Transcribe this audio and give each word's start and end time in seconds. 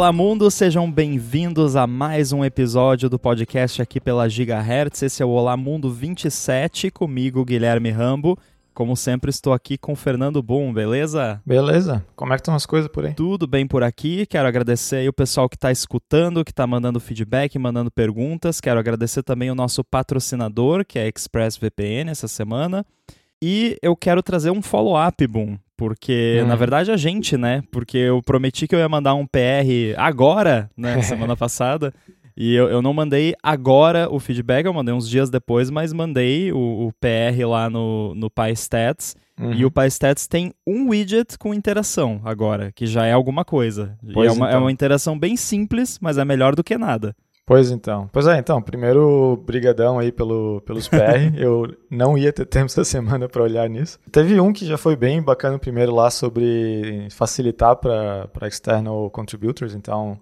Olá 0.00 0.14
mundo, 0.14 0.50
sejam 0.50 0.90
bem-vindos 0.90 1.76
a 1.76 1.86
mais 1.86 2.32
um 2.32 2.42
episódio 2.42 3.06
do 3.10 3.18
podcast 3.18 3.82
aqui 3.82 4.00
pela 4.00 4.30
Gigahertz. 4.30 5.02
Esse 5.02 5.22
é 5.22 5.26
o 5.26 5.28
Olá 5.28 5.58
Mundo 5.58 5.90
27, 5.90 6.90
comigo 6.90 7.44
Guilherme 7.44 7.90
Rambo. 7.90 8.38
Como 8.72 8.96
sempre, 8.96 9.28
estou 9.28 9.52
aqui 9.52 9.76
com 9.76 9.92
o 9.92 9.96
Fernando 9.96 10.42
Boom, 10.42 10.72
beleza? 10.72 11.42
Beleza. 11.44 12.02
Como 12.16 12.32
é 12.32 12.36
que 12.36 12.40
estão 12.40 12.54
as 12.54 12.64
coisas 12.64 12.90
por 12.90 13.04
aí? 13.04 13.12
Tudo 13.12 13.46
bem 13.46 13.66
por 13.66 13.82
aqui. 13.82 14.24
Quero 14.24 14.48
agradecer 14.48 14.96
aí 14.96 15.08
o 15.10 15.12
pessoal 15.12 15.50
que 15.50 15.56
está 15.56 15.70
escutando, 15.70 16.46
que 16.46 16.50
está 16.50 16.66
mandando 16.66 16.98
feedback, 16.98 17.58
mandando 17.58 17.90
perguntas. 17.90 18.58
Quero 18.58 18.80
agradecer 18.80 19.22
também 19.22 19.50
o 19.50 19.54
nosso 19.54 19.84
patrocinador, 19.84 20.82
que 20.82 20.98
é 20.98 21.08
ExpressVPN, 21.08 22.10
essa 22.10 22.26
semana. 22.26 22.86
E 23.42 23.76
eu 23.82 23.94
quero 23.94 24.22
trazer 24.22 24.50
um 24.50 24.62
follow-up, 24.62 25.26
Boom, 25.26 25.58
porque, 25.80 26.42
hum. 26.44 26.46
na 26.46 26.56
verdade, 26.56 26.90
a 26.90 26.96
gente, 26.98 27.38
né? 27.38 27.62
Porque 27.70 27.96
eu 27.96 28.20
prometi 28.22 28.68
que 28.68 28.74
eu 28.74 28.78
ia 28.78 28.88
mandar 28.88 29.14
um 29.14 29.26
PR 29.26 29.96
agora, 29.96 30.70
né? 30.76 31.00
Semana 31.00 31.34
passada. 31.34 31.90
E 32.36 32.54
eu, 32.54 32.68
eu 32.68 32.82
não 32.82 32.92
mandei 32.92 33.34
agora 33.42 34.06
o 34.10 34.20
feedback, 34.20 34.66
eu 34.66 34.74
mandei 34.74 34.92
uns 34.92 35.08
dias 35.08 35.30
depois, 35.30 35.70
mas 35.70 35.90
mandei 35.90 36.52
o, 36.52 36.58
o 36.58 36.92
PR 37.00 37.48
lá 37.48 37.70
no, 37.70 38.14
no 38.14 38.28
PyStats. 38.28 39.16
Uhum. 39.40 39.54
E 39.54 39.64
o 39.64 39.70
PyStats 39.70 40.26
tem 40.26 40.52
um 40.66 40.90
widget 40.90 41.38
com 41.38 41.54
interação 41.54 42.20
agora, 42.26 42.70
que 42.72 42.84
já 42.84 43.06
é 43.06 43.12
alguma 43.12 43.42
coisa. 43.42 43.96
Pois 44.12 44.30
é, 44.30 44.36
uma, 44.36 44.48
é 44.48 44.50
então. 44.50 44.60
é 44.60 44.62
uma 44.62 44.72
interação 44.72 45.18
bem 45.18 45.34
simples, 45.34 45.98
mas 45.98 46.18
é 46.18 46.26
melhor 46.26 46.54
do 46.54 46.62
que 46.62 46.76
nada. 46.76 47.16
Pois 47.50 47.72
então. 47.72 48.08
Pois 48.12 48.28
é, 48.28 48.38
então, 48.38 48.62
primeiro 48.62 49.36
brigadão 49.44 49.98
aí 49.98 50.12
pelo, 50.12 50.60
pelos 50.60 50.86
PR. 50.86 51.34
eu 51.36 51.66
não 51.90 52.16
ia 52.16 52.32
ter 52.32 52.46
tempo 52.46 52.66
essa 52.66 52.84
semana 52.84 53.28
para 53.28 53.42
olhar 53.42 53.68
nisso. 53.68 53.98
Teve 54.12 54.40
um 54.40 54.52
que 54.52 54.64
já 54.64 54.78
foi 54.78 54.94
bem 54.94 55.20
bacana 55.20 55.58
primeiro 55.58 55.92
lá 55.92 56.12
sobre 56.12 57.08
facilitar 57.10 57.74
para 57.74 58.46
external 58.46 59.10
contributors, 59.10 59.74
então 59.74 60.16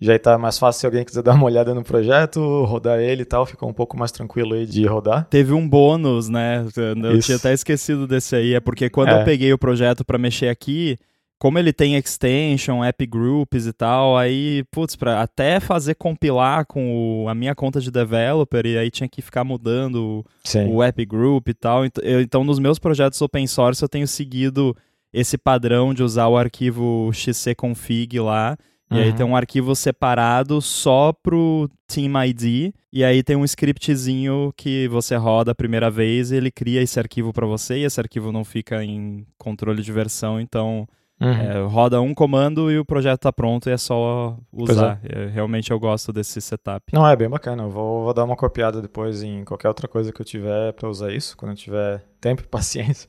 já 0.00 0.14
está 0.14 0.38
mais 0.38 0.56
fácil 0.56 0.78
se 0.78 0.86
alguém 0.86 1.04
quiser 1.04 1.24
dar 1.24 1.34
uma 1.34 1.46
olhada 1.46 1.74
no 1.74 1.82
projeto, 1.82 2.40
rodar 2.62 3.00
ele 3.00 3.22
e 3.22 3.26
tal, 3.26 3.44
ficou 3.44 3.68
um 3.68 3.74
pouco 3.74 3.98
mais 3.98 4.12
tranquilo 4.12 4.54
aí 4.54 4.64
de 4.64 4.86
rodar. 4.86 5.26
Teve 5.28 5.52
um 5.52 5.68
bônus, 5.68 6.28
né? 6.28 6.64
Eu 6.76 7.18
Isso. 7.18 7.26
tinha 7.26 7.38
até 7.38 7.52
esquecido 7.52 8.06
desse 8.06 8.36
aí, 8.36 8.54
é 8.54 8.60
porque 8.60 8.88
quando 8.88 9.08
é. 9.08 9.20
eu 9.20 9.24
peguei 9.24 9.52
o 9.52 9.58
projeto 9.58 10.04
para 10.04 10.16
mexer 10.16 10.46
aqui, 10.46 10.96
como 11.42 11.58
ele 11.58 11.72
tem 11.72 11.96
extension, 11.96 12.84
app 12.84 13.04
groups 13.04 13.66
e 13.66 13.72
tal, 13.72 14.16
aí, 14.16 14.62
putz, 14.70 14.94
pra 14.94 15.22
até 15.22 15.58
fazer 15.58 15.96
compilar 15.96 16.64
com 16.64 17.24
o, 17.24 17.28
a 17.28 17.34
minha 17.34 17.52
conta 17.52 17.80
de 17.80 17.90
developer, 17.90 18.64
e 18.64 18.78
aí 18.78 18.92
tinha 18.92 19.08
que 19.08 19.20
ficar 19.20 19.42
mudando 19.42 20.24
Sim. 20.44 20.68
o 20.68 20.80
app 20.80 21.04
group 21.04 21.48
e 21.48 21.54
tal. 21.54 21.84
Então, 21.84 22.04
eu, 22.04 22.20
então, 22.20 22.44
nos 22.44 22.60
meus 22.60 22.78
projetos 22.78 23.20
open 23.20 23.44
source, 23.48 23.82
eu 23.82 23.88
tenho 23.88 24.06
seguido 24.06 24.72
esse 25.12 25.36
padrão 25.36 25.92
de 25.92 26.04
usar 26.04 26.28
o 26.28 26.36
arquivo 26.36 27.10
xcconfig 27.12 28.20
lá. 28.20 28.56
E 28.88 28.94
uhum. 28.94 29.00
aí 29.00 29.12
tem 29.12 29.26
um 29.26 29.34
arquivo 29.34 29.74
separado 29.74 30.62
só 30.62 31.12
pro 31.12 31.68
Team 31.88 32.12
ID. 32.24 32.72
E 32.92 33.02
aí 33.02 33.20
tem 33.20 33.34
um 33.34 33.44
scriptzinho 33.44 34.54
que 34.56 34.86
você 34.86 35.16
roda 35.16 35.50
a 35.50 35.56
primeira 35.56 35.90
vez 35.90 36.30
e 36.30 36.36
ele 36.36 36.52
cria 36.52 36.80
esse 36.80 37.00
arquivo 37.00 37.32
para 37.32 37.48
você. 37.48 37.78
E 37.78 37.84
esse 37.84 37.98
arquivo 37.98 38.30
não 38.30 38.44
fica 38.44 38.84
em 38.84 39.26
controle 39.36 39.82
de 39.82 39.90
versão, 39.90 40.40
então 40.40 40.86
Uhum. 41.22 41.30
É, 41.30 41.64
roda 41.66 42.00
um 42.00 42.12
comando 42.12 42.68
e 42.68 42.78
o 42.78 42.84
projeto 42.84 43.14
está 43.14 43.32
pronto 43.32 43.68
e 43.68 43.72
é 43.72 43.76
só 43.76 44.36
usar. 44.52 45.00
É. 45.04 45.26
realmente 45.26 45.70
eu 45.70 45.78
gosto 45.78 46.12
desse 46.12 46.40
setup. 46.40 46.92
Não, 46.92 47.06
é 47.06 47.14
bem 47.14 47.28
bacana. 47.28 47.62
Eu 47.62 47.70
vou, 47.70 48.02
vou 48.02 48.12
dar 48.12 48.24
uma 48.24 48.34
copiada 48.34 48.82
depois 48.82 49.22
em 49.22 49.44
qualquer 49.44 49.68
outra 49.68 49.86
coisa 49.86 50.12
que 50.12 50.20
eu 50.20 50.26
tiver 50.26 50.72
para 50.72 50.88
usar 50.88 51.12
isso, 51.12 51.36
quando 51.36 51.52
eu 51.52 51.56
tiver 51.56 52.04
tempo 52.20 52.42
e 52.42 52.46
paciência. 52.48 53.08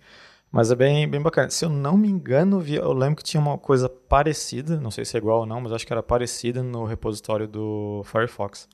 Mas 0.52 0.70
é 0.70 0.76
bem, 0.76 1.10
bem 1.10 1.20
bacana. 1.20 1.50
Se 1.50 1.66
eu 1.66 1.70
não 1.70 1.98
me 1.98 2.08
engano, 2.08 2.64
eu 2.68 2.94
lembro 2.94 3.16
que 3.16 3.24
tinha 3.24 3.42
uma 3.42 3.58
coisa 3.58 3.90
parecida, 3.90 4.80
não 4.80 4.92
sei 4.92 5.04
se 5.04 5.18
é 5.18 5.20
igual 5.20 5.40
ou 5.40 5.46
não, 5.48 5.60
mas 5.60 5.72
acho 5.72 5.88
que 5.88 5.92
era 5.92 6.04
parecida 6.04 6.62
no 6.62 6.86
repositório 6.86 7.48
do 7.48 8.04
Firefox. 8.06 8.70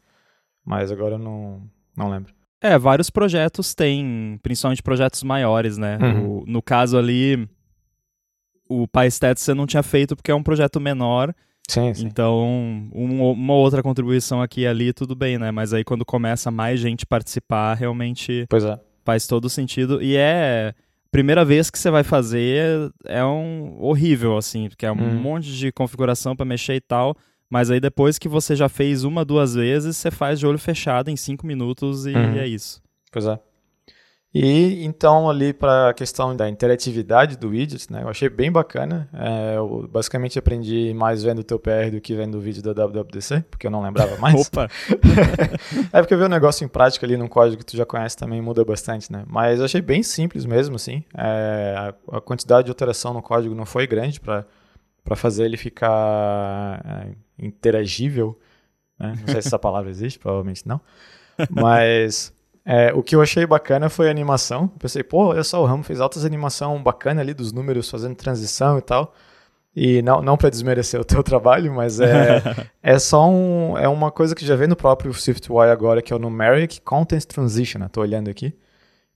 Mas 0.66 0.92
agora 0.92 1.16
eu 1.16 1.20
não, 1.20 1.62
não 1.96 2.10
lembro. 2.10 2.34
É, 2.62 2.78
vários 2.78 3.10
projetos 3.10 3.74
têm, 3.74 4.38
principalmente 4.44 4.84
projetos 4.84 5.24
maiores, 5.24 5.78
né? 5.78 5.98
Uhum. 6.02 6.44
no 6.46 6.62
caso 6.62 6.98
ali, 6.98 7.48
o 8.70 8.88
PyStats 8.88 9.42
você 9.42 9.54
não 9.54 9.66
tinha 9.66 9.84
feito 9.84 10.16
porque 10.16 10.32
é 10.32 10.36
um 10.36 10.44
projeto 10.44 10.80
menor. 10.80 11.34
Sim, 11.68 11.94
sim. 11.94 12.06
Então, 12.06 12.42
um, 12.94 13.32
uma 13.32 13.54
outra 13.54 13.84
contribuição 13.84 14.42
aqui 14.42 14.62
e 14.62 14.68
ali, 14.68 14.94
tudo 14.94 15.16
bem, 15.16 15.38
né? 15.38 15.52
Mas 15.52 15.74
aí 15.74 15.84
quando 15.84 16.06
começa 16.06 16.50
mais 16.50 16.80
gente 16.80 17.06
participar, 17.06 17.74
realmente 17.74 18.48
é. 18.52 18.80
faz 19.04 19.28
todo 19.28 19.50
sentido. 19.50 20.02
E 20.02 20.16
é. 20.16 20.74
Primeira 21.12 21.44
vez 21.44 21.72
que 21.72 21.80
você 21.80 21.90
vai 21.90 22.04
fazer 22.04 22.92
é 23.04 23.26
um 23.26 23.82
horrível, 23.82 24.38
assim, 24.38 24.70
porque 24.70 24.86
é 24.86 24.92
um 24.92 24.96
hum. 24.96 25.16
monte 25.16 25.52
de 25.52 25.72
configuração 25.72 26.36
para 26.36 26.46
mexer 26.46 26.76
e 26.76 26.82
tal. 26.82 27.18
Mas 27.50 27.72
aí 27.72 27.80
depois 27.80 28.20
que 28.20 28.30
você 28.30 28.56
já 28.56 28.70
fez 28.70 29.04
uma, 29.04 29.26
duas 29.26 29.56
vezes, 29.56 29.98
você 29.98 30.12
faz 30.12 30.40
de 30.40 30.46
olho 30.46 30.60
fechado 30.60 31.10
em 31.10 31.16
cinco 31.16 31.48
minutos 31.48 32.06
e 32.06 32.14
uhum. 32.14 32.38
é 32.38 32.48
isso. 32.48 32.80
Pois 33.12 33.26
é. 33.26 33.40
E 34.34 34.86
então 34.86 35.28
ali 35.28 35.54
para 35.54 35.90
a 35.90 35.94
questão 35.94 36.36
da 36.36 36.48
interatividade 36.48 37.36
do 37.36 37.50
widget, 37.50 37.92
né, 37.92 38.04
eu 38.04 38.10
achei 38.10 38.30
bem 38.30 38.52
bacana. 38.52 39.10
É, 39.12 39.58
eu 39.58 39.88
basicamente 39.92 40.38
aprendi 40.38 40.94
mais 40.94 41.24
vendo 41.24 41.40
o 41.40 41.44
teu 41.44 41.58
PR 41.58 41.90
do 41.92 42.00
que 42.00 42.14
vendo 42.14 42.36
o 42.36 42.40
vídeo 42.40 42.62
da 42.62 42.72
WWDC, 42.72 43.46
porque 43.50 43.66
eu 43.66 43.72
não 43.72 43.82
lembrava 43.82 44.18
mais. 44.22 44.48
Opa! 44.48 44.70
é 45.92 46.00
porque 46.00 46.16
ver 46.16 46.26
um 46.26 46.30
negócio 46.30 46.64
em 46.64 46.68
prática 46.68 47.08
ali 47.08 47.18
num 47.18 47.28
código 47.28 47.58
que 47.58 47.66
tu 47.66 47.76
já 47.76 47.88
conhece 47.88 48.16
também 48.16 48.40
muda 48.40 48.64
bastante, 48.64 49.12
né? 49.12 49.24
Mas 49.28 49.60
achei 49.62 49.82
bem 49.82 50.04
simples 50.04 50.46
mesmo, 50.46 50.76
assim. 50.76 51.04
É, 51.18 51.74
a, 51.76 52.18
a, 52.18 52.22
quantidade 52.22 52.66
de 52.66 52.72
alteração 52.72 53.14
no 53.14 53.24
código 53.24 53.56
não 53.56 53.66
foi 53.66 53.88
grande 53.88 54.20
para 54.20 54.46
fazer 55.16 55.46
ele 55.46 55.58
ficar 55.58 56.82
é, 56.86 57.08
interagível. 57.44 58.40
Né? 59.00 59.16
Não 59.22 59.26
sei 59.26 59.42
se 59.42 59.48
essa 59.48 59.58
palavra 59.60 59.90
existe, 59.90 60.20
provavelmente 60.20 60.68
não. 60.68 60.80
Mas 61.50 62.32
é, 62.72 62.94
o 62.94 63.02
que 63.02 63.16
eu 63.16 63.22
achei 63.24 63.48
bacana 63.48 63.90
foi 63.90 64.10
a 64.10 64.12
animação. 64.12 64.68
pensei, 64.68 65.02
pô, 65.02 65.30
olha 65.30 65.44
só, 65.44 65.60
o 65.60 65.66
Ramo 65.66 65.82
fez 65.82 66.00
altas 66.00 66.24
animação 66.24 66.84
bacana 66.84 67.20
ali 67.20 67.34
dos 67.34 67.52
números 67.52 67.90
fazendo 67.90 68.14
transição 68.14 68.78
e 68.78 68.82
tal. 68.82 69.12
E 69.76 70.04
não, 70.04 70.22
não 70.22 70.38
para 70.38 70.52
desmerecer 70.52 71.02
o 71.02 71.04
teu 71.04 71.24
trabalho, 71.26 71.74
mas 71.74 72.00
é, 72.00 72.44
é 72.84 73.00
só 73.00 73.28
um, 73.28 73.76
é 73.76 73.88
uma 73.88 74.12
coisa 74.12 74.36
que 74.36 74.46
já 74.46 74.56
vem 74.56 74.68
no 74.68 74.76
próprio 74.76 75.12
SwiftUI 75.12 75.72
agora, 75.72 76.00
que 76.00 76.14
é 76.14 76.16
o 76.16 76.20
Numeric 76.20 76.80
Content 76.82 77.24
Transition. 77.26 77.84
Estou 77.84 78.04
olhando 78.04 78.30
aqui. 78.30 78.54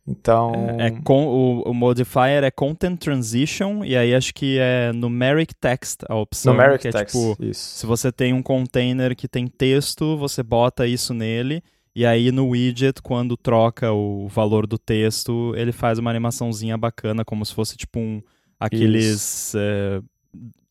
Então. 0.08 0.76
É, 0.80 0.88
é 0.88 0.92
com, 1.04 1.28
o, 1.28 1.62
o, 1.70 1.74
modifier 1.76 2.44
é 2.44 2.50
Content 2.50 2.98
Transition, 2.98 3.86
e 3.86 3.96
aí 3.96 4.16
acho 4.16 4.34
que 4.34 4.58
é 4.60 4.92
Numeric 4.94 5.54
Text 5.54 6.02
a 6.10 6.16
opção. 6.16 6.54
Numeric 6.54 6.88
é, 6.88 6.92
Text. 6.92 7.16
Tipo, 7.16 7.38
isso. 7.40 7.78
Se 7.78 7.86
você 7.86 8.12
tem 8.12 8.34
um 8.34 8.42
container 8.42 9.16
que 9.16 9.28
tem 9.28 9.46
texto, 9.46 10.18
você 10.18 10.42
bota 10.42 10.88
isso 10.88 11.14
nele. 11.14 11.64
E 11.96 12.06
aí 12.06 12.32
no 12.32 12.50
widget, 12.50 13.02
quando 13.02 13.38
troca 13.38 13.92
o 13.92 14.28
valor 14.28 14.66
do 14.66 14.78
texto, 14.78 15.54
ele 15.56 15.72
faz 15.72 16.00
uma 16.00 16.10
animaçãozinha 16.10 16.78
bacana, 16.78 17.24
como 17.24 17.46
se 17.46 17.54
fosse 17.54 17.78
tipo 17.78 18.00
um 18.00 18.22
aqueles 18.60 19.54
é, 19.56 20.02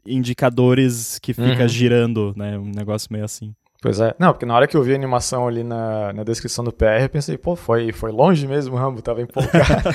indicadores 0.07 1.19
que 1.19 1.33
fica 1.33 1.63
uhum. 1.63 1.69
girando, 1.69 2.33
né? 2.37 2.59
Um 2.59 2.71
negócio 2.71 3.09
meio 3.13 3.25
assim. 3.25 3.55
Pois 3.83 3.99
é. 3.99 4.15
Não, 4.17 4.33
porque 4.33 4.47
na 4.47 4.55
hora 4.55 4.69
que 4.69 4.77
eu 4.77 4.83
vi 4.83 4.93
a 4.93 4.95
animação 4.95 5.49
ali 5.49 5.65
na, 5.65 6.13
na 6.13 6.23
descrição 6.23 6.65
do 6.65 6.73
PR, 6.73 7.03
eu 7.03 7.09
pensei, 7.09 7.37
pô, 7.37 7.57
foi, 7.57 7.91
foi 7.91 8.13
longe 8.13 8.47
mesmo, 8.47 8.77
Rambo, 8.77 9.03
tava 9.03 9.21
empolgado. 9.21 9.91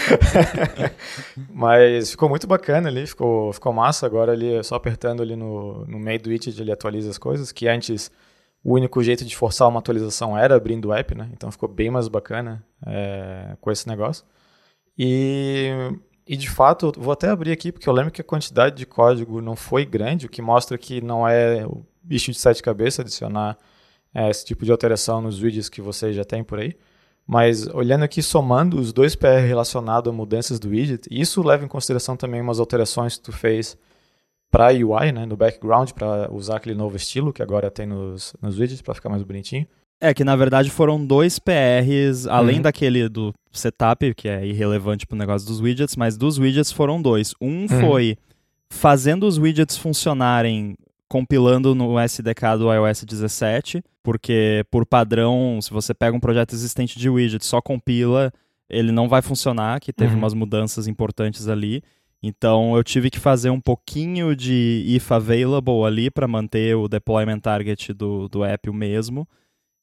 Mas 1.49 2.11
ficou 2.11 2.27
muito 2.27 2.45
bacana 2.45 2.89
ali, 2.89 3.07
ficou, 3.07 3.53
ficou 3.53 3.71
massa. 3.71 4.05
Agora 4.05 4.33
ali, 4.33 4.61
só 4.61 4.75
apertando 4.75 5.23
ali 5.23 5.38
no, 5.38 5.85
no 5.85 5.97
meio 5.97 6.21
do 6.21 6.29
widget, 6.29 6.59
ele 6.59 6.71
atualiza 6.71 7.09
as 7.09 7.17
coisas, 7.17 7.53
que 7.53 7.65
antes 7.65 8.11
o 8.63 8.73
único 8.73 9.01
jeito 9.01 9.23
de 9.23 9.35
forçar 9.35 9.68
uma 9.68 9.79
atualização 9.79 10.38
era 10.38 10.56
abrindo 10.56 10.90
o 10.90 10.94
app, 10.94 11.16
né? 11.16 11.29
Então 11.34 11.51
ficou 11.51 11.69
bem 11.69 11.90
mais 11.90 12.07
bacana 12.07 12.63
é, 12.85 13.56
com 13.62 13.71
esse 13.71 13.88
negócio. 13.88 14.25
E, 14.98 15.69
e 16.25 16.36
de 16.36 16.50
fato, 16.50 16.92
vou 16.98 17.13
até 17.13 17.30
abrir 17.30 17.51
aqui, 17.51 17.71
porque 17.71 17.88
eu 17.88 17.94
lembro 17.94 18.12
que 18.12 18.21
a 18.21 18.24
quantidade 18.24 18.75
de 18.75 18.86
código 18.86 19.42
não 19.42 19.56
foi 19.56 19.86
grande, 19.86 20.25
o 20.25 20.30
que 20.30 20.42
mostra 20.42 20.77
que 20.77 21.01
não 21.01 21.27
é 21.27 21.65
o 21.65 21.86
bicho 22.04 22.31
de 22.31 22.38
sete 22.38 22.62
cabeças 22.63 23.01
adicionar 23.01 23.57
é, 24.13 24.30
esse 24.30 24.44
tipo 24.45 24.65
de 24.65 24.71
alteração 24.71 25.21
nos 25.21 25.38
vídeos 25.38 25.69
que 25.69 25.81
você 25.81 26.12
já 26.12 26.25
tem 26.25 26.44
por 26.44 26.59
aí. 26.59 26.75
Mas 27.27 27.68
olhando 27.68 28.04
aqui, 28.04 28.24
somando 28.24 28.80
os 28.80 28.94
dois 28.94 29.13
PR 29.15 29.45
relacionados 29.45 30.12
a 30.12 30.15
mudanças 30.15 30.59
do 30.59 30.69
widget, 30.69 31.07
isso 31.12 31.44
leva 31.44 31.65
em 31.65 31.68
consideração 31.68 32.15
também 32.15 32.42
umas 32.42 32.59
alterações 32.59 33.18
que 33.18 33.24
tu 33.24 33.33
fez 33.33 33.77
para 34.49 34.73
UI, 34.73 35.11
né, 35.11 35.25
no 35.25 35.35
background, 35.35 35.91
para 35.91 36.31
usar 36.31 36.57
aquele 36.57 36.75
novo 36.75 36.95
estilo 36.95 37.33
que 37.33 37.41
agora 37.41 37.69
tem 37.69 37.85
nos, 37.85 38.35
nos 38.41 38.57
widgets 38.57 38.81
para 38.81 38.94
ficar 38.94 39.09
mais 39.09 39.23
bonitinho. 39.23 39.67
É 39.99 40.13
que 40.13 40.23
na 40.23 40.35
verdade 40.35 40.69
foram 40.69 41.03
dois 41.03 41.39
PRs, 41.39 42.27
além 42.27 42.57
uhum. 42.57 42.61
daquele 42.61 43.09
do 43.09 43.33
setup, 43.51 44.13
que 44.13 44.29
é 44.29 44.45
irrelevante 44.45 45.07
para 45.07 45.15
o 45.15 45.17
negócio 45.17 45.47
dos 45.47 45.59
widgets, 45.59 45.95
mas 45.95 46.15
dos 46.17 46.38
widgets 46.38 46.71
foram 46.71 47.01
dois. 47.01 47.33
Um 47.41 47.61
uhum. 47.61 47.67
foi 47.67 48.17
fazendo 48.69 49.25
os 49.25 49.38
widgets 49.38 49.77
funcionarem 49.77 50.75
compilando 51.09 51.73
no 51.73 51.99
SDK 51.99 52.57
do 52.59 52.71
iOS 52.71 53.05
17, 53.05 53.81
porque 54.03 54.63
por 54.69 54.85
padrão, 54.85 55.59
se 55.61 55.71
você 55.71 55.94
pega 55.94 56.15
um 56.15 56.19
projeto 56.19 56.53
existente 56.53 56.99
de 56.99 57.09
widget, 57.09 57.44
só 57.45 57.61
compila, 57.61 58.31
ele 58.69 58.91
não 58.91 59.07
vai 59.07 59.21
funcionar, 59.21 59.79
que 59.79 59.94
teve 59.94 60.13
uhum. 60.13 60.19
umas 60.19 60.33
mudanças 60.33 60.88
importantes 60.88 61.47
ali. 61.47 61.81
Então 62.22 62.75
eu 62.75 62.84
tive 62.84 63.10
que 63.10 63.19
fazer 63.19 63.50
um 63.50 63.62
pouquinho 63.62 64.36
de 64.36 64.84
if 64.88 65.12
available 65.12 65.84
ali 65.86 66.10
para 66.10 66.28
manter 66.28 66.75
o 66.75 66.88
deployment 66.88 67.40
target 67.40 67.94
do, 67.94 68.28
do 68.28 68.44
app 68.44 68.69
o 68.69 68.74
mesmo. 68.74 69.28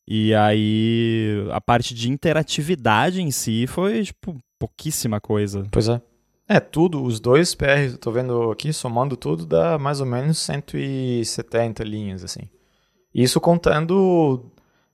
E 0.06 0.34
aí 0.34 1.46
a 1.50 1.60
parte 1.60 1.94
de 1.94 2.10
interatividade 2.10 3.22
em 3.22 3.30
si 3.30 3.66
foi 3.66 4.02
tipo 4.02 4.36
pouquíssima 4.58 5.20
coisa. 5.20 5.66
Pois 5.70 5.88
é. 5.88 6.00
É, 6.46 6.60
tudo, 6.60 7.02
os 7.02 7.20
dois 7.20 7.54
PRs, 7.54 7.96
tô 7.96 8.10
vendo 8.10 8.50
aqui, 8.50 8.70
somando 8.70 9.16
tudo, 9.16 9.46
dá 9.46 9.78
mais 9.78 10.00
ou 10.00 10.06
menos 10.06 10.38
170 10.38 11.82
linhas, 11.82 12.22
assim. 12.22 12.50
Isso 13.14 13.40
contando, 13.40 14.44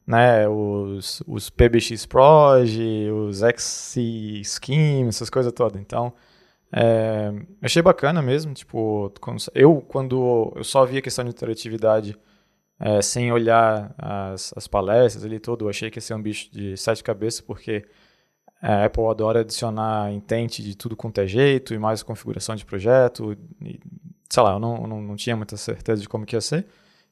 né, 0.07 0.49
os, 0.49 1.23
os 1.27 1.51
PBX 1.51 2.07
Proj, 2.07 2.79
os 3.11 3.41
XC 3.41 4.43
Scheme, 4.45 5.09
essas 5.09 5.29
coisas 5.29 5.53
todas. 5.53 5.81
Então, 5.81 6.13
é, 6.72 7.32
achei 7.61 7.82
bacana 7.82 8.22
mesmo, 8.22 8.55
tipo, 8.55 9.12
eu 9.55 9.81
quando 9.88 10.52
eu 10.56 10.64
só 10.64 10.84
via 10.84 11.02
questão 11.02 11.25
de 11.25 11.31
interatividade 11.31 12.17
é, 12.78 13.02
sem 13.02 13.32
olhar 13.32 13.94
as, 13.99 14.52
as 14.56 14.67
palestras 14.67 15.25
ali 15.25 15.38
tudo, 15.38 15.67
eu 15.67 15.69
achei 15.69 15.90
que 15.90 15.99
ia 15.99 16.02
ser 16.02 16.14
um 16.14 16.22
bicho 16.22 16.50
de 16.50 16.76
sete 16.76 17.02
cabeças, 17.05 17.40
porque 17.40 17.84
a 18.62 18.84
Apple 18.84 19.06
adora 19.06 19.40
adicionar 19.40 20.12
intente 20.12 20.62
de 20.62 20.76
tudo 20.76 20.96
quanto 20.96 21.20
é 21.20 21.26
jeito 21.26 21.75
e 21.75 21.78
mais 21.78 22.02
configuração 22.02 22.55
de 22.55 22.64
projeto. 22.64 23.37
E, 23.62 23.81
sei 24.28 24.43
lá, 24.43 24.52
eu 24.52 24.58
não, 24.58 24.87
não, 24.87 25.00
não, 25.02 25.17
tinha 25.17 25.37
muita 25.37 25.56
certeza 25.56 26.00
de 26.02 26.08
como 26.08 26.26
que 26.26 26.37
ia 26.37 26.40
ser. 26.40 26.67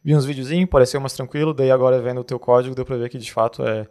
Vi 0.04 0.14
uns 0.14 0.24
videozinhos, 0.24 0.68
pareceu 0.70 1.00
mais 1.00 1.14
tranquilo, 1.14 1.54
daí 1.54 1.70
agora 1.70 2.00
vendo 2.00 2.20
o 2.20 2.24
teu 2.24 2.38
código 2.38 2.74
deu 2.74 2.84
pra 2.84 2.96
ver 2.96 3.08
que 3.08 3.18
de 3.18 3.32
fato 3.32 3.62
é, 3.62 3.88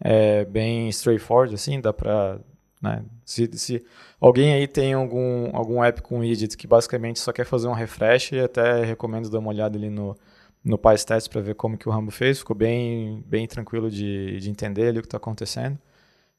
é 0.00 0.44
bem 0.44 0.88
straightforward, 0.90 1.54
assim, 1.54 1.80
dá 1.80 1.92
pra... 1.92 2.38
Né, 2.80 3.04
se, 3.24 3.50
se 3.58 3.84
alguém 4.18 4.54
aí 4.54 4.66
tem 4.66 4.94
algum, 4.94 5.54
algum 5.54 5.84
app 5.84 6.00
com 6.00 6.20
widget 6.20 6.56
que 6.56 6.66
basicamente 6.66 7.20
só 7.20 7.30
quer 7.32 7.44
fazer 7.44 7.68
um 7.68 7.72
refresh, 7.72 8.32
até 8.32 8.84
recomendo 8.84 9.28
dar 9.28 9.38
uma 9.38 9.50
olhada 9.50 9.76
ali 9.76 9.90
no, 9.90 10.16
no 10.64 10.78
PyStats 10.78 11.28
para 11.28 11.40
ver 11.40 11.54
como 11.54 11.76
que 11.76 11.88
o 11.88 11.92
Rambo 11.92 12.10
fez, 12.10 12.38
ficou 12.38 12.56
bem, 12.56 13.22
bem 13.26 13.46
tranquilo 13.46 13.90
de, 13.90 14.38
de 14.40 14.50
entender 14.50 14.88
ali 14.88 14.98
o 14.98 15.02
que 15.02 15.06
está 15.06 15.18
acontecendo. 15.18 15.78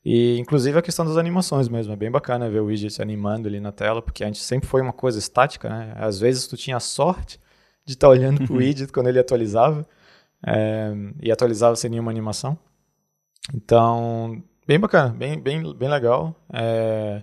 E 0.03 0.39
inclusive 0.39 0.77
a 0.77 0.81
questão 0.81 1.05
das 1.05 1.15
animações 1.15 1.69
mesmo, 1.69 1.93
é 1.93 1.95
bem 1.95 2.09
bacana 2.09 2.49
ver 2.49 2.59
o 2.59 2.65
widget 2.65 2.99
animando 3.01 3.47
ali 3.47 3.59
na 3.59 3.71
tela, 3.71 4.01
porque 4.01 4.23
a 4.23 4.27
gente 4.27 4.39
sempre 4.39 4.67
foi 4.67 4.81
uma 4.81 4.93
coisa 4.93 5.19
estática, 5.19 5.69
né? 5.69 5.93
Às 5.95 6.19
vezes 6.19 6.47
tu 6.47 6.57
tinha 6.57 6.79
sorte 6.79 7.39
de 7.85 7.93
estar 7.93 8.07
tá 8.07 8.11
olhando 8.11 8.43
pro 8.45 8.57
widget 8.57 8.91
quando 8.91 9.07
ele 9.07 9.19
atualizava, 9.19 9.87
é, 10.45 10.91
e 11.21 11.31
atualizava 11.31 11.75
sem 11.75 11.89
nenhuma 11.91 12.09
animação. 12.09 12.57
Então, 13.53 14.43
bem 14.71 14.79
bacana, 14.79 15.09
bem, 15.09 15.37
bem, 15.37 15.75
bem 15.75 15.89
legal. 15.89 16.33
É, 16.53 17.21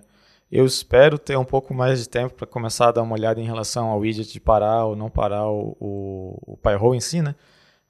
eu 0.51 0.67
espero 0.67 1.17
ter 1.17 1.35
um 1.35 1.43
pouco 1.43 1.73
mais 1.73 1.99
de 1.99 2.07
tempo 2.07 2.35
para 2.35 2.45
começar 2.45 2.89
a 2.89 2.91
dar 2.91 3.01
uma 3.01 3.15
olhada 3.15 3.41
em 3.41 3.45
relação 3.45 3.87
ao 3.87 3.99
widget 3.99 4.31
de 4.31 4.39
parar 4.39 4.85
ou 4.85 4.95
não 4.95 5.09
parar 5.09 5.47
o, 5.47 5.75
o, 5.79 6.53
o 6.53 6.57
Pyro 6.57 6.93
em 6.93 6.99
si, 6.99 7.23
né? 7.23 7.33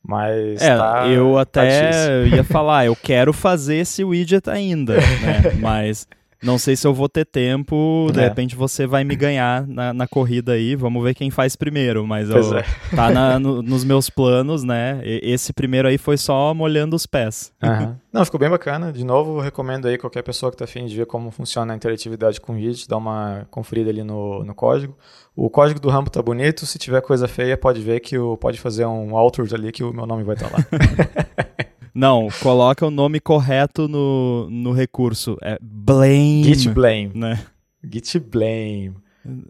Mas 0.01 0.61
é, 0.61 0.77
tá, 0.77 1.07
eu 1.09 1.33
tá 1.33 1.41
até 1.41 1.91
tá 2.29 2.35
ia 2.38 2.44
falar, 2.44 2.85
eu 2.85 2.95
quero 2.95 3.33
fazer 3.33 3.75
esse 3.75 4.01
widget 4.01 4.50
ainda, 4.50 4.94
né? 5.19 5.53
Mas 5.59 6.07
não 6.41 6.57
sei 6.57 6.75
se 6.75 6.88
eu 6.88 6.94
vou 6.94 7.09
ter 7.09 7.25
tempo, 7.25 8.09
de 8.13 8.19
é. 8.19 8.24
repente 8.24 8.56
você 8.56 8.88
vai 8.88 9.03
me 9.03 9.15
ganhar 9.15 9.68
na, 9.68 9.94
na, 9.94 10.07
corrida 10.07 10.53
aí, 10.53 10.75
vamos 10.75 11.03
ver 11.03 11.13
quem 11.13 11.30
faz 11.30 11.56
primeiro, 11.56 12.07
mas 12.07 12.30
eu, 12.30 12.57
é. 12.57 12.63
tá 12.95 13.09
na, 13.09 13.38
no, 13.38 13.62
nos 13.62 13.83
meus 13.83 14.09
planos, 14.09 14.63
né? 14.63 15.01
Esse 15.03 15.51
primeiro 15.51 15.88
aí 15.88 15.97
foi 15.97 16.18
só 16.18 16.53
molhando 16.53 16.95
os 16.95 17.06
pés. 17.06 17.51
Uhum. 17.62 17.95
Não, 18.12 18.24
ficou 18.24 18.39
bem 18.39 18.50
bacana. 18.50 18.91
De 18.91 19.03
novo, 19.03 19.39
recomendo 19.39 19.88
aí 19.88 19.97
qualquer 19.97 20.24
pessoa 20.24 20.51
que 20.51 20.57
tá 20.57 20.63
afim 20.63 20.86
de 20.86 20.95
ver 20.95 21.06
como 21.06 21.30
funciona 21.30 21.74
a 21.74 21.75
interatividade 21.75 22.39
com 22.39 22.53
o 22.53 22.56
widget, 22.56 22.88
dá 22.88 22.97
uma 22.97 23.45
conferida 23.51 23.89
ali 23.89 24.03
no, 24.03 24.44
no 24.44 24.56
código. 24.56 24.97
O 25.35 25.50
código 25.50 25.80
do 25.80 25.89
Rambo 25.89 26.09
tá 26.09 26.21
bonito, 26.21 26.65
se 26.65 26.77
tiver 26.77 27.01
coisa 27.01 27.27
feia, 27.27 27.57
pode 27.57 27.81
ver 27.81 28.00
que 28.00 28.18
o, 28.18 28.35
pode 28.38 28.59
fazer 28.59 28.85
um 28.85 29.15
alter 29.15 29.45
ali 29.53 29.71
que 29.71 29.83
o 29.83 29.94
meu 29.94 30.06
nome 30.06 30.24
vai 30.24 30.35
estar 30.35 30.50
tá 30.50 30.57
lá. 30.57 31.65
Não, 32.00 32.30
coloca 32.42 32.86
o 32.88 32.90
nome 32.90 33.19
correto 33.19 33.86
no, 33.90 34.50
no 34.50 34.72
recurso. 34.72 35.38
É 35.42 35.57
blame. 35.62 36.46
Git 36.46 36.69
blame. 36.69 37.12
Né? 37.13 37.46
Git 37.84 38.18
blame. 38.19 38.94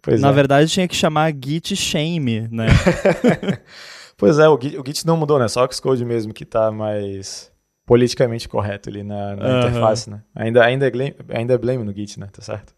Pois 0.02 0.20
Na 0.20 0.30
é. 0.30 0.34
verdade, 0.34 0.72
tinha 0.72 0.88
que 0.88 0.96
chamar 0.96 1.32
Git 1.32 1.76
shame, 1.76 2.48
né? 2.50 2.66
pois 4.18 4.40
é, 4.40 4.50
o 4.50 4.60
Git, 4.60 4.76
o 4.80 4.84
Git, 4.84 5.06
não 5.06 5.16
mudou, 5.16 5.38
né? 5.38 5.48
Só 5.48 5.64
o 5.64 5.72
Xcode 5.72 6.04
mesmo 6.04 6.34
que 6.34 6.44
tá 6.44 6.72
mais 6.72 7.52
politicamente 7.86 8.50
correto 8.50 8.90
ali 8.90 9.04
na, 9.04 9.36
na 9.36 9.46
uhum. 9.46 9.60
interface, 9.60 10.10
né? 10.10 10.22
Ainda, 10.34 10.66
ainda, 10.66 10.88
é 10.88 10.90
blame, 10.90 11.16
ainda 11.30 11.54
é 11.54 11.58
blame 11.60 11.84
no 11.84 11.94
Git, 11.94 12.20
né? 12.20 12.30
Tá 12.32 12.42
certo? 12.42 12.74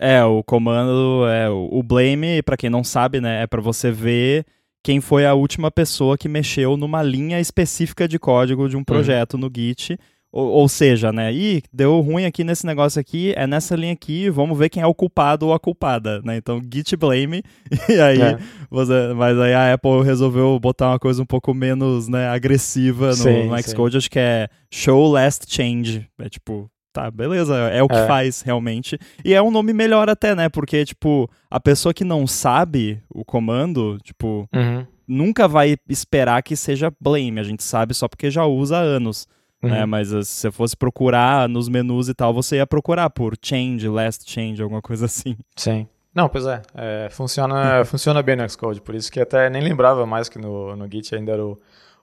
É, 0.00 0.24
o 0.24 0.42
comando 0.42 1.28
é 1.28 1.48
o 1.48 1.80
blame, 1.80 2.42
para 2.42 2.56
quem 2.56 2.68
não 2.68 2.82
sabe, 2.82 3.20
né, 3.20 3.44
é 3.44 3.46
para 3.46 3.60
você 3.60 3.92
ver 3.92 4.44
quem 4.82 5.00
foi 5.00 5.24
a 5.24 5.34
última 5.34 5.70
pessoa 5.70 6.18
que 6.18 6.28
mexeu 6.28 6.76
numa 6.76 7.02
linha 7.02 7.40
específica 7.40 8.08
de 8.08 8.18
código 8.18 8.68
de 8.68 8.76
um 8.76 8.80
uhum. 8.80 8.84
projeto 8.84 9.34
uhum. 9.34 9.40
no 9.40 9.50
Git. 9.54 9.98
Ou, 10.32 10.48
ou, 10.48 10.68
seja, 10.68 11.12
né? 11.12 11.30
Ih, 11.30 11.62
deu 11.70 12.00
ruim 12.00 12.24
aqui 12.24 12.42
nesse 12.42 12.64
negócio 12.64 12.98
aqui, 12.98 13.34
é 13.36 13.46
nessa 13.46 13.76
linha 13.76 13.92
aqui, 13.92 14.30
vamos 14.30 14.58
ver 14.58 14.70
quem 14.70 14.82
é 14.82 14.86
o 14.86 14.94
culpado 14.94 15.46
ou 15.46 15.52
a 15.52 15.60
culpada, 15.60 16.22
né? 16.24 16.38
Então, 16.38 16.58
git 16.72 16.96
blame, 16.96 17.42
e 17.86 18.00
aí, 18.00 18.18
é. 18.18 18.38
você, 18.70 19.12
mas 19.14 19.38
aí 19.38 19.52
a 19.52 19.74
Apple 19.74 20.02
resolveu 20.02 20.58
botar 20.58 20.88
uma 20.88 20.98
coisa 20.98 21.22
um 21.22 21.26
pouco 21.26 21.52
menos 21.52 22.08
né, 22.08 22.28
agressiva 22.28 23.08
no, 23.08 23.14
sim, 23.14 23.46
no 23.46 23.62
Xcode, 23.62 23.98
acho 23.98 24.10
que 24.10 24.18
é 24.18 24.48
show 24.70 25.06
last 25.12 25.44
change, 25.54 26.08
é 26.18 26.30
tipo, 26.30 26.71
tá, 26.92 27.10
beleza, 27.10 27.56
é 27.56 27.82
o 27.82 27.88
que 27.88 27.96
é. 27.96 28.06
faz 28.06 28.42
realmente. 28.42 28.98
E 29.24 29.32
é 29.32 29.42
um 29.42 29.50
nome 29.50 29.72
melhor 29.72 30.08
até, 30.10 30.34
né? 30.34 30.48
Porque, 30.48 30.84
tipo, 30.84 31.28
a 31.50 31.58
pessoa 31.58 31.94
que 31.94 32.04
não 32.04 32.26
sabe 32.26 33.02
o 33.08 33.24
comando, 33.24 33.98
tipo, 34.02 34.48
uhum. 34.54 34.86
nunca 35.06 35.48
vai 35.48 35.76
esperar 35.88 36.42
que 36.42 36.54
seja 36.54 36.92
blame. 37.00 37.40
A 37.40 37.44
gente 37.44 37.62
sabe 37.62 37.94
só 37.94 38.06
porque 38.06 38.30
já 38.30 38.44
usa 38.44 38.78
há 38.78 38.80
anos. 38.80 39.26
Né? 39.62 39.70
Uhum. 39.70 39.76
Né? 39.76 39.86
Mas 39.86 40.12
uh, 40.12 40.22
se 40.22 40.32
você 40.32 40.50
fosse 40.50 40.76
procurar 40.76 41.48
nos 41.48 41.68
menus 41.68 42.08
e 42.08 42.14
tal, 42.14 42.34
você 42.34 42.56
ia 42.56 42.66
procurar 42.66 43.08
por 43.10 43.34
change, 43.40 43.88
last 43.88 44.30
change, 44.30 44.62
alguma 44.62 44.82
coisa 44.82 45.06
assim. 45.06 45.36
Sim. 45.56 45.86
Não, 46.14 46.28
pois 46.28 46.44
é. 46.44 46.60
é 46.74 47.08
funciona, 47.10 47.84
funciona 47.86 48.22
bem 48.22 48.36
no 48.36 48.48
Xcode, 48.48 48.82
por 48.82 48.94
isso 48.94 49.10
que 49.10 49.18
até 49.18 49.48
nem 49.48 49.62
lembrava 49.62 50.04
mais 50.04 50.28
que 50.28 50.38
no, 50.38 50.76
no 50.76 50.86
Git 50.90 51.14
ainda 51.14 51.32
era 51.32 51.44
o 51.44 51.58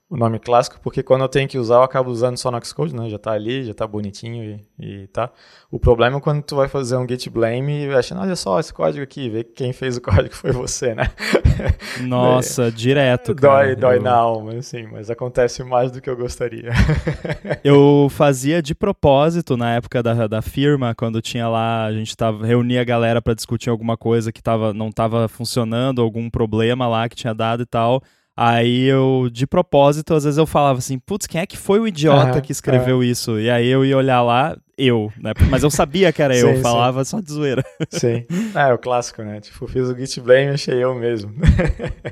o 0.10 0.18
nome 0.18 0.40
clássico, 0.40 0.80
porque 0.82 1.04
quando 1.04 1.22
eu 1.22 1.30
tenho 1.30 1.48
que 1.48 1.58
usar, 1.58 1.76
eu 1.76 1.84
acabo 1.84 2.10
usando 2.10 2.36
só 2.36 2.50
no 2.50 2.66
Xcode, 2.66 2.96
né? 2.96 3.08
Já 3.10 3.20
tá 3.20 3.32
ali, 3.32 3.64
já 3.64 3.76
tá 3.76 3.86
bonitinho 3.86 4.60
e, 4.80 5.04
e 5.04 5.08
tá. 5.08 5.30
O 5.70 5.80
problema 5.80 6.18
é 6.18 6.20
quando 6.20 6.42
tu 6.42 6.56
vai 6.56 6.68
fazer 6.68 6.98
um 6.98 7.08
git 7.08 7.30
blame 7.30 7.86
e 7.86 7.94
achando, 7.94 8.22
olha 8.22 8.36
só 8.36 8.60
esse 8.60 8.74
código 8.74 9.04
aqui, 9.04 9.30
vê 9.30 9.44
que 9.44 9.52
quem 9.52 9.72
fez 9.72 9.98
o 9.98 10.02
código 10.02 10.34
foi 10.34 10.52
você, 10.52 10.96
né? 10.96 11.12
Nossa, 12.02 12.72
direto, 12.72 13.36
cara. 13.36 13.68
Dói, 13.68 13.76
dói 13.76 13.98
eu... 13.98 14.02
na 14.02 14.16
alma, 14.16 14.54
assim, 14.54 14.88
mas 14.88 15.12
acontece 15.12 15.64
mais 15.64 15.92
do 15.92 16.02
que 16.02 16.10
eu 16.10 16.18
gostaria. 16.18 16.72
eu 17.64 18.08
fazia 18.10 18.64
de 18.64 18.74
propósito 18.74 19.56
na 19.56 19.76
época 19.76 20.02
da, 20.02 20.26
da 20.26 20.42
firma, 20.42 20.96
quando 20.96 21.22
tinha 21.22 21.48
lá, 21.48 21.86
a 21.86 21.94
gente 21.94 22.18
tava, 22.18 22.44
reunia 22.48 22.82
a 22.82 22.86
galera 22.86 23.22
para 23.22 23.36
discutir 23.36 23.70
alguma 23.70 23.96
coisa 23.96 24.32
que 24.32 24.42
tava, 24.42 24.74
não 24.74 24.92
tava 24.92 25.28
funcionando, 25.28 26.02
algum 26.02 26.32
problema 26.32 26.88
lá 26.88 27.08
que 27.08 27.16
tinha 27.16 27.34
dado 27.36 27.62
e 27.62 27.66
tal 27.68 28.02
Aí 28.42 28.86
eu, 28.86 29.28
de 29.30 29.46
propósito, 29.46 30.14
às 30.14 30.24
vezes 30.24 30.38
eu 30.38 30.48
falava 30.48 30.80
assim, 30.80 30.98
putz, 30.98 31.28
quem 31.28 31.42
é 31.42 31.46
que 31.46 31.58
foi 31.58 31.78
o 31.78 31.86
idiota 31.86 32.40
que 32.40 32.54
escreveu 32.54 33.04
isso? 33.04 33.38
E 33.38 33.50
aí 33.50 33.68
eu 33.68 33.84
ia 33.84 33.98
olhar 33.98 34.22
lá, 34.22 34.56
eu, 34.78 35.12
né? 35.18 35.34
Mas 35.50 35.62
eu 35.62 35.70
sabia 35.70 36.14
que 36.14 36.22
era 36.22 36.34
eu, 36.38 36.48
sim, 36.56 36.62
falava 36.62 37.04
sim. 37.04 37.12
só 37.12 37.20
de 37.20 37.34
zoeira. 37.34 37.62
Sim. 37.90 38.26
É, 38.56 38.74
o 38.74 38.78
clássico, 38.78 39.24
né? 39.24 39.42
Tipo, 39.42 39.68
fiz 39.68 39.90
o 39.90 39.94
git 39.94 40.22
blame 40.22 40.46
e 40.46 40.54
achei 40.54 40.82
eu 40.82 40.96
mesmo. 40.96 41.34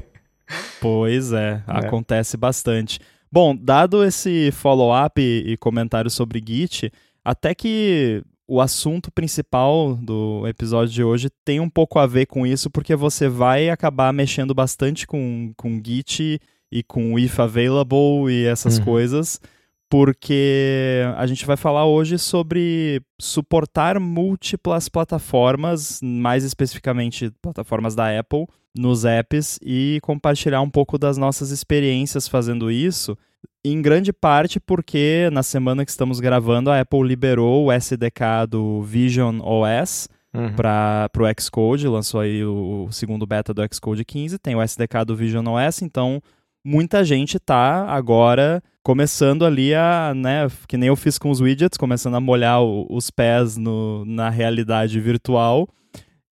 pois 0.81 1.31
é, 1.31 1.63
é, 1.65 1.88
acontece 1.88 2.36
bastante. 2.36 3.00
Bom, 3.31 3.55
dado 3.55 4.03
esse 4.03 4.51
follow-up 4.51 5.22
e, 5.22 5.53
e 5.53 5.55
comentário 5.55 6.10
sobre 6.10 6.43
Git, 6.46 6.91
até 7.24 7.55
que 7.55 8.22
o 8.48 8.62
assunto 8.62 9.12
principal 9.12 9.96
do 9.96 10.48
episódio 10.48 10.94
de 10.94 11.04
hoje 11.04 11.30
tem 11.44 11.60
um 11.60 11.70
pouco 11.70 12.00
a 12.00 12.08
ver 12.08 12.25
com 12.27 12.48
isso, 12.48 12.70
porque 12.70 12.96
você 12.96 13.27
vai 13.27 13.70
acabar 13.70 14.13
mexendo 14.13 14.54
bastante 14.54 15.06
com, 15.06 15.54
com 15.58 15.82
Git 15.84 16.39
e 16.72 16.84
com 16.84 17.20
if 17.20 17.39
available 17.39 18.32
e 18.32 18.46
essas 18.46 18.77
uhum. 18.77 18.86
coisas, 18.86 19.42
porque 19.89 21.01
a 21.18 21.27
gente 21.27 21.46
vai 21.46 21.58
falar 21.58 21.86
hoje 21.86 22.18
sobre 22.18 23.01
suportar 23.20 24.00
múltiplas 24.00 24.88
plataformas, 24.88 26.00
mais 26.01 26.46
especificamente 26.46 27.32
plataformas 27.42 27.96
da 27.96 28.18
Apple, 28.18 28.46
nos 28.77 29.04
apps 29.04 29.60
e 29.62 30.00
compartilhar 30.01 30.62
um 30.62 30.70
pouco 30.70 30.98
das 30.98 31.18
nossas 31.18 31.51
experiências 31.51 32.27
fazendo 32.27 32.72
isso 32.72 33.18
em 33.63 33.82
grande 33.82 34.13
parte 34.13 34.60
porque 34.60 35.29
na 35.32 35.44
semana 35.44 35.84
que 35.84 35.91
estamos 35.91 36.20
gravando 36.20 36.72
a 36.72 36.79
Apple 36.79 37.03
liberou 37.03 37.65
o 37.65 37.72
SDK 37.72 38.48
do 38.50 38.82
Vision 38.82 39.39
OS 39.41 40.08
uhum. 40.34 40.53
para 40.56 41.10
o 41.17 41.41
Xcode, 41.41 41.88
lançou 41.88 42.22
aí 42.22 42.44
o, 42.44 42.86
o, 42.88 42.91
segundo 42.91 43.25
beta 43.25 43.53
do 43.53 43.62
Xcode 43.74 44.06
15, 44.06 44.39
tem 44.39 44.56
o 44.56 44.62
SDK 44.62 45.06
do 45.06 45.15
Vision 45.15 45.46
OS, 45.48 45.82
então 45.82 46.22
muita 46.65 47.03
gente 47.03 47.38
está 47.38 47.86
agora 47.88 48.62
começando 48.84 49.46
ali 49.46 49.74
a, 49.75 50.13
né, 50.15 50.48
que 50.67 50.77
nem 50.77 50.88
eu 50.88 50.96
fiz 50.96 51.17
com 51.17 51.29
os 51.29 51.41
widgets, 51.41 51.77
começando 51.77 52.15
a 52.15 52.22
molhar 52.22 52.62
o, 52.62 52.88
os 52.89 53.12
pés 53.12 53.58
no, 53.58 54.06
na 54.06 54.29
realidade 54.29 55.00
virtual 55.00 55.67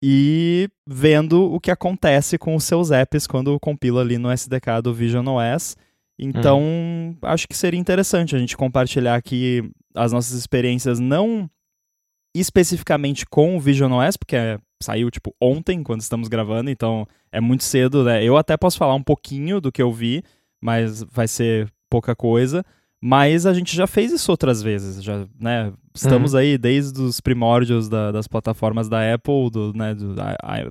e 0.02 0.70
vendo 0.88 1.54
o 1.54 1.60
que 1.60 1.70
acontece 1.70 2.38
com 2.38 2.56
os 2.56 2.64
seus 2.64 2.90
apps 2.90 3.28
quando 3.28 3.60
compila 3.60 4.02
ali 4.02 4.18
no 4.18 4.32
SDK 4.32 4.82
do 4.82 4.94
Vision 4.94 5.28
OS. 5.28 5.76
Então, 6.20 6.62
uhum. 6.62 7.18
acho 7.22 7.48
que 7.48 7.56
seria 7.56 7.80
interessante 7.80 8.36
a 8.36 8.40
gente 8.40 8.58
compartilhar 8.58 9.16
aqui 9.16 9.64
as 9.96 10.12
nossas 10.12 10.38
experiências, 10.38 11.00
não 11.00 11.50
especificamente 12.36 13.26
com 13.26 13.58
o 13.58 13.60
Vision 13.60 13.92
OS, 13.92 14.18
porque 14.18 14.36
é, 14.36 14.60
saiu 14.82 15.10
tipo 15.10 15.34
ontem, 15.42 15.82
quando 15.82 16.02
estamos 16.02 16.28
gravando, 16.28 16.70
então 16.70 17.08
é 17.32 17.42
muito 17.42 17.64
cedo, 17.64 18.04
né? 18.04 18.24
Eu 18.24 18.38
até 18.38 18.56
posso 18.56 18.78
falar 18.78 18.96
um 18.96 19.04
pouquinho 19.04 19.60
do 19.60 19.72
que 19.72 19.82
eu 19.82 19.92
vi, 19.92 20.24
mas 20.62 21.04
vai 21.04 21.28
ser 21.28 21.72
pouca 21.90 22.16
coisa. 22.16 22.64
Mas 23.02 23.46
a 23.46 23.54
gente 23.54 23.76
já 23.76 23.88
fez 23.88 24.12
isso 24.12 24.30
outras 24.30 24.62
vezes, 24.62 25.02
já, 25.02 25.26
né? 25.40 25.72
Estamos 25.96 26.34
uhum. 26.34 26.40
aí 26.40 26.58
desde 26.58 27.02
os 27.02 27.22
primórdios 27.22 27.88
da, 27.88 28.12
das 28.12 28.28
plataformas 28.28 28.90
da 28.90 29.14
Apple, 29.14 29.50
do, 29.50 29.74
né, 29.74 29.96
do 29.96 30.16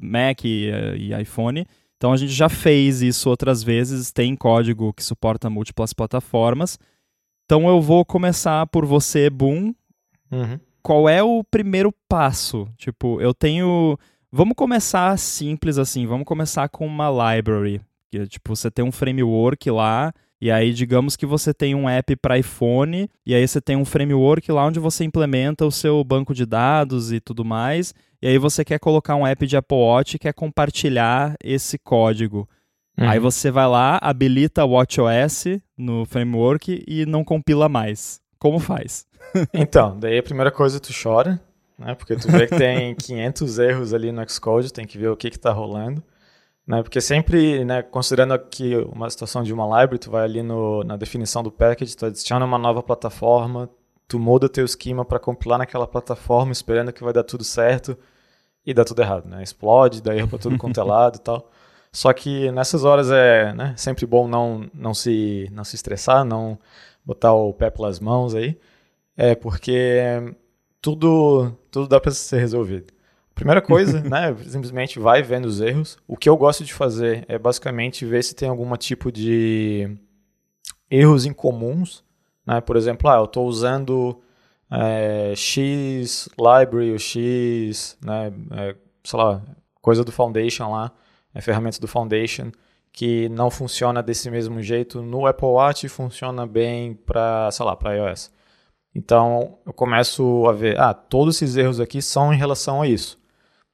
Mac 0.02 0.44
e, 0.44 0.70
e, 0.98 1.22
iPhone. 1.22 1.66
Então 1.98 2.12
a 2.12 2.16
gente 2.16 2.32
já 2.32 2.48
fez 2.48 3.02
isso 3.02 3.28
outras 3.28 3.62
vezes, 3.62 4.10
tem 4.10 4.34
código 4.34 4.94
que 4.94 5.04
suporta 5.04 5.50
múltiplas 5.50 5.92
plataformas. 5.92 6.78
Então 7.44 7.68
eu 7.68 7.82
vou 7.82 8.04
começar 8.04 8.66
por 8.68 8.86
você, 8.86 9.28
Boom. 9.28 9.74
Uhum. 10.30 10.60
Qual 10.80 11.08
é 11.08 11.22
o 11.22 11.44
primeiro 11.44 11.92
passo? 12.08 12.66
Tipo, 12.76 13.20
eu 13.20 13.34
tenho. 13.34 13.98
Vamos 14.30 14.54
começar 14.56 15.18
simples 15.18 15.76
assim, 15.76 16.06
vamos 16.06 16.24
começar 16.24 16.68
com 16.68 16.86
uma 16.86 17.10
library. 17.10 17.80
Que, 18.10 18.26
tipo, 18.26 18.54
você 18.54 18.70
tem 18.70 18.84
um 18.84 18.92
framework 18.92 19.70
lá 19.70 20.12
e 20.40 20.52
aí, 20.52 20.72
digamos 20.72 21.16
que 21.16 21.26
você 21.26 21.52
tem 21.52 21.74
um 21.74 21.88
app 21.88 22.14
para 22.14 22.38
iPhone, 22.38 23.10
e 23.26 23.34
aí 23.34 23.46
você 23.46 23.60
tem 23.60 23.76
um 23.76 23.84
framework 23.84 24.50
lá 24.52 24.64
onde 24.66 24.78
você 24.78 25.02
implementa 25.02 25.66
o 25.66 25.72
seu 25.72 26.02
banco 26.04 26.32
de 26.32 26.46
dados 26.46 27.10
e 27.10 27.18
tudo 27.18 27.44
mais, 27.44 27.92
e 28.20 28.28
aí 28.28 28.38
você 28.38 28.64
quer 28.64 28.78
colocar 28.78 29.14
um 29.14 29.26
app 29.26 29.46
de 29.46 29.56
Apple 29.56 29.76
Watch 29.78 30.16
e 30.16 30.18
quer 30.18 30.32
compartilhar 30.32 31.34
esse 31.42 31.78
código. 31.78 32.48
Uhum. 32.98 33.08
Aí 33.08 33.18
você 33.18 33.50
vai 33.50 33.66
lá, 33.68 33.98
habilita 34.02 34.64
o 34.64 34.70
WatchOS 34.72 35.60
no 35.76 36.04
framework 36.04 36.84
e 36.86 37.06
não 37.06 37.22
compila 37.22 37.68
mais. 37.68 38.20
Como 38.38 38.58
faz? 38.58 39.06
então, 39.54 39.98
daí 39.98 40.18
a 40.18 40.22
primeira 40.22 40.50
coisa 40.50 40.80
tu 40.80 40.92
chora, 40.92 41.40
né? 41.78 41.94
Porque 41.94 42.16
tu 42.16 42.30
vê 42.30 42.46
que 42.46 42.56
tem 42.56 42.94
500 42.96 43.58
erros 43.58 43.94
ali 43.94 44.10
no 44.10 44.28
Xcode, 44.28 44.72
tem 44.72 44.86
que 44.86 44.98
ver 44.98 45.08
o 45.08 45.16
que 45.16 45.30
que 45.30 45.38
tá 45.38 45.52
rolando. 45.52 46.02
Né? 46.66 46.82
Porque 46.82 47.00
sempre, 47.00 47.64
né, 47.64 47.82
considerando 47.82 48.34
aqui 48.34 48.76
uma 48.92 49.08
situação 49.08 49.42
de 49.42 49.52
uma 49.52 49.64
library, 49.64 49.98
tu 49.98 50.10
vai 50.10 50.24
ali 50.24 50.42
no, 50.42 50.84
na 50.84 50.96
definição 50.96 51.42
do 51.42 51.50
package, 51.50 51.96
tu 51.96 52.04
adiciona 52.04 52.44
uma 52.44 52.58
nova 52.58 52.82
plataforma, 52.82 53.70
tu 54.08 54.18
muda 54.18 54.48
teu 54.48 54.64
esquema 54.64 55.04
para 55.04 55.20
compilar 55.20 55.58
naquela 55.58 55.86
plataforma, 55.86 56.50
esperando 56.50 56.92
que 56.92 57.04
vai 57.04 57.12
dar 57.12 57.22
tudo 57.22 57.44
certo, 57.44 57.96
e 58.64 58.74
dá 58.74 58.84
tudo 58.84 59.00
errado, 59.02 59.28
né? 59.28 59.42
Explode, 59.42 60.02
dá 60.02 60.16
erro 60.16 60.28
para 60.28 60.38
tudo 60.38 60.58
quanto 60.58 60.80
é 60.80 60.82
lado 60.84 61.16
e 61.16 61.20
tal. 61.20 61.50
Só 61.92 62.12
que 62.12 62.50
nessas 62.50 62.84
horas 62.84 63.10
é 63.10 63.52
né, 63.54 63.74
sempre 63.76 64.06
bom 64.06 64.28
não, 64.28 64.68
não, 64.74 64.92
se, 64.92 65.48
não 65.52 65.64
se 65.64 65.76
estressar, 65.76 66.24
não 66.24 66.58
botar 67.04 67.32
o 67.32 67.52
pé 67.52 67.70
pelas 67.70 67.98
mãos 67.98 68.34
aí, 68.34 68.58
é 69.16 69.34
porque 69.34 70.02
tudo, 70.80 71.52
tudo 71.70 71.88
dá 71.88 72.00
para 72.00 72.10
ser 72.12 72.38
resolvido. 72.38 72.92
Primeira 73.34 73.62
coisa, 73.62 74.00
né, 74.04 74.36
simplesmente 74.46 74.98
vai 74.98 75.22
vendo 75.22 75.46
os 75.46 75.60
erros. 75.60 75.96
O 76.06 76.16
que 76.16 76.28
eu 76.28 76.36
gosto 76.36 76.64
de 76.64 76.74
fazer 76.74 77.24
é 77.28 77.38
basicamente 77.38 78.04
ver 78.04 78.22
se 78.22 78.34
tem 78.34 78.48
algum 78.48 78.76
tipo 78.76 79.10
de 79.10 79.96
erros 80.90 81.24
incomuns, 81.24 82.04
né? 82.48 82.62
Por 82.62 82.76
exemplo, 82.76 83.10
ah, 83.10 83.16
eu 83.16 83.24
estou 83.24 83.46
usando 83.46 84.18
é, 84.70 85.34
X 85.36 86.28
library 86.38 86.98
X, 86.98 87.98
né, 88.02 88.32
é, 88.52 88.76
sei 89.04 89.18
lá, 89.18 89.42
coisa 89.82 90.02
do 90.02 90.10
Foundation 90.10 90.70
lá, 90.70 90.90
é 91.34 91.42
ferramenta 91.42 91.78
do 91.78 91.86
Foundation 91.86 92.50
que 92.90 93.28
não 93.28 93.50
funciona 93.50 94.02
desse 94.02 94.30
mesmo 94.30 94.62
jeito 94.62 95.02
no 95.02 95.26
Apple 95.26 95.46
Watch 95.46 95.88
funciona 95.88 96.46
bem 96.46 96.94
para, 96.94 97.50
sei 97.50 97.66
lá, 97.66 97.76
para 97.76 97.94
iOS. 97.94 98.30
Então, 98.94 99.58
eu 99.66 99.72
começo 99.74 100.46
a 100.48 100.52
ver, 100.52 100.80
ah, 100.80 100.94
todos 100.94 101.36
esses 101.36 101.56
erros 101.56 101.78
aqui 101.80 102.00
são 102.00 102.32
em 102.32 102.36
relação 102.36 102.80
a 102.80 102.88
isso. 102.88 103.18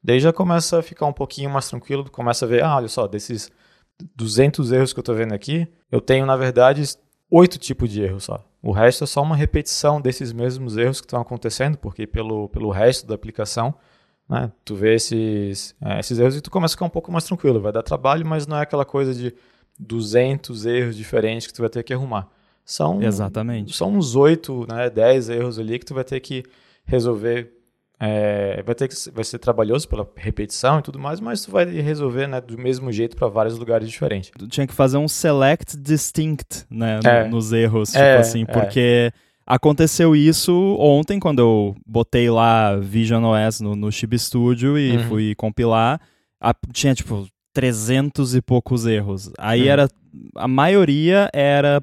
Daí 0.03 0.19
já 0.19 0.33
começa 0.33 0.79
a 0.79 0.83
ficar 0.83 1.05
um 1.05 1.13
pouquinho 1.13 1.49
mais 1.49 1.69
tranquilo, 1.69 2.09
começa 2.11 2.45
a 2.45 2.47
ver, 2.47 2.63
ah, 2.63 2.75
olha 2.75 2.89
só, 2.89 3.07
desses 3.07 3.49
200 4.15 4.71
erros 4.73 4.93
que 4.93 4.99
eu 4.99 5.01
estou 5.01 5.15
vendo 5.15 5.33
aqui, 5.33 5.67
eu 5.89 6.01
tenho, 6.01 6.25
na 6.25 6.35
verdade, 6.35 6.83
oito 7.31 7.57
tipos 7.57 7.89
de 7.89 8.03
erros 8.03 8.25
só. 8.25 8.43
O 8.65 8.71
resto 8.71 9.03
é 9.03 9.07
só 9.07 9.21
uma 9.21 9.35
repetição 9.35 10.01
desses 10.01 10.33
mesmos 10.33 10.75
erros 10.75 10.99
que 10.99 11.05
estão 11.05 11.21
acontecendo, 11.21 11.77
porque 11.77 12.07
pelo, 12.07 12.49
pelo 12.49 12.71
resto 12.71 13.05
da 13.05 13.13
aplicação, 13.13 13.75
né, 14.27 14.51
tu 14.65 14.73
vê 14.73 14.95
esses, 14.95 15.75
é, 15.79 15.99
esses 15.99 16.17
erros 16.17 16.35
e 16.35 16.41
tu 16.41 16.49
começa 16.49 16.73
a 16.73 16.75
ficar 16.75 16.85
um 16.85 16.89
pouco 16.89 17.11
mais 17.11 17.25
tranquilo. 17.25 17.61
Vai 17.61 17.71
dar 17.71 17.83
trabalho, 17.83 18.25
mas 18.25 18.47
não 18.47 18.57
é 18.57 18.61
aquela 18.61 18.83
coisa 18.83 19.13
de 19.13 19.35
200 19.77 20.65
erros 20.65 20.95
diferentes 20.95 21.45
que 21.45 21.53
tu 21.53 21.61
vai 21.61 21.69
ter 21.69 21.83
que 21.83 21.93
arrumar. 21.93 22.27
São, 22.65 23.03
Exatamente. 23.03 23.75
São 23.75 23.93
uns 23.93 24.15
8, 24.15 24.65
né, 24.67 24.89
10 24.89 25.29
erros 25.29 25.59
ali 25.59 25.77
que 25.77 25.85
tu 25.85 25.93
vai 25.93 26.03
ter 26.03 26.19
que 26.19 26.43
resolver 26.85 27.54
é, 27.99 28.61
vai 28.63 28.75
ter 28.75 28.87
que 28.87 28.95
vai 29.11 29.23
ser 29.23 29.39
trabalhoso 29.39 29.87
pela 29.87 30.07
repetição 30.15 30.79
e 30.79 30.81
tudo 30.81 30.99
mais, 30.99 31.19
mas 31.19 31.43
tu 31.43 31.51
vai 31.51 31.65
resolver 31.65 32.27
né, 32.27 32.41
do 32.41 32.57
mesmo 32.57 32.91
jeito 32.91 33.15
para 33.15 33.27
vários 33.27 33.57
lugares 33.57 33.89
diferentes. 33.89 34.31
Tu 34.37 34.47
tinha 34.47 34.67
que 34.67 34.73
fazer 34.73 34.97
um 34.97 35.07
select 35.07 35.77
distinct 35.77 36.65
né, 36.69 36.99
no, 37.01 37.09
é. 37.09 37.27
nos 37.27 37.53
erros, 37.53 37.91
tipo 37.91 38.03
é, 38.03 38.17
assim, 38.17 38.43
é. 38.43 38.45
porque 38.45 39.11
aconteceu 39.45 40.15
isso 40.15 40.75
ontem 40.79 41.19
quando 41.19 41.39
eu 41.39 41.75
botei 41.85 42.29
lá 42.29 42.75
Vision 42.75 43.23
OS 43.23 43.61
no, 43.61 43.75
no 43.75 43.91
Chib 43.91 44.17
Studio 44.19 44.77
e 44.77 44.97
uhum. 44.97 45.03
fui 45.03 45.35
compilar, 45.35 46.01
a, 46.41 46.53
tinha 46.73 46.93
tipo 46.93 47.27
300 47.53 48.35
e 48.35 48.41
poucos 48.41 48.85
erros. 48.85 49.31
Aí 49.37 49.63
uhum. 49.63 49.69
era 49.69 49.89
a 50.35 50.47
maioria 50.47 51.29
era 51.33 51.81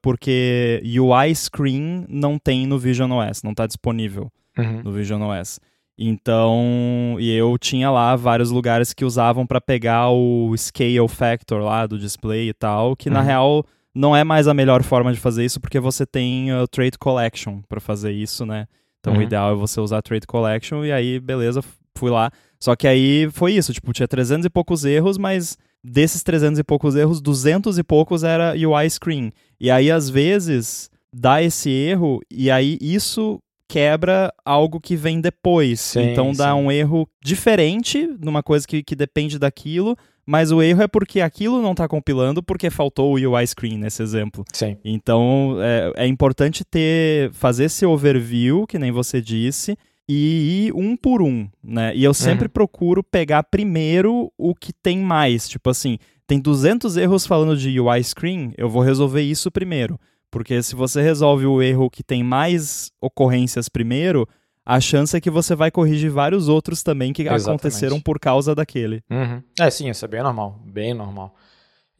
porque 0.00 0.82
UI 0.84 1.34
screen 1.34 2.06
não 2.08 2.38
tem 2.38 2.66
no 2.66 2.78
Vision 2.78 3.12
OS, 3.12 3.42
não 3.42 3.52
está 3.52 3.66
disponível 3.66 4.32
uhum. 4.58 4.82
no 4.82 4.92
Vision 4.92 5.22
OS. 5.22 5.60
Então, 5.96 7.16
e 7.20 7.30
eu 7.30 7.56
tinha 7.56 7.90
lá 7.90 8.16
vários 8.16 8.50
lugares 8.50 8.92
que 8.92 9.04
usavam 9.04 9.46
para 9.46 9.60
pegar 9.60 10.10
o 10.10 10.52
scale 10.56 11.08
factor 11.08 11.62
lá 11.62 11.86
do 11.86 11.98
display 11.98 12.48
e 12.48 12.52
tal, 12.52 12.96
que 12.96 13.08
uhum. 13.08 13.14
na 13.14 13.20
real 13.20 13.64
não 13.94 14.14
é 14.14 14.24
mais 14.24 14.48
a 14.48 14.54
melhor 14.54 14.82
forma 14.82 15.12
de 15.12 15.20
fazer 15.20 15.44
isso 15.44 15.60
porque 15.60 15.78
você 15.78 16.04
tem 16.04 16.52
o 16.52 16.66
Trade 16.66 16.98
Collection 16.98 17.60
para 17.68 17.80
fazer 17.80 18.10
isso, 18.10 18.44
né? 18.44 18.66
Então 18.98 19.12
uhum. 19.12 19.20
o 19.20 19.22
ideal 19.22 19.52
é 19.52 19.54
você 19.54 19.80
usar 19.80 20.02
Trade 20.02 20.26
Collection 20.26 20.84
e 20.84 20.90
aí, 20.90 21.20
beleza, 21.20 21.62
fui 21.96 22.10
lá. 22.10 22.32
Só 22.58 22.74
que 22.74 22.88
aí 22.88 23.28
foi 23.30 23.52
isso, 23.52 23.72
tipo, 23.72 23.92
tinha 23.92 24.08
300 24.08 24.46
e 24.46 24.50
poucos 24.50 24.84
erros, 24.84 25.16
mas 25.16 25.56
desses 25.82 26.22
300 26.22 26.58
e 26.58 26.64
poucos 26.64 26.96
erros, 26.96 27.20
200 27.20 27.78
e 27.78 27.84
poucos 27.84 28.24
era 28.24 28.54
UI 28.54 28.90
screen. 28.90 29.32
E 29.60 29.70
aí 29.70 29.92
às 29.92 30.10
vezes 30.10 30.90
dá 31.12 31.40
esse 31.40 31.70
erro 31.70 32.20
e 32.28 32.50
aí 32.50 32.78
isso 32.80 33.38
quebra 33.68 34.32
algo 34.44 34.80
que 34.80 34.96
vem 34.96 35.20
depois. 35.20 35.80
Sim, 35.80 36.10
então 36.10 36.32
dá 36.32 36.52
sim. 36.52 36.60
um 36.60 36.70
erro 36.70 37.08
diferente 37.22 38.08
numa 38.20 38.42
coisa 38.42 38.66
que, 38.66 38.82
que 38.82 38.94
depende 38.94 39.38
daquilo, 39.38 39.96
mas 40.26 40.50
o 40.50 40.62
erro 40.62 40.82
é 40.82 40.88
porque 40.88 41.20
aquilo 41.20 41.60
não 41.60 41.72
está 41.72 41.86
compilando 41.86 42.42
porque 42.42 42.70
faltou 42.70 43.12
o 43.12 43.32
UI 43.32 43.46
screen 43.46 43.78
nesse 43.78 44.02
exemplo. 44.02 44.44
Sim. 44.52 44.76
Então 44.84 45.56
é, 45.60 46.04
é 46.04 46.06
importante 46.06 46.64
ter 46.64 47.30
fazer 47.32 47.64
esse 47.64 47.84
overview, 47.84 48.66
que 48.66 48.78
nem 48.78 48.90
você 48.90 49.20
disse, 49.20 49.76
e 50.08 50.66
ir 50.66 50.72
um 50.74 50.96
por 50.96 51.22
um, 51.22 51.48
né? 51.62 51.94
E 51.94 52.04
eu 52.04 52.12
sempre 52.12 52.46
uhum. 52.46 52.52
procuro 52.52 53.02
pegar 53.02 53.42
primeiro 53.44 54.30
o 54.36 54.54
que 54.54 54.72
tem 54.72 54.98
mais, 54.98 55.48
tipo 55.48 55.70
assim, 55.70 55.98
tem 56.26 56.38
200 56.38 56.96
erros 56.96 57.26
falando 57.26 57.56
de 57.56 57.78
UI 57.78 58.02
screen, 58.02 58.52
eu 58.56 58.68
vou 58.68 58.82
resolver 58.82 59.22
isso 59.22 59.50
primeiro. 59.50 59.98
Porque 60.34 60.60
se 60.64 60.74
você 60.74 61.00
resolve 61.00 61.46
o 61.46 61.62
erro 61.62 61.88
que 61.88 62.02
tem 62.02 62.24
mais 62.24 62.90
ocorrências 63.00 63.68
primeiro, 63.68 64.28
a 64.66 64.80
chance 64.80 65.16
é 65.16 65.20
que 65.20 65.30
você 65.30 65.54
vai 65.54 65.70
corrigir 65.70 66.10
vários 66.10 66.48
outros 66.48 66.82
também 66.82 67.12
que 67.12 67.22
Exatamente. 67.22 67.48
aconteceram 67.48 68.00
por 68.00 68.18
causa 68.18 68.52
daquele. 68.52 69.00
Uhum. 69.08 69.40
É, 69.60 69.70
sim, 69.70 69.88
isso 69.88 70.04
é 70.04 70.08
bem 70.08 70.24
normal, 70.24 70.60
bem 70.64 70.92
normal. 70.92 71.36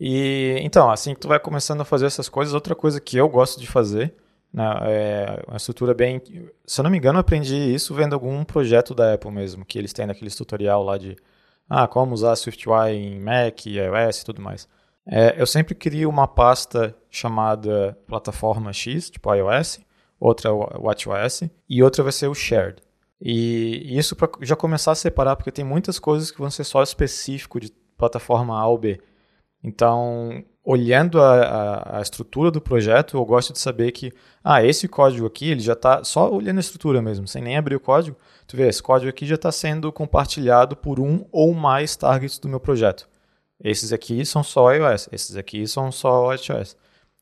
E 0.00 0.58
então, 0.62 0.90
assim 0.90 1.14
que 1.14 1.20
tu 1.20 1.28
vai 1.28 1.38
começando 1.38 1.82
a 1.82 1.84
fazer 1.84 2.06
essas 2.06 2.28
coisas, 2.28 2.54
outra 2.54 2.74
coisa 2.74 3.00
que 3.00 3.16
eu 3.16 3.28
gosto 3.28 3.60
de 3.60 3.68
fazer, 3.68 4.12
né, 4.52 4.64
é 4.82 5.44
uma 5.46 5.56
estrutura 5.56 5.94
bem. 5.94 6.20
Se 6.66 6.80
eu 6.80 6.82
não 6.82 6.90
me 6.90 6.98
engano, 6.98 7.18
eu 7.18 7.20
aprendi 7.20 7.54
isso 7.54 7.94
vendo 7.94 8.14
algum 8.14 8.42
projeto 8.42 8.96
da 8.96 9.14
Apple 9.14 9.30
mesmo, 9.30 9.64
que 9.64 9.78
eles 9.78 9.92
têm 9.92 10.06
naquele 10.06 10.30
tutorial 10.32 10.82
lá 10.82 10.98
de 10.98 11.14
ah, 11.70 11.86
como 11.86 12.12
usar 12.12 12.34
SwiftUI 12.34 12.96
em 12.96 13.20
Mac, 13.20 13.64
iOS 13.64 14.22
e 14.22 14.24
tudo 14.24 14.42
mais. 14.42 14.66
É, 15.06 15.40
eu 15.40 15.46
sempre 15.46 15.74
crio 15.74 16.08
uma 16.08 16.26
pasta 16.26 16.96
chamada 17.10 17.96
plataforma 18.06 18.72
X, 18.72 19.10
tipo 19.10 19.32
iOS, 19.34 19.80
outra 20.18 20.52
WatchOS, 20.52 21.44
e 21.68 21.82
outra 21.82 22.02
vai 22.02 22.12
ser 22.12 22.28
o 22.28 22.34
Shared. 22.34 22.82
E 23.20 23.96
isso 23.96 24.16
para 24.16 24.28
já 24.40 24.56
começar 24.56 24.92
a 24.92 24.96
separar, 24.96 25.36
porque 25.36 25.52
tem 25.52 25.64
muitas 25.64 25.98
coisas 25.98 26.30
que 26.30 26.38
vão 26.38 26.50
ser 26.50 26.64
só 26.64 26.82
específico 26.82 27.60
de 27.60 27.70
plataforma 27.96 28.58
A 28.58 28.66
ou 28.66 28.78
B. 28.78 29.00
Então, 29.62 30.44
olhando 30.62 31.20
a, 31.20 31.42
a, 31.42 31.98
a, 31.98 32.02
estrutura 32.02 32.50
do 32.50 32.60
projeto, 32.60 33.16
eu 33.16 33.24
gosto 33.24 33.52
de 33.52 33.58
saber 33.58 33.92
que, 33.92 34.12
ah, 34.42 34.62
esse 34.64 34.88
código 34.88 35.26
aqui, 35.26 35.50
ele 35.50 35.60
já 35.60 35.72
está, 35.74 36.04
só 36.04 36.30
olhando 36.30 36.58
a 36.58 36.60
estrutura 36.60 37.00
mesmo, 37.00 37.26
sem 37.26 37.42
nem 37.42 37.56
abrir 37.56 37.76
o 37.76 37.80
código, 37.80 38.16
tu 38.46 38.56
vê, 38.56 38.68
esse 38.68 38.82
código 38.82 39.08
aqui 39.08 39.24
já 39.24 39.36
está 39.36 39.50
sendo 39.52 39.90
compartilhado 39.92 40.76
por 40.76 41.00
um 41.00 41.24
ou 41.32 41.54
mais 41.54 41.96
targets 41.96 42.38
do 42.38 42.48
meu 42.48 42.60
projeto. 42.60 43.08
Esses 43.62 43.92
aqui 43.92 44.24
são 44.24 44.42
só 44.42 44.72
iOS, 44.72 45.08
esses 45.12 45.36
aqui 45.36 45.66
são 45.66 45.92
só 45.92 46.26
WatchOS. 46.26 46.76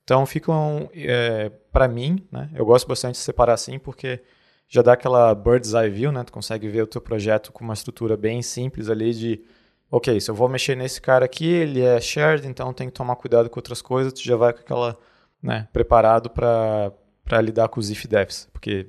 Então 0.05 0.27
ficam, 0.27 0.91
é, 0.95 1.51
para 1.71 1.87
mim, 1.87 2.27
né, 2.31 2.51
eu 2.55 2.65
gosto 2.65 2.89
bastante 2.89 3.15
de 3.15 3.21
separar 3.21 3.55
assim, 3.55 3.79
porque 3.79 4.21
já 4.69 4.83
dá 4.83 4.95
aquela 4.95 5.35
bird's 5.35 5.75
eye 5.75 5.91
view, 5.91 6.11
né, 6.11 6.25
tu 6.25 6.33
consegue 6.33 6.69
ver 6.69 6.83
o 6.83 6.87
teu 6.87 7.01
projeto 7.01 7.53
com 7.53 7.63
uma 7.63 7.75
estrutura 7.75 8.17
bem 8.17 8.43
simples 8.43 8.89
ali 8.89 9.13
de, 9.15 9.45
ok, 9.91 10.21
se 10.21 10.31
eu 10.31 10.35
vou 10.35 10.49
mexer 10.49 10.75
nesse 10.75 11.01
cara 11.01 11.25
aqui, 11.25 11.47
ele 11.47 11.83
é 11.83 12.01
shared, 12.01 12.47
então 12.49 12.73
tem 12.73 12.89
que 12.89 12.95
tomar 12.95 13.15
cuidado 13.17 13.49
com 13.49 13.59
outras 13.59 13.81
coisas, 13.81 14.13
tu 14.13 14.23
já 14.23 14.35
vai 14.35 14.53
com 14.53 14.61
aquela, 14.61 14.99
né, 15.43 15.69
preparado 15.73 16.31
para 16.31 17.41
lidar 17.41 17.69
com 17.69 17.79
os 17.79 17.91
if-defs, 17.91 18.49
porque, 18.53 18.89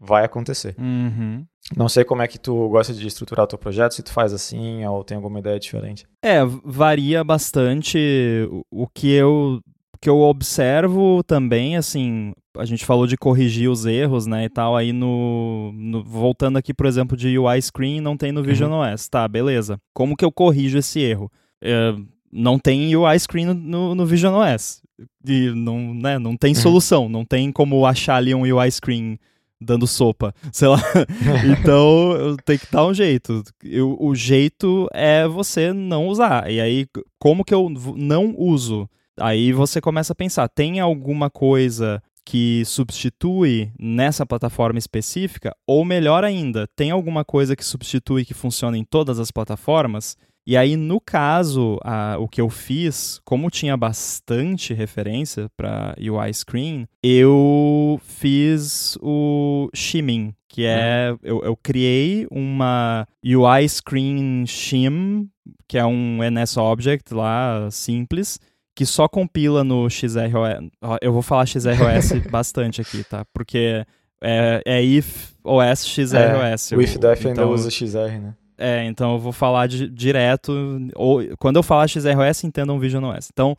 vai 0.00 0.24
acontecer. 0.24 0.74
Uhum. 0.78 1.44
Não 1.76 1.88
sei 1.88 2.04
como 2.04 2.22
é 2.22 2.26
que 2.26 2.38
tu 2.38 2.68
gosta 2.70 2.94
de 2.94 3.06
estruturar 3.06 3.44
o 3.44 3.46
teu 3.46 3.58
projeto, 3.58 3.94
se 3.94 4.02
tu 4.02 4.12
faz 4.12 4.32
assim 4.32 4.84
ou 4.86 5.04
tem 5.04 5.16
alguma 5.16 5.38
ideia 5.38 5.60
diferente. 5.60 6.06
É, 6.24 6.40
varia 6.64 7.22
bastante 7.22 8.48
o 8.70 8.86
que 8.88 9.12
eu 9.12 9.60
que 10.00 10.08
eu 10.08 10.20
observo 10.20 11.22
também, 11.22 11.76
assim, 11.76 12.32
a 12.56 12.64
gente 12.64 12.86
falou 12.86 13.06
de 13.06 13.18
corrigir 13.18 13.68
os 13.68 13.84
erros, 13.84 14.26
né, 14.26 14.46
e 14.46 14.48
tal, 14.48 14.74
aí 14.74 14.94
no, 14.94 15.72
no 15.74 16.02
voltando 16.02 16.56
aqui, 16.56 16.72
por 16.72 16.86
exemplo, 16.86 17.14
de 17.14 17.38
UI 17.38 17.60
Screen, 17.60 18.00
não 18.00 18.16
tem 18.16 18.32
no 18.32 18.42
Vision 18.42 18.72
uhum. 18.72 18.80
OS, 18.80 19.10
tá, 19.10 19.28
beleza. 19.28 19.78
Como 19.92 20.16
que 20.16 20.24
eu 20.24 20.32
corrijo 20.32 20.78
esse 20.78 21.00
erro? 21.00 21.30
É, 21.60 21.94
não 22.32 22.58
tem 22.58 22.96
UI 22.96 23.18
Screen 23.18 23.52
no, 23.52 23.94
no 23.94 24.06
Vision 24.06 24.36
OS, 24.36 24.80
e 25.26 25.50
não, 25.50 25.92
né, 25.92 26.18
não 26.18 26.34
tem 26.34 26.54
uhum. 26.54 26.60
solução, 26.62 27.06
não 27.06 27.22
tem 27.22 27.52
como 27.52 27.84
achar 27.84 28.16
ali 28.16 28.34
um 28.34 28.40
UI 28.40 28.70
Screen 28.70 29.18
dando 29.60 29.86
sopa, 29.86 30.34
sei 30.52 30.68
lá. 30.68 30.80
então, 31.58 32.36
tem 32.44 32.58
que 32.58 32.66
dar 32.70 32.86
um 32.86 32.94
jeito. 32.94 33.42
Eu, 33.62 33.96
o 34.00 34.14
jeito 34.14 34.88
é 34.92 35.26
você 35.28 35.72
não 35.72 36.08
usar. 36.08 36.50
E 36.50 36.60
aí, 36.60 36.86
como 37.18 37.44
que 37.44 37.54
eu 37.54 37.68
não 37.96 38.34
uso? 38.36 38.88
Aí 39.18 39.52
você 39.52 39.80
começa 39.80 40.12
a 40.12 40.16
pensar, 40.16 40.48
tem 40.48 40.80
alguma 40.80 41.28
coisa 41.28 42.02
que 42.24 42.64
substitui 42.64 43.72
nessa 43.78 44.24
plataforma 44.24 44.78
específica? 44.78 45.54
Ou 45.66 45.84
melhor 45.84 46.24
ainda, 46.24 46.66
tem 46.76 46.90
alguma 46.90 47.24
coisa 47.24 47.56
que 47.56 47.64
substitui 47.64 48.24
que 48.24 48.34
funciona 48.34 48.78
em 48.78 48.84
todas 48.84 49.18
as 49.18 49.30
plataformas? 49.30 50.16
E 50.46 50.56
aí, 50.56 50.76
no 50.76 51.00
caso, 51.00 51.78
a, 51.82 52.16
o 52.18 52.26
que 52.26 52.40
eu 52.40 52.48
fiz, 52.48 53.20
como 53.24 53.50
tinha 53.50 53.76
bastante 53.76 54.72
referência 54.72 55.48
para 55.56 55.94
UI 55.98 56.32
Screen, 56.32 56.88
eu 57.02 58.00
fiz 58.02 58.98
o 59.00 59.68
Shimming, 59.74 60.34
que 60.48 60.64
é. 60.64 61.10
Uhum. 61.12 61.18
Eu, 61.22 61.44
eu, 61.44 61.56
criei 61.56 62.26
uma 62.30 63.06
UI 63.24 63.68
Screen 63.68 64.44
Shim, 64.46 65.28
que 65.68 65.78
é 65.78 65.84
um 65.84 66.18
NS 66.22 66.56
Object 66.56 67.14
lá, 67.14 67.68
simples, 67.70 68.40
que 68.74 68.86
só 68.86 69.06
compila 69.06 69.62
no 69.62 69.88
XROS. 69.90 70.70
Eu 71.02 71.12
vou 71.12 71.22
falar 71.22 71.46
XROS 71.46 72.12
bastante 72.30 72.80
aqui, 72.80 73.04
tá? 73.04 73.24
Porque 73.32 73.84
é, 74.22 74.62
é 74.64 74.82
if 74.82 75.32
OS 75.44 75.86
XROS. 75.86 76.72
É, 76.72 76.76
o 76.76 76.82
if 76.82 76.96
def 76.96 77.20
então, 77.20 77.44
ainda 77.44 77.46
usa 77.46 77.70
XR, 77.70 78.18
né? 78.20 78.34
É, 78.60 78.84
então 78.84 79.14
eu 79.14 79.18
vou 79.18 79.32
falar 79.32 79.66
de, 79.66 79.88
direto. 79.88 80.52
Ou, 80.94 81.22
quando 81.38 81.56
eu 81.56 81.62
falar 81.62 81.88
XROS, 81.88 82.44
entendam 82.44 82.78
Vision 82.78 83.04
OS. 83.04 83.30
Então, 83.32 83.56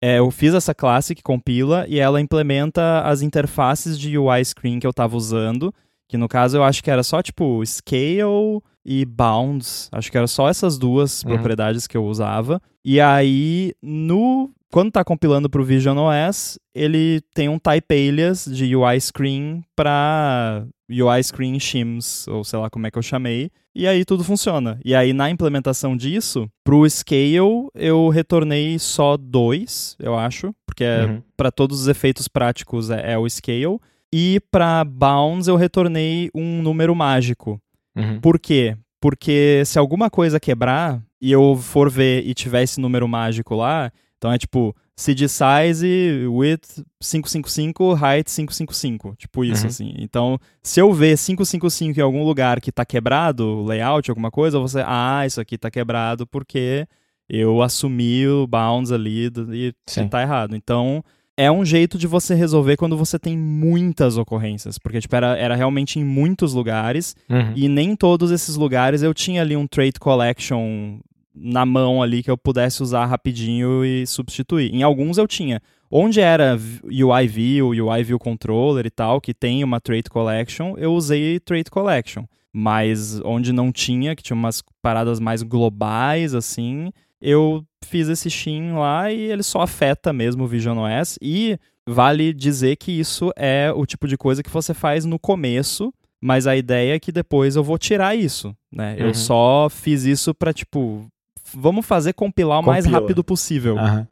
é, 0.00 0.18
eu 0.18 0.30
fiz 0.30 0.54
essa 0.54 0.74
classe 0.74 1.14
que 1.14 1.22
compila 1.22 1.84
e 1.88 1.98
ela 1.98 2.20
implementa 2.20 3.02
as 3.02 3.22
interfaces 3.22 3.98
de 3.98 4.16
UI 4.16 4.44
Screen 4.44 4.78
que 4.78 4.86
eu 4.86 4.90
estava 4.90 5.16
usando. 5.16 5.74
Que 6.08 6.16
no 6.16 6.28
caso 6.28 6.56
eu 6.56 6.62
acho 6.62 6.82
que 6.84 6.90
era 6.90 7.02
só 7.02 7.20
tipo 7.20 7.64
Scale 7.66 8.62
e 8.84 9.04
Bounds. 9.04 9.88
Acho 9.90 10.10
que 10.10 10.16
era 10.16 10.28
só 10.28 10.48
essas 10.48 10.78
duas 10.78 11.22
uhum. 11.22 11.30
propriedades 11.30 11.88
que 11.88 11.96
eu 11.96 12.04
usava. 12.04 12.62
E 12.84 13.00
aí, 13.00 13.72
no 13.82 14.50
quando 14.70 14.88
está 14.88 15.04
compilando 15.04 15.48
para 15.48 15.60
o 15.60 15.64
Vision 15.64 15.96
OS, 15.98 16.58
ele 16.74 17.20
tem 17.34 17.48
um 17.48 17.58
type 17.58 17.92
alias 17.94 18.44
de 18.44 18.76
UI 18.76 19.00
Screen 19.00 19.64
para 19.74 20.66
UI 20.88 21.22
Screen 21.22 21.58
Shims, 21.58 22.28
ou 22.28 22.44
sei 22.44 22.58
lá 22.58 22.68
como 22.68 22.86
é 22.86 22.90
que 22.90 22.98
eu 22.98 23.02
chamei, 23.02 23.50
e 23.76 23.86
aí 23.86 24.04
tudo 24.04 24.24
funciona. 24.24 24.80
E 24.82 24.94
aí 24.94 25.12
na 25.12 25.28
implementação 25.28 25.94
disso, 25.94 26.48
para 26.64 26.74
o 26.74 26.88
Scale 26.88 27.68
eu 27.74 28.08
retornei 28.08 28.78
só 28.78 29.16
dois, 29.16 29.94
eu 30.00 30.16
acho, 30.16 30.54
porque 30.66 30.82
é, 30.82 31.04
uhum. 31.04 31.22
para 31.36 31.52
todos 31.52 31.82
os 31.82 31.88
efeitos 31.88 32.26
práticos 32.26 32.88
é, 32.88 33.12
é 33.12 33.18
o 33.18 33.28
Scale. 33.28 33.78
E 34.12 34.40
para 34.50 34.82
Bounds 34.82 35.46
eu 35.46 35.56
retornei 35.56 36.30
um 36.34 36.62
número 36.62 36.94
mágico. 36.94 37.60
Uhum. 37.94 38.18
Por 38.20 38.38
quê? 38.38 38.76
Porque 39.00 39.62
se 39.66 39.78
alguma 39.78 40.08
coisa 40.08 40.40
quebrar 40.40 41.02
e 41.20 41.30
eu 41.30 41.56
for 41.56 41.90
ver 41.90 42.26
e 42.26 42.32
tiver 42.32 42.62
esse 42.62 42.80
número 42.80 43.06
mágico 43.06 43.54
lá, 43.54 43.92
então 44.16 44.32
é 44.32 44.38
tipo 44.38 44.74
seed 44.96 45.28
size, 45.28 46.26
width 46.26 46.82
555, 47.00 47.94
height 47.94 48.30
555, 48.30 49.14
tipo 49.16 49.44
isso 49.44 49.62
uhum. 49.62 49.68
assim. 49.68 49.94
Então, 49.98 50.38
se 50.62 50.80
eu 50.80 50.92
ver 50.92 51.18
555 51.18 52.00
em 52.00 52.02
algum 52.02 52.24
lugar 52.24 52.60
que 52.60 52.72
tá 52.72 52.84
quebrado, 52.84 53.62
layout, 53.64 54.10
alguma 54.10 54.30
coisa, 54.30 54.58
você, 54.58 54.82
ah, 54.86 55.24
isso 55.26 55.40
aqui 55.40 55.58
tá 55.58 55.70
quebrado 55.70 56.26
porque 56.26 56.88
eu 57.28 57.60
assumi 57.60 58.26
o 58.26 58.46
bounds 58.46 58.90
ali 58.90 59.30
e 59.52 59.74
Sim. 59.86 60.08
tá 60.08 60.22
errado. 60.22 60.56
Então, 60.56 61.04
é 61.36 61.50
um 61.50 61.64
jeito 61.64 61.98
de 61.98 62.06
você 62.06 62.34
resolver 62.34 62.78
quando 62.78 62.96
você 62.96 63.18
tem 63.18 63.36
muitas 63.36 64.16
ocorrências, 64.16 64.78
porque 64.78 65.00
tipo, 65.00 65.14
era, 65.14 65.36
era 65.36 65.54
realmente 65.54 65.98
em 65.98 66.04
muitos 66.04 66.54
lugares, 66.54 67.14
uhum. 67.28 67.52
e 67.54 67.68
nem 67.68 67.94
todos 67.94 68.30
esses 68.30 68.56
lugares 68.56 69.02
eu 69.02 69.12
tinha 69.12 69.42
ali 69.42 69.54
um 69.54 69.66
trait 69.66 69.98
collection 70.00 70.98
na 71.36 71.66
mão 71.66 72.02
ali 72.02 72.22
que 72.22 72.30
eu 72.30 72.38
pudesse 72.38 72.82
usar 72.82 73.04
rapidinho 73.06 73.84
e 73.84 74.06
substituir. 74.06 74.74
Em 74.74 74.82
alguns 74.82 75.18
eu 75.18 75.28
tinha. 75.28 75.60
Onde 75.90 76.20
era 76.20 76.58
UI 76.84 77.28
View, 77.28 77.68
UI 77.68 78.02
View 78.02 78.18
Controller 78.18 78.86
e 78.86 78.90
tal, 78.90 79.20
que 79.20 79.34
tem 79.34 79.62
uma 79.62 79.80
Trait 79.80 80.08
Collection, 80.08 80.74
eu 80.76 80.92
usei 80.92 81.38
Trait 81.38 81.70
Collection. 81.70 82.24
Mas 82.52 83.20
onde 83.22 83.52
não 83.52 83.70
tinha, 83.70 84.16
que 84.16 84.22
tinha 84.22 84.36
umas 84.36 84.62
paradas 84.82 85.20
mais 85.20 85.42
globais, 85.42 86.34
assim, 86.34 86.90
eu 87.20 87.62
fiz 87.84 88.08
esse 88.08 88.30
shim 88.30 88.72
lá 88.72 89.12
e 89.12 89.20
ele 89.20 89.42
só 89.42 89.60
afeta 89.60 90.12
mesmo 90.12 90.44
o 90.44 90.46
Vision 90.46 90.78
OS. 90.78 91.18
E 91.20 91.58
vale 91.86 92.32
dizer 92.32 92.76
que 92.76 92.90
isso 92.90 93.30
é 93.36 93.70
o 93.74 93.86
tipo 93.86 94.08
de 94.08 94.16
coisa 94.16 94.42
que 94.42 94.50
você 94.50 94.74
faz 94.74 95.04
no 95.04 95.18
começo, 95.18 95.92
mas 96.20 96.46
a 96.46 96.56
ideia 96.56 96.94
é 96.94 96.98
que 96.98 97.12
depois 97.12 97.56
eu 97.56 97.62
vou 97.62 97.78
tirar 97.78 98.16
isso, 98.16 98.56
né? 98.72 98.96
Uhum. 98.98 99.06
Eu 99.06 99.14
só 99.14 99.68
fiz 99.70 100.04
isso 100.04 100.34
para 100.34 100.52
tipo, 100.52 101.06
vamos 101.54 101.86
fazer 101.86 102.12
compilar 102.12 102.58
o 102.58 102.62
Compila. 102.62 102.74
mais 102.74 102.86
rápido 102.86 103.22
possível. 103.22 103.76
Uhum. 103.76 104.06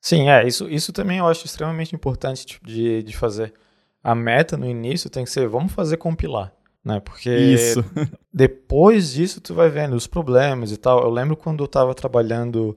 Sim, 0.00 0.28
é, 0.28 0.46
isso, 0.46 0.68
isso 0.68 0.92
também 0.92 1.18
eu 1.18 1.26
acho 1.26 1.46
extremamente 1.46 1.94
importante 1.94 2.44
tipo, 2.44 2.66
de, 2.66 3.02
de 3.02 3.16
fazer. 3.16 3.52
A 4.02 4.14
meta 4.14 4.56
no 4.56 4.66
início 4.66 5.10
tem 5.10 5.24
que 5.24 5.30
ser, 5.30 5.48
vamos 5.48 5.72
fazer 5.72 5.96
compilar, 5.96 6.52
né? 6.84 7.00
Porque 7.00 7.30
isso. 7.30 7.84
depois 8.32 9.12
disso 9.12 9.40
tu 9.40 9.54
vai 9.54 9.68
vendo 9.68 9.94
os 9.94 10.06
problemas 10.06 10.72
e 10.72 10.76
tal. 10.76 11.02
Eu 11.02 11.10
lembro 11.10 11.36
quando 11.36 11.60
eu 11.60 11.66
estava 11.66 11.94
trabalhando 11.94 12.76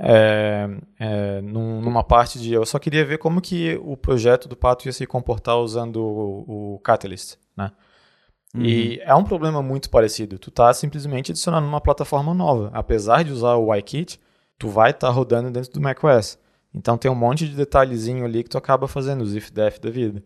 é, 0.00 0.68
é, 0.98 1.40
num, 1.40 1.80
numa 1.80 2.04
parte 2.04 2.38
de, 2.38 2.52
eu 2.52 2.64
só 2.64 2.78
queria 2.78 3.04
ver 3.04 3.18
como 3.18 3.40
que 3.40 3.78
o 3.82 3.96
projeto 3.96 4.48
do 4.48 4.56
Pato 4.56 4.86
ia 4.86 4.92
se 4.92 5.06
comportar 5.06 5.56
usando 5.58 5.96
o, 5.96 6.74
o 6.74 6.78
Catalyst, 6.80 7.36
né? 7.56 7.72
Uhum. 8.54 8.64
E 8.64 9.00
é 9.00 9.14
um 9.14 9.24
problema 9.24 9.62
muito 9.62 9.90
parecido. 9.90 10.38
Tu 10.38 10.50
tá 10.50 10.72
simplesmente 10.72 11.32
adicionando 11.32 11.66
uma 11.66 11.80
plataforma 11.80 12.32
nova. 12.32 12.70
Apesar 12.72 13.22
de 13.22 13.32
usar 13.32 13.56
o 13.56 13.74
YKit, 13.74 14.20
tu 14.58 14.68
vai 14.68 14.90
estar 14.90 15.08
tá 15.08 15.12
rodando 15.12 15.50
dentro 15.50 15.72
do 15.72 15.80
macOS. 15.80 16.38
Então 16.74 16.96
tem 16.98 17.10
um 17.10 17.14
monte 17.14 17.48
de 17.48 17.54
detalhezinho 17.54 18.24
ali 18.24 18.42
que 18.42 18.50
tu 18.50 18.58
acaba 18.58 18.86
fazendo, 18.88 19.22
os 19.22 19.34
if-def 19.34 19.78
da 19.80 19.90
vida. 19.90 20.22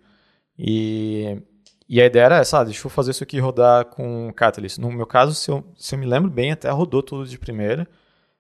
E, 0.59 1.41
e 1.89 2.01
a 2.01 2.07
ideia 2.07 2.25
era 2.25 2.39
essa, 2.39 2.61
ah, 2.61 2.65
deixa 2.65 2.87
eu 2.87 2.91
fazer 2.91 3.13
isso 3.13 3.23
aqui 3.23 3.39
rodar 3.39 3.87
com 3.87 4.33
Catalyst. 4.35 4.79
No 4.79 4.91
meu 4.91 5.07
caso, 5.07 5.35
se 5.35 5.51
eu, 5.51 5.65
se 5.77 5.95
eu 5.95 5.99
me 5.99 6.07
lembro 6.07 6.31
bem, 6.31 6.53
até 6.53 6.71
rodou 6.71 7.03
tudo 7.03 7.27
de 7.27 7.39
primeira, 7.39 7.89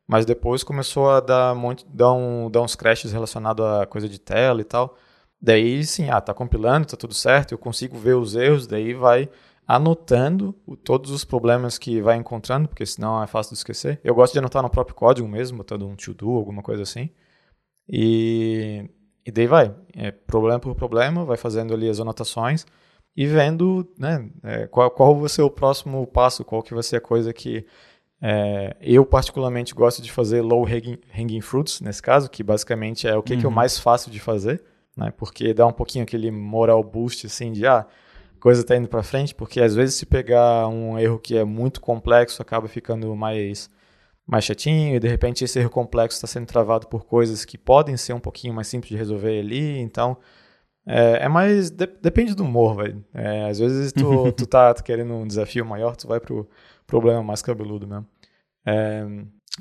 mas 0.06 0.26
depois 0.26 0.64
começou 0.64 1.10
a 1.10 1.20
dar, 1.20 1.54
monte, 1.54 1.86
dar, 1.88 2.12
um, 2.12 2.50
dar 2.50 2.62
uns 2.62 2.74
crashes 2.74 3.12
relacionados 3.12 3.64
a 3.64 3.86
coisa 3.86 4.08
de 4.08 4.18
tela 4.18 4.60
e 4.60 4.64
tal. 4.64 4.96
Daí 5.40 5.84
sim, 5.84 6.10
ah, 6.10 6.20
tá 6.20 6.34
compilando, 6.34 6.86
tá 6.86 6.96
tudo 6.96 7.14
certo, 7.14 7.52
eu 7.52 7.58
consigo 7.58 7.98
ver 7.98 8.14
os 8.14 8.36
erros, 8.36 8.66
daí 8.66 8.94
vai 8.94 9.28
anotando 9.74 10.52
todos 10.84 11.10
os 11.10 11.24
problemas 11.24 11.78
que 11.78 12.00
vai 12.00 12.16
encontrando, 12.16 12.68
porque 12.68 12.84
senão 12.84 13.22
é 13.22 13.26
fácil 13.26 13.54
de 13.54 13.58
esquecer. 13.58 13.98
Eu 14.04 14.14
gosto 14.14 14.34
de 14.34 14.38
anotar 14.38 14.62
no 14.62 14.68
próprio 14.68 14.94
código 14.94 15.26
mesmo, 15.26 15.58
botando 15.58 15.86
um 15.86 15.96
to-do, 15.96 16.30
alguma 16.30 16.62
coisa 16.62 16.82
assim. 16.82 17.08
E, 17.88 18.88
e 19.24 19.30
daí 19.30 19.46
vai, 19.46 19.74
é, 19.96 20.10
problema 20.10 20.60
por 20.60 20.74
problema, 20.74 21.24
vai 21.24 21.36
fazendo 21.36 21.72
ali 21.72 21.88
as 21.88 22.00
anotações 22.00 22.66
e 23.16 23.26
vendo 23.26 23.88
né, 23.98 24.28
é, 24.42 24.66
qual, 24.66 24.90
qual 24.90 25.18
vai 25.18 25.28
ser 25.28 25.42
o 25.42 25.50
próximo 25.50 26.06
passo, 26.06 26.44
qual 26.44 26.62
que 26.62 26.74
vai 26.74 26.82
ser 26.82 26.96
a 26.96 27.00
coisa 27.00 27.32
que 27.32 27.66
É, 28.24 28.76
eu, 28.80 29.04
particularmente, 29.04 29.74
gosto 29.74 30.00
de 30.00 30.12
fazer 30.12 30.42
low 30.42 30.64
hanging, 30.64 30.96
hanging, 31.12 31.40
fruits, 31.40 31.80
nesse 31.80 32.00
caso, 32.00 32.30
que 32.30 32.42
basicamente 32.44 33.08
é 33.08 33.16
o 33.16 33.22
que, 33.22 33.34
uhum. 33.34 33.40
que 33.40 33.46
o 33.48 33.50
mais 33.50 33.80
fácil 33.80 34.12
de 34.12 34.20
fazer, 34.20 34.62
né? 34.96 35.10
Porque 35.16 35.52
dá 35.52 35.66
um 35.66 35.72
pouquinho 35.72 36.04
aquele 36.04 36.30
moral 36.30 36.84
boost, 36.84 37.26
assim, 37.26 37.50
de, 37.50 37.66
ah, 37.66 37.84
coisa 38.42 38.64
tá 38.64 38.76
indo 38.76 38.88
para 38.88 39.04
frente, 39.04 39.32
porque 39.32 39.60
às 39.60 39.72
vezes 39.72 39.94
se 39.94 40.04
pegar 40.04 40.66
um 40.66 40.98
erro 40.98 41.16
que 41.16 41.38
é 41.38 41.44
muito 41.44 41.80
complexo, 41.80 42.42
acaba 42.42 42.66
ficando 42.66 43.14
mais, 43.14 43.70
mais 44.26 44.44
chatinho, 44.44 44.96
e 44.96 44.98
de 44.98 45.06
repente 45.06 45.44
esse 45.44 45.60
erro 45.60 45.70
complexo 45.70 46.16
está 46.16 46.26
sendo 46.26 46.46
travado 46.46 46.88
por 46.88 47.06
coisas 47.06 47.44
que 47.44 47.56
podem 47.56 47.96
ser 47.96 48.14
um 48.14 48.20
pouquinho 48.20 48.52
mais 48.52 48.66
simples 48.66 48.90
de 48.90 48.96
resolver 48.96 49.38
ali, 49.38 49.78
então... 49.78 50.18
É, 50.84 51.26
é 51.26 51.28
mais. 51.28 51.70
De, 51.70 51.86
depende 51.86 52.34
do 52.34 52.42
humor, 52.42 52.74
velho. 52.74 53.04
É, 53.14 53.44
às 53.48 53.60
vezes 53.60 53.92
tu, 53.92 54.32
tu 54.36 54.44
tá 54.44 54.74
querendo 54.74 55.14
um 55.14 55.24
desafio 55.24 55.64
maior, 55.64 55.94
tu 55.94 56.08
vai 56.08 56.18
pro 56.18 56.48
problema 56.88 57.22
mais 57.22 57.40
cabeludo 57.40 57.86
mesmo. 57.86 58.04
É, 58.66 59.06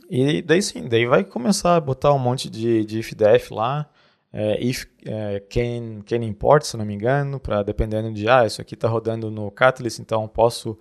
e 0.10 0.42
daí 0.42 0.62
sim, 0.64 0.88
daí 0.88 1.06
vai 1.06 1.24
começar 1.24 1.76
a 1.76 1.80
botar 1.80 2.12
um 2.12 2.18
monte 2.18 2.50
de, 2.50 2.84
de 2.86 3.00
if 3.00 3.14
def 3.14 3.52
lá, 3.52 3.88
é, 4.34 4.64
if 4.64 4.86
é, 5.06 5.42
can, 5.50 6.02
can 6.06 6.24
import, 6.24 6.64
se 6.64 6.78
não 6.78 6.86
me 6.86 6.94
engano, 6.94 7.40
para 7.40 7.64
dependendo 7.64 8.12
de, 8.14 8.28
ah, 8.30 8.46
isso 8.46 8.62
aqui 8.62 8.76
está 8.76 8.88
rodando 8.88 9.30
no 9.30 9.52
Catalyst, 9.52 10.00
então 10.00 10.28
posso 10.28 10.78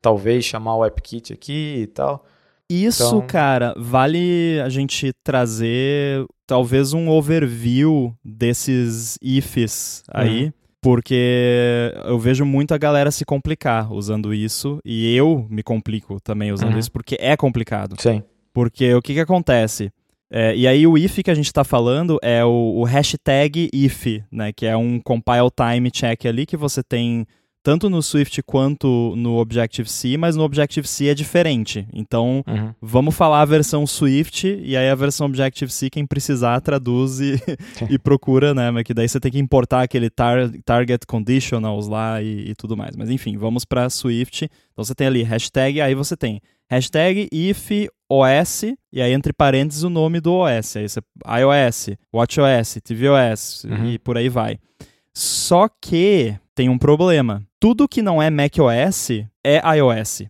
talvez 0.00 0.44
chamar 0.44 0.76
o 0.76 0.84
AppKit 0.84 1.32
aqui 1.32 1.82
e 1.82 1.86
tal. 1.86 2.24
Isso, 2.68 3.04
então... 3.04 3.26
cara, 3.26 3.74
vale 3.76 4.60
a 4.60 4.68
gente 4.68 5.12
trazer 5.22 6.26
talvez 6.46 6.92
um 6.92 7.08
overview 7.08 8.14
desses 8.24 9.18
ifs 9.22 10.02
aí. 10.08 10.46
Uhum 10.46 10.52
porque 10.86 11.92
eu 12.04 12.16
vejo 12.16 12.44
muita 12.44 12.78
galera 12.78 13.10
se 13.10 13.24
complicar 13.24 13.92
usando 13.92 14.32
isso 14.32 14.78
e 14.84 15.16
eu 15.16 15.44
me 15.50 15.60
complico 15.60 16.20
também 16.20 16.52
usando 16.52 16.74
uhum. 16.74 16.78
isso 16.78 16.92
porque 16.92 17.16
é 17.18 17.36
complicado. 17.36 17.96
Sim. 17.98 18.22
Porque 18.52 18.94
o 18.94 19.02
que, 19.02 19.14
que 19.14 19.18
acontece? 19.18 19.90
É, 20.30 20.56
e 20.56 20.66
aí 20.66 20.86
o 20.86 20.98
if 20.98 21.22
que 21.22 21.30
a 21.30 21.34
gente 21.34 21.46
está 21.46 21.62
falando 21.62 22.18
é 22.22 22.44
o, 22.44 22.78
o 22.78 22.84
hashtag 22.84 23.70
if, 23.72 24.22
né? 24.30 24.52
Que 24.52 24.66
é 24.66 24.76
um 24.76 25.00
compile 25.00 25.50
time 25.54 25.90
check 25.90 26.26
ali 26.26 26.44
que 26.44 26.56
você 26.56 26.82
tem 26.82 27.26
tanto 27.66 27.90
no 27.90 28.00
Swift 28.00 28.44
quanto 28.44 29.12
no 29.16 29.38
Objective-C, 29.38 30.16
mas 30.16 30.36
no 30.36 30.44
Objective-C 30.44 31.08
é 31.08 31.14
diferente. 31.14 31.84
Então, 31.92 32.44
uhum. 32.46 32.72
vamos 32.80 33.12
falar 33.12 33.40
a 33.40 33.44
versão 33.44 33.84
Swift 33.84 34.46
e 34.46 34.76
aí 34.76 34.88
a 34.88 34.94
versão 34.94 35.26
Objective-C, 35.26 35.90
quem 35.90 36.06
precisar, 36.06 36.60
traduz 36.60 37.18
e, 37.18 37.34
e, 37.90 37.98
procura, 37.98 38.54
né? 38.54 38.70
Mas 38.70 38.84
que 38.84 38.94
daí 38.94 39.08
você 39.08 39.18
tem 39.18 39.32
que 39.32 39.40
importar 39.40 39.82
aquele 39.82 40.08
tar 40.08 40.48
target 40.64 41.04
conditionals 41.08 41.88
lá 41.88 42.22
e, 42.22 42.50
e 42.50 42.54
tudo 42.54 42.76
mais. 42.76 42.94
Mas 42.94 43.10
enfim, 43.10 43.36
vamos 43.36 43.64
para 43.64 43.90
Swift. 43.90 44.44
Então 44.44 44.84
você 44.84 44.94
tem 44.94 45.08
ali 45.08 45.24
hashtag, 45.24 45.80
aí 45.80 45.94
você 45.96 46.16
tem 46.16 46.40
hashtag 46.70 47.28
if 47.32 47.88
OS, 48.08 48.64
e 48.92 49.02
aí 49.02 49.12
entre 49.12 49.32
parênteses 49.32 49.82
o 49.82 49.90
nome 49.90 50.20
do 50.20 50.32
OS. 50.32 50.76
Aí 50.76 50.88
você, 50.88 51.00
iOS, 51.26 51.90
WatchOS, 52.14 52.78
tvOS 52.82 53.64
uhum. 53.64 53.90
e 53.90 53.98
por 53.98 54.16
aí 54.16 54.28
vai. 54.28 54.58
Só 55.12 55.68
que 55.68 56.34
tem 56.54 56.68
um 56.68 56.78
problema. 56.78 57.42
Tudo 57.58 57.88
que 57.88 58.02
não 58.02 58.22
é 58.22 58.30
macOS 58.30 59.10
é 59.44 59.76
iOS. 59.78 60.22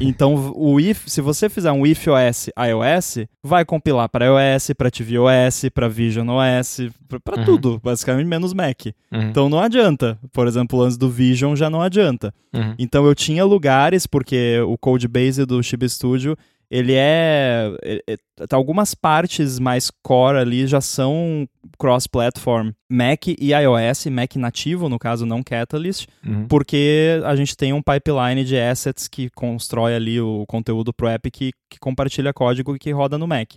Então, 0.00 0.52
o 0.56 0.80
if, 0.80 1.06
se 1.06 1.20
você 1.20 1.48
fizer 1.48 1.70
um 1.70 1.86
if 1.86 2.06
OS 2.08 2.50
iOS, 2.58 3.26
vai 3.42 3.64
compilar 3.64 4.08
para 4.08 4.26
iOS, 4.26 4.72
para 4.76 4.90
tvOS, 4.90 5.68
para 5.72 5.88
Vision 5.88 6.28
OS, 6.28 6.80
para 7.24 7.38
uhum. 7.38 7.44
tudo, 7.44 7.80
basicamente 7.82 8.26
menos 8.26 8.52
Mac. 8.52 8.86
Uhum. 9.12 9.22
Então 9.22 9.48
não 9.48 9.60
adianta. 9.60 10.18
Por 10.32 10.48
exemplo, 10.48 10.78
o 10.78 10.82
lance 10.82 10.98
do 10.98 11.08
Vision 11.08 11.54
já 11.54 11.70
não 11.70 11.80
adianta. 11.80 12.34
Uhum. 12.52 12.74
Então 12.78 13.06
eu 13.06 13.14
tinha 13.14 13.44
lugares 13.44 14.06
porque 14.06 14.58
o 14.66 14.76
codebase 14.76 15.44
do 15.46 15.62
Chib 15.62 15.88
Studio 15.88 16.36
ele 16.70 16.94
é, 16.94 17.76
é, 17.82 18.02
é, 18.06 18.16
algumas 18.52 18.94
partes 18.94 19.58
mais 19.58 19.90
core 20.02 20.38
ali 20.38 20.68
já 20.68 20.80
são 20.80 21.48
cross-platform, 21.76 22.70
Mac 22.88 23.26
e 23.26 23.52
iOS, 23.52 24.06
Mac 24.06 24.36
nativo, 24.36 24.88
no 24.88 24.98
caso 24.98 25.26
não 25.26 25.42
Catalyst, 25.42 26.06
uhum. 26.24 26.46
porque 26.46 27.20
a 27.24 27.34
gente 27.34 27.56
tem 27.56 27.72
um 27.72 27.82
pipeline 27.82 28.44
de 28.44 28.56
assets 28.56 29.08
que 29.08 29.28
constrói 29.30 29.96
ali 29.96 30.20
o 30.20 30.44
conteúdo 30.46 30.92
pro 30.92 31.08
app 31.08 31.28
que, 31.30 31.50
que 31.68 31.78
compartilha 31.80 32.32
código 32.32 32.76
e 32.76 32.78
que 32.78 32.92
roda 32.92 33.18
no 33.18 33.26
Mac. 33.26 33.54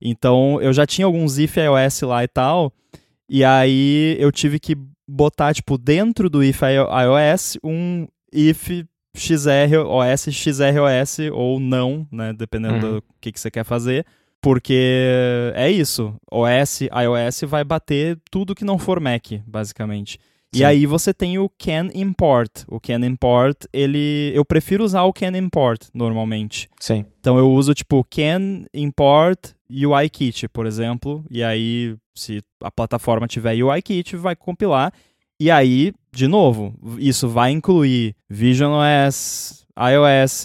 Então, 0.00 0.60
eu 0.60 0.72
já 0.72 0.84
tinha 0.84 1.06
alguns 1.06 1.38
if 1.38 1.56
iOS 1.56 2.02
lá 2.02 2.24
e 2.24 2.28
tal, 2.28 2.72
e 3.28 3.44
aí 3.44 4.16
eu 4.18 4.32
tive 4.32 4.58
que 4.58 4.76
botar, 5.08 5.54
tipo, 5.54 5.78
dentro 5.78 6.28
do 6.28 6.42
if 6.42 6.60
iOS 6.62 7.56
um 7.62 8.08
if 8.32 8.84
XROS, 9.16 10.28
XROS 10.30 11.18
ou 11.32 11.58
não, 11.58 12.06
né? 12.10 12.32
Dependendo 12.32 12.74
uhum. 12.74 12.94
do 12.96 13.04
que, 13.20 13.32
que 13.32 13.40
você 13.40 13.50
quer 13.50 13.64
fazer. 13.64 14.06
Porque 14.40 15.52
é 15.54 15.70
isso. 15.70 16.14
OS, 16.30 16.82
iOS 16.82 17.40
vai 17.48 17.64
bater 17.64 18.18
tudo 18.30 18.54
que 18.54 18.64
não 18.64 18.78
for 18.78 19.00
Mac, 19.00 19.32
basicamente. 19.46 20.18
Sim. 20.54 20.60
E 20.60 20.64
aí 20.64 20.86
você 20.86 21.12
tem 21.12 21.38
o 21.38 21.50
can 21.58 21.90
import. 21.94 22.64
O 22.68 22.80
can 22.80 23.04
import, 23.04 23.64
ele 23.72 24.32
eu 24.34 24.44
prefiro 24.44 24.84
usar 24.84 25.02
o 25.02 25.12
can 25.12 25.36
import 25.36 25.82
normalmente. 25.92 26.68
Sim. 26.80 27.04
Então 27.20 27.36
eu 27.36 27.50
uso 27.50 27.74
tipo 27.74 28.04
can 28.04 28.64
import 28.72 29.50
UIKit, 29.70 30.48
por 30.48 30.64
exemplo, 30.64 31.22
e 31.30 31.42
aí 31.42 31.94
se 32.14 32.42
a 32.62 32.70
plataforma 32.70 33.28
tiver 33.28 33.62
UIKit, 33.62 34.16
vai 34.16 34.34
compilar 34.34 34.92
e 35.40 35.50
aí, 35.50 35.92
de 36.12 36.26
novo, 36.26 36.74
isso 36.98 37.28
vai 37.28 37.50
incluir 37.52 38.14
Vision 38.28 38.72
OS, 38.72 39.66
iOS, 39.78 40.44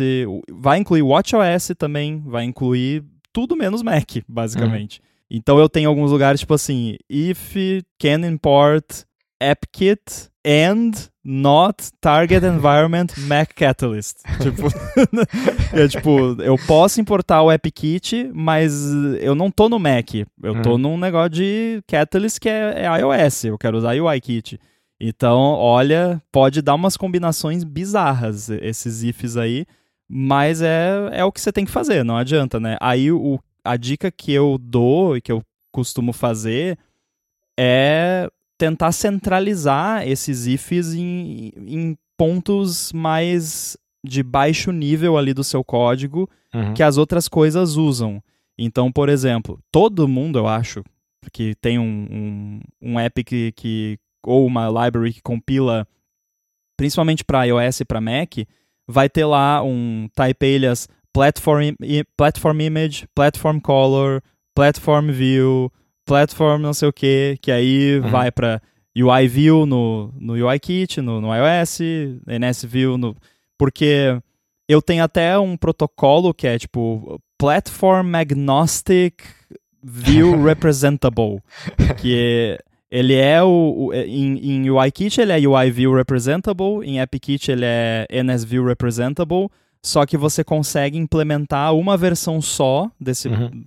vai 0.52 0.78
incluir 0.78 1.02
WatchOS 1.02 1.72
também, 1.78 2.22
vai 2.26 2.44
incluir 2.44 3.04
tudo 3.32 3.56
menos 3.56 3.82
Mac, 3.82 4.18
basicamente. 4.30 5.00
Uhum. 5.00 5.38
Então 5.38 5.58
eu 5.58 5.68
tenho 5.68 5.90
alguns 5.90 6.12
lugares 6.12 6.42
tipo 6.42 6.54
assim, 6.54 6.96
if 7.10 7.56
can 8.00 8.28
import 8.28 8.86
AppKit 9.42 10.30
and 10.46 10.92
not 11.24 11.92
target 12.00 12.46
environment 12.46 13.08
Mac 13.28 13.54
Catalyst. 13.56 14.18
tipo, 14.40 14.68
é, 15.76 15.88
tipo, 15.88 16.42
eu 16.42 16.56
posso 16.68 17.02
importar 17.02 17.42
o 17.42 17.50
AppKit, 17.50 18.30
mas 18.34 18.74
eu 19.20 19.34
não 19.34 19.50
tô 19.50 19.68
no 19.70 19.80
Mac. 19.80 20.14
Eu 20.44 20.62
tô 20.62 20.74
uhum. 20.74 20.78
num 20.78 20.98
negócio 20.98 21.32
de 21.32 21.82
Catalyst 21.88 22.40
que 22.40 22.50
é, 22.50 22.86
é 22.86 23.00
iOS. 23.00 23.46
Eu 23.46 23.58
quero 23.58 23.78
usar 23.78 23.96
UIKit. 23.96 24.60
Então, 25.06 25.38
olha, 25.38 26.24
pode 26.32 26.62
dar 26.62 26.76
umas 26.76 26.96
combinações 26.96 27.66
bizarras 27.66 28.50
esses 28.50 29.04
ifs 29.04 29.36
aí, 29.36 29.66
mas 30.10 30.62
é, 30.62 31.10
é 31.12 31.26
o 31.26 31.32
que 31.32 31.42
você 31.42 31.52
tem 31.52 31.66
que 31.66 31.72
fazer, 31.72 32.06
não 32.06 32.16
adianta, 32.16 32.58
né? 32.58 32.78
Aí 32.80 33.12
o, 33.12 33.38
a 33.66 33.76
dica 33.76 34.10
que 34.10 34.32
eu 34.32 34.58
dou 34.58 35.18
e 35.18 35.22
que 35.22 35.30
eu 35.30 35.44
costumo 35.74 36.14
fazer 36.14 36.80
é 37.60 38.30
tentar 38.58 38.94
centralizar 38.94 40.08
esses 40.08 40.48
ifs 40.48 40.94
em, 40.94 41.52
em 41.58 41.98
pontos 42.18 42.94
mais 42.94 43.76
de 44.06 44.24
baixo 44.24 44.72
nível 44.72 45.18
ali 45.18 45.34
do 45.34 45.44
seu 45.44 45.66
código 45.66 46.30
uhum. 46.54 46.74
que 46.74 46.82
as 46.82 46.96
outras 46.96 47.28
coisas 47.28 47.76
usam. 47.76 48.24
Então, 48.58 48.90
por 48.90 49.10
exemplo, 49.10 49.60
todo 49.70 50.08
mundo, 50.08 50.40
eu 50.40 50.48
acho, 50.48 50.82
que 51.34 51.56
tem 51.56 51.78
um, 51.78 52.08
um, 52.10 52.60
um 52.82 53.00
app 53.00 53.22
que, 53.22 53.52
que 53.54 54.00
ou 54.26 54.46
uma 54.46 54.68
library 54.68 55.14
que 55.14 55.22
compila 55.22 55.88
principalmente 56.78 57.24
para 57.24 57.46
iOS 57.46 57.82
e 57.82 57.86
para 57.86 58.02
Mac, 58.02 58.36
vai 58.88 59.10
ter 59.10 59.26
lá 59.26 59.62
um 59.64 60.10
type 60.14 60.56
alias 60.56 60.88
platform, 61.14 61.76
platform 62.18 62.62
image, 62.62 63.08
platform 63.14 63.60
color, 63.60 64.22
platform 64.56 65.12
view, 65.12 65.72
platform 66.06 66.62
não 66.62 66.74
sei 66.74 66.88
o 66.88 66.94
que, 66.94 67.38
que 67.42 67.52
aí 67.52 68.00
uhum. 68.00 68.10
vai 68.10 68.32
para 68.32 68.62
UI 68.96 69.28
view 69.28 69.66
no, 69.66 70.14
no 70.20 70.34
UIKit, 70.34 71.02
no, 71.02 71.22
no 71.22 71.30
iOS, 71.34 71.80
NS 72.28 72.66
view 72.66 72.98
no 72.98 73.16
porque 73.58 74.20
eu 74.68 74.82
tenho 74.82 75.04
até 75.04 75.38
um 75.38 75.56
protocolo 75.56 76.34
que 76.34 76.48
é 76.48 76.58
tipo 76.58 77.22
platform 77.38 78.16
agnostic 78.16 79.24
view 79.82 80.42
representable, 80.44 81.42
que 81.98 82.18
é 82.18 82.60
ele 82.94 83.16
é 83.16 83.42
o, 83.42 83.88
o 83.88 83.94
é, 83.94 84.06
em, 84.06 84.38
em 84.38 84.70
UIKit 84.70 85.20
ele 85.20 85.32
é 85.32 85.48
UI 85.48 85.72
View 85.72 85.96
Representable, 85.96 86.84
em 86.84 87.02
AppKit 87.02 87.52
ele 87.52 87.66
é 87.66 88.06
NS 88.24 88.44
View 88.44 88.64
Representable, 88.64 89.50
só 89.84 90.06
que 90.06 90.16
você 90.16 90.44
consegue 90.44 90.96
implementar 90.96 91.74
uma 91.74 91.98
versão 91.98 92.40
só 92.40 92.92
desse 93.02 93.30
uhum. 93.30 93.64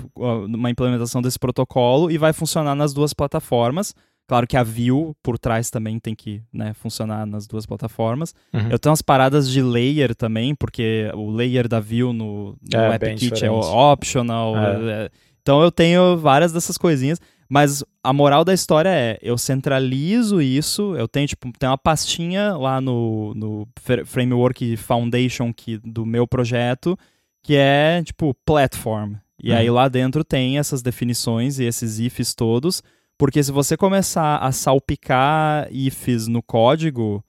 uma 0.54 0.70
implementação 0.70 1.20
desse 1.20 1.40
protocolo 1.40 2.08
e 2.08 2.16
vai 2.16 2.32
funcionar 2.32 2.76
nas 2.76 2.94
duas 2.94 3.12
plataformas. 3.12 3.92
Claro 4.28 4.46
que 4.46 4.56
a 4.56 4.62
view 4.62 5.16
por 5.24 5.38
trás 5.38 5.70
também 5.70 5.98
tem 5.98 6.14
que 6.14 6.40
né, 6.52 6.72
funcionar 6.74 7.26
nas 7.26 7.48
duas 7.48 7.66
plataformas. 7.66 8.32
Uhum. 8.52 8.68
Eu 8.70 8.78
tenho 8.78 8.92
umas 8.92 9.02
paradas 9.02 9.50
de 9.50 9.60
layer 9.60 10.14
também, 10.14 10.54
porque 10.54 11.10
o 11.14 11.30
layer 11.30 11.66
da 11.66 11.80
view 11.80 12.12
no, 12.12 12.56
no 12.72 12.78
é, 12.78 12.94
AppKit 12.94 13.44
é 13.44 13.50
optional. 13.50 14.56
É. 14.56 15.04
é. 15.04 15.10
Então 15.46 15.62
eu 15.62 15.70
tenho 15.70 16.16
várias 16.16 16.50
dessas 16.50 16.76
coisinhas. 16.76 17.20
Mas 17.48 17.84
a 18.02 18.12
moral 18.12 18.44
da 18.44 18.52
história 18.52 18.88
é, 18.88 19.16
eu 19.22 19.38
centralizo 19.38 20.42
isso, 20.42 20.96
eu 20.96 21.06
tenho, 21.06 21.28
tipo, 21.28 21.48
tem 21.56 21.68
uma 21.68 21.78
pastinha 21.78 22.56
lá 22.56 22.80
no, 22.80 23.32
no 23.34 23.68
Framework 24.04 24.76
Foundation 24.76 25.52
que, 25.54 25.78
do 25.78 26.04
meu 26.04 26.26
projeto, 26.26 26.98
que 27.44 27.54
é 27.54 28.02
tipo 28.02 28.34
platform. 28.44 29.14
E 29.40 29.52
uhum. 29.52 29.56
aí 29.56 29.70
lá 29.70 29.86
dentro 29.86 30.24
tem 30.24 30.58
essas 30.58 30.82
definições 30.82 31.60
e 31.60 31.64
esses 31.64 32.00
ifs 32.00 32.34
todos, 32.34 32.82
porque 33.16 33.40
se 33.40 33.52
você 33.52 33.76
começar 33.76 34.38
a 34.38 34.50
salpicar 34.50 35.68
ifs 35.70 36.26
no 36.26 36.42
código, 36.42 37.24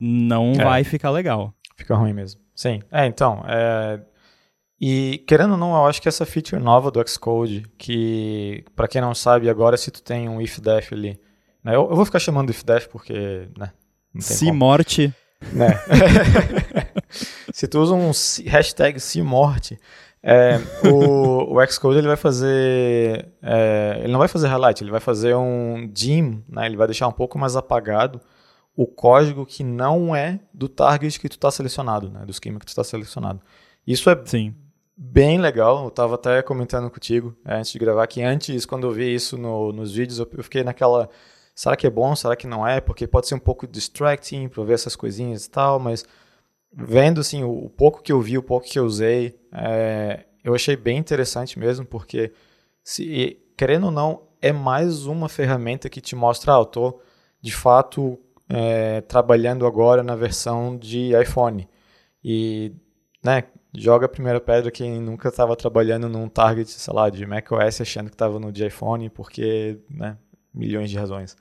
não 0.00 0.54
é. 0.54 0.64
vai 0.64 0.82
ficar 0.82 1.10
legal. 1.10 1.54
Fica 1.76 1.94
ruim 1.94 2.12
mesmo. 2.12 2.40
Sim. 2.52 2.80
É, 2.90 3.06
então, 3.06 3.44
é... 3.46 4.00
E 4.84 5.18
querendo 5.28 5.52
ou 5.52 5.56
não, 5.56 5.76
eu 5.76 5.86
acho 5.86 6.02
que 6.02 6.08
essa 6.08 6.26
feature 6.26 6.60
nova 6.60 6.90
do 6.90 7.00
Xcode, 7.08 7.64
que 7.78 8.64
para 8.74 8.88
quem 8.88 9.00
não 9.00 9.14
sabe 9.14 9.48
agora, 9.48 9.76
se 9.76 9.92
tu 9.92 10.02
tem 10.02 10.28
um 10.28 10.40
if-def 10.40 10.92
ali, 10.92 11.20
né? 11.62 11.76
eu, 11.76 11.88
eu, 11.88 11.94
vou 11.94 12.04
ficar 12.04 12.18
chamando 12.18 12.50
if-def 12.50 12.88
porque, 12.88 13.48
né? 13.56 13.70
Se 14.18 14.50
morte. 14.50 15.14
Né? 15.52 15.68
se 17.54 17.68
tu 17.68 17.78
usa 17.78 17.94
um 17.94 18.10
hashtag 18.44 18.98
se 18.98 19.22
morte, 19.22 19.78
é, 20.20 20.58
o, 20.84 21.56
o 21.56 21.66
Xcode 21.68 21.98
ele 21.98 22.08
vai 22.08 22.16
fazer, 22.16 23.28
é, 23.40 24.00
ele 24.02 24.12
não 24.12 24.18
vai 24.18 24.26
fazer 24.26 24.48
highlight, 24.48 24.82
ele 24.82 24.90
vai 24.90 25.00
fazer 25.00 25.36
um 25.36 25.88
dim, 25.92 26.42
né? 26.48 26.66
Ele 26.66 26.76
vai 26.76 26.88
deixar 26.88 27.06
um 27.06 27.12
pouco 27.12 27.38
mais 27.38 27.54
apagado 27.54 28.20
o 28.74 28.84
código 28.84 29.46
que 29.46 29.62
não 29.62 30.16
é 30.16 30.40
do 30.52 30.68
target 30.68 31.20
que 31.20 31.28
tu 31.28 31.36
está 31.36 31.52
selecionado, 31.52 32.10
né? 32.10 32.24
Do 32.24 32.32
esquema 32.32 32.58
que 32.58 32.66
tu 32.66 32.70
está 32.70 32.82
selecionado. 32.82 33.40
Isso 33.86 34.10
é 34.10 34.20
Sim 34.24 34.56
bem 35.02 35.38
legal. 35.38 35.82
Eu 35.82 35.88
estava 35.88 36.14
até 36.14 36.42
comentando 36.42 36.90
contigo 36.90 37.36
é, 37.44 37.56
antes 37.56 37.72
de 37.72 37.78
gravar 37.78 38.06
que 38.06 38.22
antes, 38.22 38.64
quando 38.64 38.86
eu 38.86 38.92
vi 38.92 39.12
isso 39.12 39.36
no, 39.36 39.72
nos 39.72 39.92
vídeos, 39.92 40.18
eu, 40.18 40.28
eu, 40.36 40.44
fiquei 40.44 40.62
naquela. 40.62 41.08
Será 41.54 41.76
que 41.76 41.86
é 41.86 41.90
bom? 41.90 42.14
Será 42.14 42.36
que 42.36 42.46
não 42.46 42.66
é? 42.66 42.80
Porque 42.80 43.06
pode 43.06 43.26
ser 43.28 43.34
um 43.34 43.40
pouco 43.40 43.66
distracting 43.66 44.48
para 44.48 44.62
ver 44.64 44.74
essas 44.74 44.94
coisinhas 44.96 45.44
e 45.46 45.50
tal, 45.50 45.78
mas 45.78 46.04
vendo 46.72 47.20
assim, 47.20 47.42
o, 47.42 47.66
o, 47.66 47.70
pouco 47.70 48.02
que 48.02 48.12
eu 48.12 48.20
vi, 48.20 48.38
o 48.38 48.42
pouco 48.42 48.66
que 48.66 48.78
eu 48.78 48.84
usei, 48.84 49.38
é, 49.52 50.24
eu 50.42 50.54
achei 50.54 50.76
bem 50.76 50.98
interessante 50.98 51.58
mesmo, 51.58 51.84
porque 51.84 52.32
se 52.82 53.38
querendo 53.56 53.86
ou 53.86 53.90
não, 53.90 54.22
é 54.40 54.52
mais 54.52 55.06
uma 55.06 55.28
ferramenta 55.28 55.88
que 55.88 56.00
te 56.00 56.16
mostra, 56.16 56.54
ah, 56.54 56.60
eu 56.60 56.64
tô 56.64 57.00
de 57.40 57.52
fato 57.54 58.18
é, 58.48 59.00
trabalhando 59.02 59.66
agora 59.66 60.02
na 60.02 60.16
versão 60.16 60.76
de 60.76 61.12
iPhone. 61.20 61.68
E, 62.24 62.72
né, 63.22 63.44
joga 63.74 64.06
a 64.06 64.08
primeira 64.08 64.40
pedra 64.40 64.70
quem 64.70 65.00
nunca 65.00 65.28
estava 65.28 65.56
trabalhando 65.56 66.08
num 66.08 66.28
target, 66.28 66.70
sei 66.70 66.94
lá, 66.94 67.08
de 67.08 67.24
macOS 67.26 67.80
achando 67.80 68.08
que 68.08 68.14
estava 68.14 68.38
no 68.38 68.52
de 68.52 68.66
iPhone, 68.66 69.08
porque, 69.08 69.78
né, 69.88 70.16
milhões 70.54 70.90
de 70.90 70.98
razões. 70.98 71.36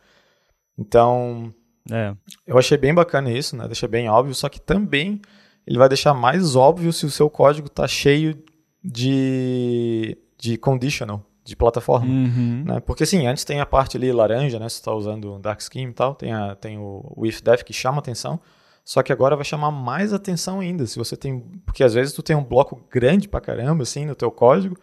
Então, 0.78 1.54
é. 1.92 2.16
eu 2.48 2.58
achei 2.58 2.78
bem 2.78 2.94
bacana 2.94 3.32
isso, 3.32 3.56
né, 3.56 3.66
deixa 3.68 3.88
bem 3.88 4.10
óbvio, 4.10 4.34
só 4.34 4.48
que 4.48 4.62
também 4.62 5.22
ele 5.68 5.78
vai 5.78 5.90
deixar 5.90 6.14
mais 6.14 6.56
óbvio 6.56 6.92
se 6.94 7.06
o 7.06 7.12
seu 7.12 7.30
código 7.30 7.68
está 7.68 7.88
cheio 7.88 8.42
de, 8.84 10.18
de 10.38 10.58
conditional, 10.58 11.24
de 11.44 11.56
plataforma. 11.56 12.08
Uhum. 12.08 12.64
Né? 12.66 12.80
Porque 12.80 13.04
assim, 13.04 13.28
antes 13.28 13.44
tem 13.44 13.60
a 13.60 13.66
parte 13.66 13.98
ali 13.98 14.12
laranja, 14.12 14.58
né? 14.58 14.68
Se 14.70 14.76
está 14.76 14.94
usando 14.94 15.38
Dark 15.40 15.62
Scheme 15.62 15.92
e 15.92 15.94
tal, 15.94 16.16
tem, 16.16 16.34
a, 16.34 16.56
tem 16.56 16.78
o, 16.78 17.14
o 17.16 17.26
if 17.26 17.42
def 17.42 17.64
que 17.64 17.74
chama 17.74 18.00
atenção. 18.00 18.40
Só 18.84 19.04
que 19.04 19.14
agora 19.14 19.36
vai 19.36 19.46
chamar 19.46 19.72
mais 19.72 20.14
atenção 20.14 20.60
ainda. 20.60 20.86
Se 20.86 20.98
você 20.98 21.16
tem. 21.16 21.40
Porque 21.66 21.84
às 21.84 21.94
vezes 21.94 22.14
tu 22.14 22.24
tem 22.24 22.36
um 22.36 22.44
bloco 22.44 22.82
grande 22.90 23.28
pra 23.28 23.42
caramba, 23.42 23.84
assim, 23.84 24.06
no 24.06 24.16
teu 24.16 24.32
código, 24.32 24.78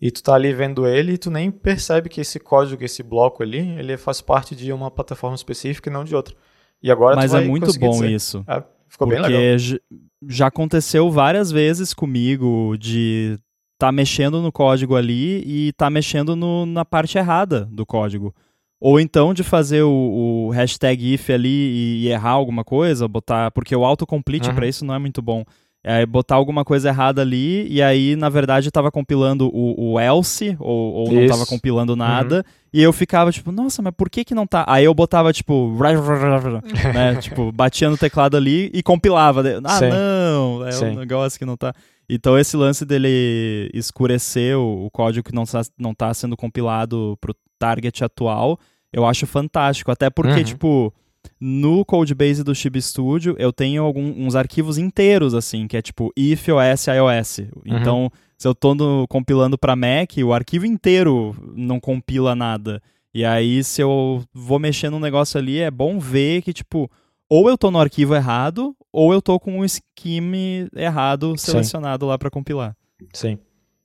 e 0.00 0.10
tu 0.10 0.22
tá 0.22 0.34
ali 0.34 0.52
vendo 0.52 0.86
ele 0.86 1.12
e 1.12 1.18
tu 1.18 1.30
nem 1.30 1.50
percebe 1.50 2.08
que 2.08 2.20
esse 2.20 2.38
código, 2.38 2.82
esse 2.84 3.02
bloco 3.02 3.42
ali, 3.42 3.78
ele 3.78 3.96
faz 3.96 4.20
parte 4.20 4.54
de 4.54 4.72
uma 4.72 4.90
plataforma 4.90 5.36
específica 5.36 5.88
e 5.88 5.92
não 5.92 6.04
de 6.04 6.14
outra. 6.14 6.34
E 6.82 6.90
agora 6.90 7.16
Mas 7.16 7.34
é 7.34 7.40
muito 7.40 7.72
bom 7.78 7.90
dizer. 7.90 8.10
isso. 8.10 8.44
É, 8.46 8.62
ficou 8.88 9.08
bem 9.08 9.20
legal. 9.20 9.40
Porque 9.40 9.80
já 10.28 10.46
aconteceu 10.48 11.10
várias 11.10 11.50
vezes 11.50 11.94
comigo 11.94 12.76
de 12.78 13.38
tá 13.78 13.92
mexendo 13.92 14.40
no 14.40 14.50
código 14.50 14.96
ali 14.96 15.42
e 15.46 15.72
tá 15.72 15.90
mexendo 15.90 16.34
no, 16.34 16.64
na 16.64 16.84
parte 16.84 17.18
errada 17.18 17.66
do 17.66 17.84
código. 17.84 18.34
Ou 18.80 19.00
então 19.00 19.32
de 19.32 19.42
fazer 19.42 19.82
o, 19.82 20.48
o 20.48 20.50
hashtag 20.50 21.14
if 21.14 21.30
ali 21.30 21.48
e, 21.48 22.04
e, 22.04 22.08
errar 22.08 22.30
alguma 22.30 22.62
coisa, 22.62 23.08
botar. 23.08 23.50
Porque 23.50 23.74
o 23.74 23.84
autocomplete 23.84 24.48
uhum. 24.48 24.54
para 24.54 24.66
isso 24.66 24.84
não 24.84 24.94
é 24.94 24.98
muito 24.98 25.22
bom. 25.22 25.44
É 25.88 26.04
botar 26.04 26.34
alguma 26.34 26.64
coisa 26.64 26.88
errada 26.88 27.22
ali 27.22 27.66
e 27.72 27.80
aí, 27.80 28.16
na 28.16 28.28
verdade, 28.28 28.66
estava 28.66 28.90
compilando 28.90 29.48
o, 29.54 29.92
o 29.92 30.00
else 30.00 30.56
ou, 30.58 30.92
ou 30.92 31.12
não 31.12 31.22
estava 31.22 31.46
compilando 31.46 31.94
nada. 31.94 32.38
Uhum. 32.38 32.42
E 32.72 32.82
eu 32.82 32.92
ficava 32.92 33.30
tipo, 33.30 33.52
nossa, 33.52 33.80
mas 33.80 33.94
por 33.96 34.10
que 34.10 34.24
que 34.24 34.34
não 34.34 34.48
tá? 34.48 34.64
Aí 34.68 34.84
eu 34.84 34.92
botava 34.92 35.32
tipo, 35.32 35.72
né? 36.92 37.14
tipo, 37.20 37.52
batia 37.52 37.88
no 37.88 37.96
teclado 37.96 38.36
ali 38.36 38.68
e 38.74 38.82
compilava. 38.82 39.42
Ah, 39.62 39.78
Sim. 39.78 39.88
não, 39.88 40.66
é 40.66 40.72
Sim. 40.72 40.86
um 40.86 40.94
negócio 40.96 41.38
que 41.38 41.44
não 41.46 41.56
tá. 41.56 41.72
Então 42.08 42.36
esse 42.36 42.56
lance 42.56 42.84
dele 42.84 43.70
escurecer 43.72 44.58
o, 44.58 44.86
o 44.86 44.90
código 44.90 45.28
que 45.28 45.34
não 45.34 45.44
está 45.44 45.62
não 45.78 45.94
tá 45.94 46.12
sendo 46.12 46.36
compilado 46.36 47.16
pro 47.20 47.34
target 47.58 48.04
atual, 48.04 48.58
eu 48.92 49.04
acho 49.04 49.26
fantástico. 49.26 49.90
Até 49.90 50.10
porque, 50.10 50.38
uhum. 50.38 50.44
tipo, 50.44 50.94
no 51.40 51.84
codebase 51.84 52.42
do 52.42 52.54
Chib 52.54 52.80
Studio, 52.80 53.34
eu 53.38 53.52
tenho 53.52 53.82
alguns 53.82 54.34
arquivos 54.34 54.78
inteiros, 54.78 55.34
assim, 55.34 55.66
que 55.66 55.76
é 55.76 55.82
tipo 55.82 56.12
if 56.16 56.48
OS 56.48 56.86
iOS. 56.86 57.38
Uhum. 57.38 57.78
Então, 57.78 58.10
se 58.38 58.46
eu 58.46 58.54
tô 58.54 58.74
no, 58.74 59.06
compilando 59.08 59.58
para 59.58 59.76
Mac, 59.76 60.16
o 60.24 60.32
arquivo 60.32 60.66
inteiro 60.66 61.34
não 61.54 61.80
compila 61.80 62.34
nada. 62.34 62.82
E 63.12 63.24
aí, 63.24 63.64
se 63.64 63.80
eu 63.80 64.22
vou 64.32 64.58
mexer 64.58 64.90
num 64.90 65.00
negócio 65.00 65.38
ali, 65.38 65.58
é 65.58 65.70
bom 65.70 65.98
ver 65.98 66.42
que, 66.42 66.52
tipo, 66.52 66.90
ou 67.28 67.48
eu 67.48 67.56
tô 67.56 67.70
no 67.70 67.80
arquivo 67.80 68.14
errado, 68.14 68.76
ou 68.92 69.12
eu 69.12 69.20
tô 69.20 69.40
com 69.40 69.60
um 69.60 69.66
scheme 69.66 70.68
errado 70.74 71.36
selecionado 71.36 72.04
Sim. 72.04 72.10
lá 72.10 72.18
para 72.18 72.30
compilar. 72.30 72.76
Sim. 73.12 73.38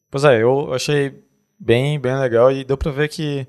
Pois 0.10 0.26
é, 0.26 0.42
eu 0.42 0.74
achei 0.74 1.24
bem, 1.58 2.00
bem 2.00 2.18
legal 2.18 2.52
e 2.52 2.64
deu 2.64 2.78
para 2.78 2.92
ver 2.92 3.08
que 3.08 3.48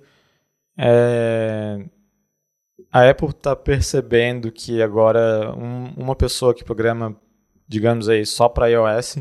é, 0.76 1.84
a 2.90 3.08
Apple 3.08 3.30
está 3.30 3.54
percebendo 3.56 4.50
que 4.50 4.82
agora 4.82 5.54
um, 5.56 5.92
uma 5.96 6.16
pessoa 6.16 6.54
que 6.54 6.64
programa, 6.64 7.16
digamos 7.66 8.08
aí, 8.08 8.24
só 8.26 8.48
para 8.48 8.68
iOS, 8.68 9.18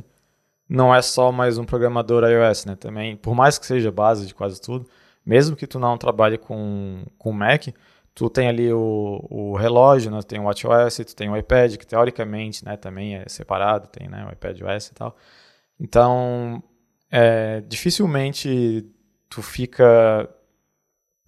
não 0.68 0.94
é 0.94 1.02
só 1.02 1.32
mais 1.32 1.58
um 1.58 1.66
programador 1.66 2.24
iOS, 2.24 2.66
né? 2.66 2.76
Também, 2.76 3.16
por 3.18 3.36
mais 3.36 3.58
que 3.58 3.66
seja 3.66 3.92
base 3.92 4.26
de 4.26 4.34
quase 4.34 4.62
tudo, 4.62 4.88
mesmo 5.26 5.56
que 5.56 5.68
tu 5.68 5.80
não 5.80 5.98
trabalhe 5.98 6.38
com, 6.38 7.04
com 7.18 7.32
Mac, 7.32 7.68
tu 8.14 8.30
tem 8.30 8.48
ali 8.48 8.72
o, 8.72 9.26
o 9.30 9.56
relógio, 9.56 10.12
né? 10.12 10.22
tem 10.22 10.40
o 10.40 10.44
WatchOS, 10.44 10.98
tu 10.98 11.16
tem 11.16 11.30
o 11.30 11.38
iPad, 11.38 11.78
que 11.78 11.86
teoricamente 11.86 12.66
né, 12.66 12.78
também 12.78 13.16
é 13.16 13.26
separado, 13.28 13.88
tem 13.88 14.08
né, 14.10 14.26
o 14.26 14.32
iPad 14.32 14.62
OS 14.62 14.88
e 14.88 14.94
tal. 14.94 15.16
Então, 15.80 16.62
é, 17.10 17.62
dificilmente 17.62 18.86
tu 19.30 19.42
fica 19.42 20.30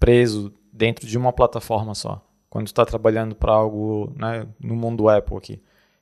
preso 0.03 0.53
dentro 0.69 1.07
de 1.07 1.17
uma 1.17 1.31
plataforma 1.31 1.95
só, 1.95 2.21
quando 2.49 2.67
está 2.67 2.85
trabalhando 2.85 3.35
para 3.35 3.53
algo 3.53 4.11
né, 4.17 4.45
no 4.59 4.75
mundo 4.75 5.07
Apple 5.07 5.37
aqui. 5.37 5.61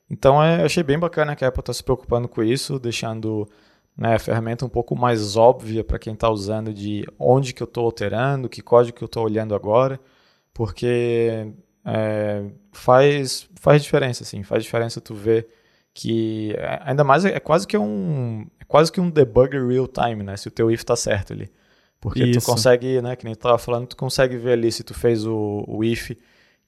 Então, 0.10 0.44
é, 0.44 0.64
achei 0.64 0.82
bem 0.82 0.98
bacana 0.98 1.36
que 1.36 1.46
a 1.46 1.50
Apple 1.50 1.60
está 1.60 1.72
se 1.72 1.84
preocupando 1.84 2.28
com 2.28 2.42
isso, 2.42 2.80
deixando 2.80 3.48
né, 3.96 4.16
a 4.16 4.20
ferramenta 4.20 4.66
um 4.66 4.70
pouco 4.70 4.96
mais 4.96 5.38
óbvia 5.38 5.84
para 5.84 6.00
quem 6.00 6.14
está 6.14 6.32
usando 6.32 6.74
de 6.74 7.08
onde 7.20 7.54
que 7.54 7.62
eu 7.62 7.66
estou 7.66 7.86
alterando, 7.86 8.50
que 8.50 8.60
código 8.60 8.98
que 8.98 9.04
eu 9.04 9.06
estou 9.06 9.24
olhando 9.24 9.54
agora 9.54 10.00
porque 10.52 11.54
é, 11.86 12.44
faz, 12.72 13.48
faz 13.56 13.84
diferença, 13.84 14.24
assim, 14.24 14.42
faz 14.42 14.64
diferença 14.64 15.00
tu 15.00 15.14
ver 15.14 15.48
que, 15.94 16.54
é, 16.58 16.80
ainda 16.84 17.04
mais 17.04 17.24
é, 17.24 17.40
quase 17.40 17.68
que 17.68 17.78
um, 17.78 18.48
é 18.60 18.66
quase 18.66 18.92
que 18.92 19.00
um 19.00 19.12
debugger 19.12 19.64
real 19.68 19.88
time, 19.88 20.24
né, 20.24 20.36
se 20.38 20.48
o 20.48 20.52
teu 20.52 20.72
if 20.72 20.84
tá 20.84 20.96
certo 20.96 21.34
ali. 21.34 21.52
Porque 22.02 22.24
Isso. 22.24 22.40
tu 22.40 22.46
consegue, 22.46 23.02
né, 23.02 23.16
que 23.16 23.24
nem 23.24 23.36
tu 23.36 23.42
tava 23.42 23.58
falando, 23.60 23.88
tu 23.88 23.96
consegue 23.96 24.36
ver 24.36 24.54
ali 24.54 24.72
se 24.72 24.84
tu 24.84 24.94
fez 24.94 25.26
o, 25.26 25.64
o 25.68 25.84
if 25.84 26.12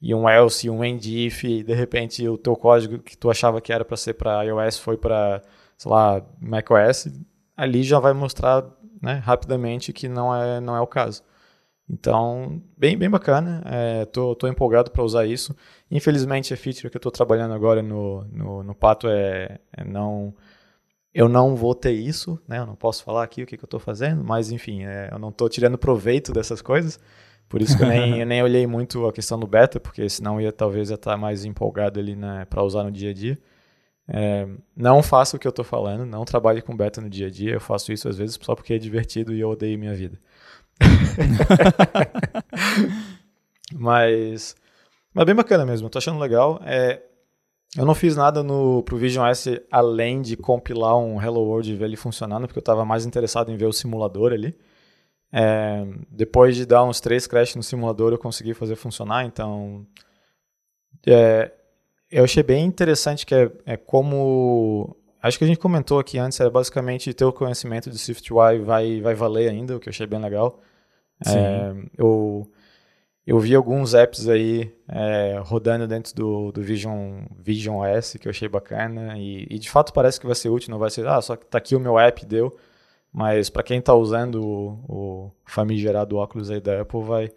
e 0.00 0.14
um 0.14 0.28
else 0.28 0.66
e 0.66 0.70
um 0.70 0.84
end 0.84 1.26
if 1.26 1.42
e 1.44 1.62
de 1.62 1.74
repente 1.74 2.26
o 2.28 2.38
teu 2.38 2.54
código 2.54 3.00
que 3.00 3.18
tu 3.18 3.30
achava 3.30 3.60
que 3.60 3.72
era 3.72 3.84
para 3.84 3.96
ser 3.96 4.14
para 4.14 4.44
iOS 4.44 4.78
foi 4.78 4.96
para, 4.96 5.42
sei 5.76 5.90
lá, 5.90 6.22
macOS, 6.40 7.08
ali 7.56 7.82
já 7.82 7.98
vai 7.98 8.12
mostrar, 8.12 8.64
né, 9.02 9.14
rapidamente 9.14 9.92
que 9.92 10.08
não 10.08 10.34
é 10.34 10.60
não 10.60 10.76
é 10.76 10.80
o 10.80 10.86
caso. 10.86 11.22
Então, 11.88 12.62
bem, 12.76 12.96
bem 12.96 13.10
bacana. 13.10 13.62
É, 13.66 14.04
tô, 14.06 14.34
tô 14.34 14.48
empolgado 14.48 14.90
para 14.90 15.02
usar 15.02 15.26
isso. 15.26 15.54
Infelizmente, 15.90 16.54
a 16.54 16.56
feature 16.56 16.90
que 16.90 16.96
eu 16.96 16.98
estou 16.98 17.12
trabalhando 17.12 17.52
agora 17.52 17.82
no, 17.82 18.24
no, 18.24 18.62
no 18.62 18.74
Pato 18.74 19.06
é, 19.08 19.58
é, 19.72 19.84
não. 19.84 20.34
Eu 21.14 21.28
não 21.28 21.54
vou 21.54 21.76
ter 21.76 21.92
isso, 21.92 22.40
né? 22.48 22.58
Eu 22.58 22.66
não 22.66 22.74
posso 22.74 23.04
falar 23.04 23.22
aqui 23.22 23.44
o 23.44 23.46
que, 23.46 23.56
que 23.56 23.62
eu 23.62 23.68
estou 23.68 23.78
fazendo, 23.78 24.24
mas 24.24 24.50
enfim, 24.50 24.84
é, 24.84 25.10
eu 25.12 25.18
não 25.18 25.28
estou 25.28 25.48
tirando 25.48 25.78
proveito 25.78 26.32
dessas 26.32 26.60
coisas. 26.60 26.98
Por 27.48 27.62
isso 27.62 27.76
que 27.76 27.84
eu 27.84 27.86
nem, 27.86 28.18
eu 28.18 28.26
nem 28.26 28.42
olhei 28.42 28.66
muito 28.66 29.06
a 29.06 29.12
questão 29.12 29.38
do 29.38 29.46
beta, 29.46 29.78
porque 29.78 30.08
senão 30.08 30.40
ia 30.40 30.50
talvez 30.50 30.90
estar 30.90 31.12
tá 31.12 31.16
mais 31.16 31.44
empolgado 31.44 32.00
ali 32.00 32.16
né, 32.16 32.44
para 32.50 32.64
usar 32.64 32.82
no 32.82 32.90
dia 32.90 33.10
a 33.10 33.14
dia. 33.14 33.38
É, 34.08 34.48
não 34.76 35.04
faça 35.04 35.36
o 35.36 35.40
que 35.40 35.46
eu 35.46 35.50
estou 35.50 35.64
falando, 35.64 36.04
não 36.04 36.24
trabalhe 36.24 36.60
com 36.60 36.76
beta 36.76 37.00
no 37.00 37.08
dia 37.08 37.28
a 37.28 37.30
dia. 37.30 37.52
Eu 37.52 37.60
faço 37.60 37.92
isso 37.92 38.08
às 38.08 38.18
vezes 38.18 38.36
só 38.42 38.56
porque 38.56 38.74
é 38.74 38.78
divertido 38.78 39.32
e 39.32 39.40
eu 39.40 39.50
odeio 39.50 39.78
minha 39.78 39.94
vida. 39.94 40.18
mas, 43.72 44.56
mas 45.14 45.24
bem 45.24 45.34
bacana 45.34 45.64
mesmo, 45.64 45.88
tô 45.88 45.98
achando 45.98 46.18
legal. 46.18 46.60
É, 46.64 47.00
Eu 47.76 47.84
não 47.84 47.94
fiz 47.94 48.16
nada 48.16 48.42
no, 48.42 48.82
pro 48.82 48.96
Vision 48.96 49.26
S 49.26 49.60
além 49.70 50.22
de 50.22 50.36
compilar 50.36 50.96
um 50.96 51.20
Hello 51.20 51.40
World 51.40 51.72
e 51.72 51.76
ver 51.76 51.86
ele 51.86 51.96
funcionando, 51.96 52.46
porque 52.46 52.58
eu 52.58 52.62
estava 52.62 52.84
mais 52.84 53.04
interessado 53.04 53.50
em 53.50 53.56
ver 53.56 53.66
o 53.66 53.72
simulador 53.72 54.32
ali. 54.32 54.56
É, 55.32 55.84
depois 56.08 56.54
de 56.54 56.64
dar 56.64 56.84
uns 56.84 57.00
três 57.00 57.26
crashes 57.26 57.56
no 57.56 57.62
simulador, 57.62 58.12
eu 58.12 58.18
consegui 58.18 58.54
fazer 58.54 58.76
funcionar, 58.76 59.24
então... 59.24 59.84
É, 61.06 61.50
eu 62.10 62.22
achei 62.22 62.42
bem 62.42 62.64
interessante 62.64 63.26
que 63.26 63.34
é, 63.34 63.50
é, 63.66 63.76
como... 63.76 64.96
Acho 65.20 65.36
que 65.36 65.44
a 65.44 65.46
gente 65.46 65.58
comentou 65.58 65.98
aqui 65.98 66.18
antes, 66.18 66.38
é 66.38 66.48
basicamente 66.48 67.12
ter 67.12 67.24
o 67.24 67.32
conhecimento 67.32 67.90
de 67.90 67.98
SwiftUI 67.98 68.60
vai, 68.60 69.00
vai 69.00 69.14
valer 69.14 69.50
ainda, 69.50 69.76
o 69.76 69.80
que 69.80 69.88
eu 69.88 69.90
achei 69.90 70.06
bem 70.06 70.20
legal. 70.20 70.60
É, 71.26 71.74
eu 71.96 72.48
eu 73.26 73.38
vi 73.38 73.54
alguns 73.54 73.94
apps 73.94 74.28
aí 74.28 74.70
é, 74.88 75.40
rodando 75.44 75.86
dentro 75.86 76.14
do, 76.14 76.52
do 76.52 76.62
Vision, 76.62 77.24
Vision 77.38 77.76
OS 77.76 78.16
que 78.20 78.28
eu 78.28 78.30
achei 78.30 78.48
bacana 78.48 79.18
e, 79.18 79.46
e, 79.50 79.58
de 79.58 79.70
fato 79.70 79.92
parece 79.92 80.20
que 80.20 80.26
vai 80.26 80.34
ser 80.34 80.50
útil, 80.50 80.70
não 80.70 80.78
vai 80.78 80.90
ser, 80.90 81.06
ah, 81.06 81.20
só 81.22 81.34
que 81.34 81.46
tá 81.46 81.58
aqui 81.58 81.74
o 81.74 81.80
meu 81.80 81.98
app, 81.98 82.24
deu. 82.26 82.54
Mas 83.12 83.48
para 83.48 83.62
quem 83.62 83.78
está 83.78 83.94
usando 83.94 84.42
o, 84.44 84.68
o 84.88 85.32
famigerado 85.44 86.16
óculos 86.16 86.50
aí 86.50 86.60
da 86.60 86.80
Apple, 86.80 87.02
vai. 87.02 87.30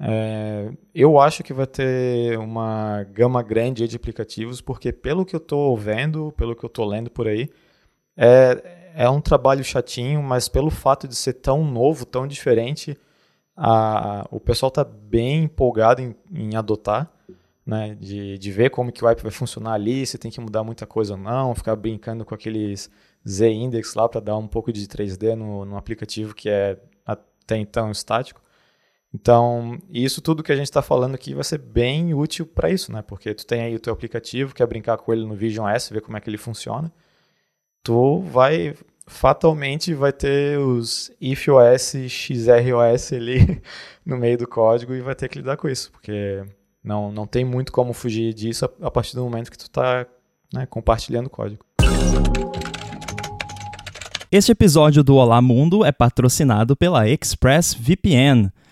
É, 0.00 0.72
eu 0.94 1.20
acho 1.20 1.42
que 1.42 1.52
vai 1.52 1.66
ter 1.66 2.38
uma 2.38 3.04
gama 3.12 3.42
grande 3.42 3.86
de 3.86 3.96
aplicativos, 3.96 4.62
porque 4.62 4.92
pelo 4.92 5.26
que 5.26 5.36
eu 5.36 5.40
estou 5.40 5.76
vendo, 5.76 6.32
pelo 6.32 6.56
que 6.56 6.64
eu 6.64 6.68
estou 6.68 6.86
lendo 6.86 7.10
por 7.10 7.28
aí, 7.28 7.50
é, 8.16 8.92
é 8.94 9.10
um 9.10 9.20
trabalho 9.20 9.62
chatinho, 9.62 10.22
mas 10.22 10.48
pelo 10.48 10.70
fato 10.70 11.06
de 11.06 11.14
ser 11.14 11.34
tão 11.34 11.64
novo, 11.64 12.06
tão 12.06 12.26
diferente, 12.26 12.96
a, 13.62 14.26
o 14.30 14.40
pessoal 14.40 14.68
está 14.68 14.82
bem 14.82 15.44
empolgado 15.44 16.00
em, 16.00 16.16
em 16.32 16.56
adotar, 16.56 17.12
né, 17.64 17.94
de, 17.94 18.38
de 18.38 18.50
ver 18.50 18.70
como 18.70 18.90
que 18.90 19.04
o 19.04 19.08
app 19.08 19.22
vai 19.22 19.30
funcionar 19.30 19.74
ali, 19.74 20.06
se 20.06 20.16
tem 20.16 20.30
que 20.30 20.40
mudar 20.40 20.64
muita 20.64 20.86
coisa 20.86 21.12
ou 21.12 21.18
não, 21.18 21.54
ficar 21.54 21.76
brincando 21.76 22.24
com 22.24 22.34
aqueles 22.34 22.90
Z-Index 23.28 23.94
lá 23.94 24.08
para 24.08 24.20
dar 24.22 24.38
um 24.38 24.48
pouco 24.48 24.72
de 24.72 24.88
3D 24.88 25.34
no, 25.34 25.66
no 25.66 25.76
aplicativo 25.76 26.34
que 26.34 26.48
é 26.48 26.78
até 27.04 27.58
então 27.58 27.90
estático. 27.90 28.40
Então, 29.12 29.78
isso 29.90 30.22
tudo 30.22 30.42
que 30.42 30.52
a 30.52 30.56
gente 30.56 30.64
está 30.64 30.80
falando 30.80 31.14
aqui 31.14 31.34
vai 31.34 31.44
ser 31.44 31.58
bem 31.58 32.14
útil 32.14 32.46
para 32.46 32.70
isso, 32.70 32.90
né? 32.90 33.02
Porque 33.02 33.34
tu 33.34 33.44
tem 33.44 33.60
aí 33.60 33.74
o 33.74 33.80
teu 33.80 33.92
aplicativo, 33.92 34.54
quer 34.54 34.66
brincar 34.66 34.96
com 34.96 35.12
ele 35.12 35.26
no 35.26 35.34
Vision 35.34 35.68
S, 35.68 35.92
ver 35.92 36.00
como 36.00 36.16
é 36.16 36.20
que 36.20 36.30
ele 36.30 36.38
funciona. 36.38 36.90
Tu 37.82 38.20
vai 38.20 38.74
fatalmente 39.10 39.92
vai 39.92 40.12
ter 40.12 40.58
os 40.58 41.10
ifOS, 41.20 41.94
XROS 42.08 43.12
ali 43.12 43.60
no 44.06 44.16
meio 44.16 44.38
do 44.38 44.46
código 44.46 44.94
e 44.94 45.00
vai 45.00 45.14
ter 45.14 45.28
que 45.28 45.38
lidar 45.38 45.56
com 45.56 45.68
isso, 45.68 45.90
porque 45.90 46.42
não, 46.82 47.10
não 47.12 47.26
tem 47.26 47.44
muito 47.44 47.72
como 47.72 47.92
fugir 47.92 48.32
disso 48.32 48.64
a, 48.64 48.86
a 48.86 48.90
partir 48.90 49.16
do 49.16 49.24
momento 49.24 49.50
que 49.50 49.58
tu 49.58 49.66
está 49.66 50.06
né, 50.54 50.64
compartilhando 50.64 51.28
código. 51.28 51.64
Este 54.32 54.52
episódio 54.52 55.02
do 55.02 55.16
Olá 55.16 55.42
Mundo 55.42 55.84
é 55.84 55.90
patrocinado 55.90 56.76
pela 56.76 57.08
ExpressVPN. 57.08 58.50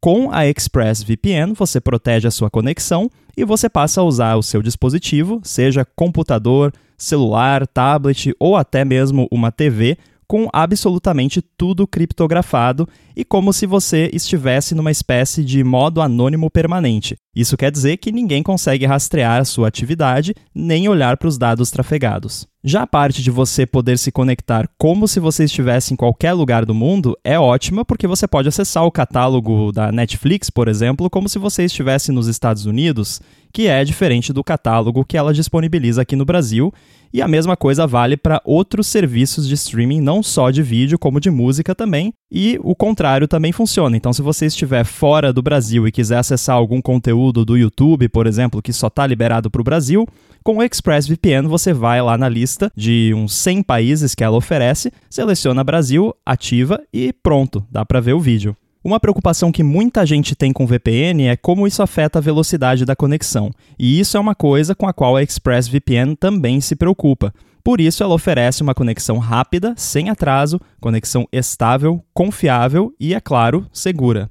Com 0.00 0.32
a 0.32 0.46
ExpressVPN, 0.46 1.52
você 1.52 1.78
protege 1.78 2.26
a 2.26 2.30
sua 2.30 2.48
conexão 2.48 3.10
e 3.36 3.44
você 3.44 3.68
passa 3.68 4.00
a 4.00 4.04
usar 4.04 4.36
o 4.36 4.42
seu 4.42 4.62
dispositivo, 4.62 5.42
seja 5.44 5.84
computador, 5.84 6.72
celular, 6.96 7.66
tablet 7.66 8.34
ou 8.40 8.56
até 8.56 8.82
mesmo 8.82 9.28
uma 9.30 9.52
TV, 9.52 9.98
com 10.26 10.48
absolutamente 10.54 11.42
tudo 11.42 11.86
criptografado 11.86 12.88
e 13.14 13.24
como 13.26 13.52
se 13.52 13.66
você 13.66 14.08
estivesse 14.14 14.74
numa 14.74 14.90
espécie 14.90 15.44
de 15.44 15.62
modo 15.62 16.00
anônimo 16.00 16.48
permanente. 16.48 17.16
Isso 17.34 17.56
quer 17.56 17.70
dizer 17.70 17.96
que 17.98 18.10
ninguém 18.10 18.42
consegue 18.42 18.84
rastrear 18.86 19.44
sua 19.44 19.68
atividade 19.68 20.34
nem 20.54 20.88
olhar 20.88 21.16
para 21.16 21.28
os 21.28 21.38
dados 21.38 21.70
trafegados. 21.70 22.48
Já 22.62 22.82
a 22.82 22.86
parte 22.86 23.22
de 23.22 23.30
você 23.30 23.64
poder 23.64 23.96
se 23.96 24.12
conectar 24.12 24.68
como 24.76 25.08
se 25.08 25.18
você 25.18 25.44
estivesse 25.44 25.94
em 25.94 25.96
qualquer 25.96 26.34
lugar 26.34 26.66
do 26.66 26.74
mundo 26.74 27.16
é 27.24 27.38
ótima 27.38 27.86
porque 27.86 28.06
você 28.06 28.28
pode 28.28 28.48
acessar 28.48 28.84
o 28.84 28.90
catálogo 28.90 29.72
da 29.72 29.90
Netflix, 29.90 30.50
por 30.50 30.68
exemplo, 30.68 31.08
como 31.08 31.28
se 31.28 31.38
você 31.38 31.64
estivesse 31.64 32.12
nos 32.12 32.26
Estados 32.26 32.66
Unidos, 32.66 33.20
que 33.50 33.66
é 33.66 33.82
diferente 33.82 34.32
do 34.32 34.44
catálogo 34.44 35.06
que 35.06 35.16
ela 35.16 35.32
disponibiliza 35.32 36.02
aqui 36.02 36.14
no 36.14 36.26
Brasil. 36.26 36.72
E 37.12 37.20
a 37.20 37.26
mesma 37.26 37.56
coisa 37.56 37.88
vale 37.88 38.16
para 38.16 38.40
outros 38.44 38.86
serviços 38.86 39.48
de 39.48 39.54
streaming, 39.54 40.00
não 40.00 40.22
só 40.22 40.48
de 40.50 40.62
vídeo, 40.62 40.96
como 40.96 41.18
de 41.18 41.28
música 41.28 41.74
também. 41.74 42.12
E 42.30 42.56
o 42.62 42.72
contrário 42.76 43.26
também 43.26 43.50
funciona. 43.50 43.96
Então, 43.96 44.12
se 44.12 44.22
você 44.22 44.46
estiver 44.46 44.84
fora 44.84 45.32
do 45.32 45.42
Brasil 45.42 45.88
e 45.88 45.92
quiser 45.92 46.18
acessar 46.18 46.54
algum 46.54 46.80
conteúdo 46.80 47.19
do 47.30 47.56
YouTube, 47.56 48.08
por 48.08 48.26
exemplo, 48.26 48.62
que 48.62 48.72
só 48.72 48.86
está 48.86 49.06
liberado 49.06 49.50
para 49.50 49.60
o 49.60 49.64
Brasil, 49.64 50.06
com 50.42 50.56
o 50.56 50.62
ExpressVPN 50.62 51.46
você 51.46 51.72
vai 51.72 52.00
lá 52.00 52.16
na 52.16 52.28
lista 52.28 52.72
de 52.74 53.12
uns 53.14 53.34
100 53.34 53.62
países 53.62 54.14
que 54.14 54.24
ela 54.24 54.36
oferece, 54.36 54.90
seleciona 55.10 55.62
Brasil, 55.62 56.14
ativa 56.24 56.80
e 56.92 57.12
pronto, 57.12 57.62
dá 57.70 57.84
para 57.84 58.00
ver 58.00 58.14
o 58.14 58.20
vídeo. 58.20 58.56
Uma 58.82 58.98
preocupação 58.98 59.52
que 59.52 59.62
muita 59.62 60.06
gente 60.06 60.34
tem 60.34 60.52
com 60.52 60.66
VPN 60.66 61.26
é 61.26 61.36
como 61.36 61.66
isso 61.66 61.82
afeta 61.82 62.18
a 62.18 62.22
velocidade 62.22 62.86
da 62.86 62.96
conexão, 62.96 63.50
e 63.78 64.00
isso 64.00 64.16
é 64.16 64.20
uma 64.20 64.34
coisa 64.34 64.74
com 64.74 64.88
a 64.88 64.92
qual 64.92 65.16
a 65.16 65.22
ExpressVPN 65.22 66.16
também 66.16 66.62
se 66.62 66.74
preocupa. 66.74 67.34
Por 67.62 67.78
isso, 67.78 68.02
ela 68.02 68.14
oferece 68.14 68.62
uma 68.62 68.74
conexão 68.74 69.18
rápida, 69.18 69.74
sem 69.76 70.08
atraso, 70.08 70.58
conexão 70.80 71.28
estável, 71.30 72.02
confiável 72.14 72.94
e, 72.98 73.12
é 73.12 73.20
claro, 73.20 73.66
segura. 73.70 74.30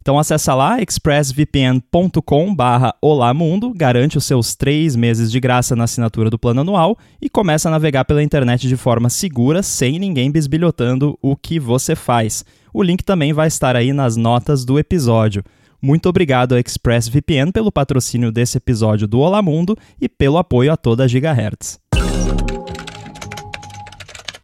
Então 0.00 0.18
acessa 0.18 0.54
lá 0.54 0.80
expressvpn.com 0.80 2.54
barra 2.54 2.94
Olamundo, 3.02 3.72
garante 3.74 4.16
os 4.16 4.24
seus 4.24 4.54
três 4.54 4.96
meses 4.96 5.30
de 5.30 5.38
graça 5.38 5.76
na 5.76 5.84
assinatura 5.84 6.30
do 6.30 6.38
plano 6.38 6.62
anual 6.62 6.96
e 7.20 7.28
começa 7.28 7.68
a 7.68 7.70
navegar 7.70 8.06
pela 8.06 8.22
internet 8.22 8.66
de 8.66 8.76
forma 8.76 9.10
segura, 9.10 9.62
sem 9.62 9.98
ninguém 9.98 10.30
bisbilhotando 10.30 11.18
o 11.20 11.36
que 11.36 11.60
você 11.60 11.94
faz. 11.94 12.44
O 12.72 12.82
link 12.82 13.02
também 13.04 13.32
vai 13.32 13.48
estar 13.48 13.76
aí 13.76 13.92
nas 13.92 14.16
notas 14.16 14.64
do 14.64 14.78
episódio. 14.78 15.44
Muito 15.82 16.08
obrigado 16.08 16.54
a 16.54 16.60
ExpressVPN 16.60 17.52
pelo 17.52 17.72
patrocínio 17.72 18.32
desse 18.32 18.58
episódio 18.58 19.06
do 19.06 19.18
Olamundo 19.18 19.76
e 20.00 20.08
pelo 20.08 20.38
apoio 20.38 20.72
a 20.72 20.76
toda 20.76 21.04
a 21.04 21.08
Gigahertz. 21.08 21.78